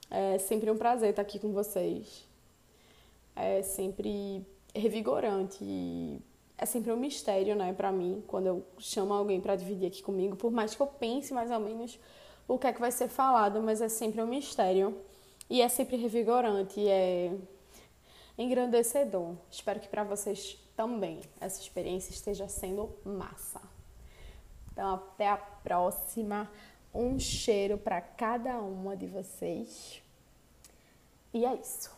É 0.10 0.38
sempre 0.38 0.72
um 0.72 0.78
prazer 0.78 1.10
estar 1.10 1.22
aqui 1.22 1.38
com 1.38 1.52
vocês. 1.52 2.26
É 3.36 3.62
sempre 3.62 4.46
revigorante 4.74 6.22
é 6.58 6.66
sempre 6.66 6.92
um 6.92 6.98
mistério, 6.98 7.56
né, 7.56 7.72
para 7.72 7.92
mim, 7.92 8.24
quando 8.26 8.48
eu 8.48 8.66
chamo 8.80 9.14
alguém 9.14 9.40
para 9.40 9.56
dividir 9.56 9.88
aqui 9.88 10.02
comigo, 10.02 10.36
por 10.36 10.52
mais 10.52 10.74
que 10.74 10.82
eu 10.82 10.88
pense 10.88 11.34
mais 11.34 11.52
ou 11.52 11.60
menos 11.60 12.00
o 12.48 12.58
que 12.58 12.66
é 12.66 12.74
que 12.74 12.80
vai 12.80 12.92
ser 12.92 13.08
falado, 13.08 13.62
mas 13.62 13.80
é 13.80 13.88
sempre 13.88 14.22
um 14.22 14.26
mistério 14.26 14.98
e 15.50 15.62
é 15.62 15.70
sempre 15.70 15.98
revigorante, 15.98 16.80
e 16.80 16.88
é 16.90 17.32
engrandecedor. 18.38 19.36
Espero 19.50 19.80
que 19.80 19.88
para 19.88 20.04
vocês 20.04 20.58
também 20.76 21.22
essa 21.42 21.60
experiência 21.62 22.12
esteja 22.12 22.48
sendo 22.48 22.96
massa. 23.04 23.62
Então, 24.72 24.96
até 24.96 25.30
a 25.30 25.38
próxima. 25.38 26.50
Um 26.94 27.20
cheiro 27.20 27.78
para 27.78 28.02
cada 28.02 28.60
uma 28.60 28.96
de 28.96 29.08
vocês. 29.08 30.02
E 31.34 31.46
é 31.46 31.56
isso. 31.56 31.96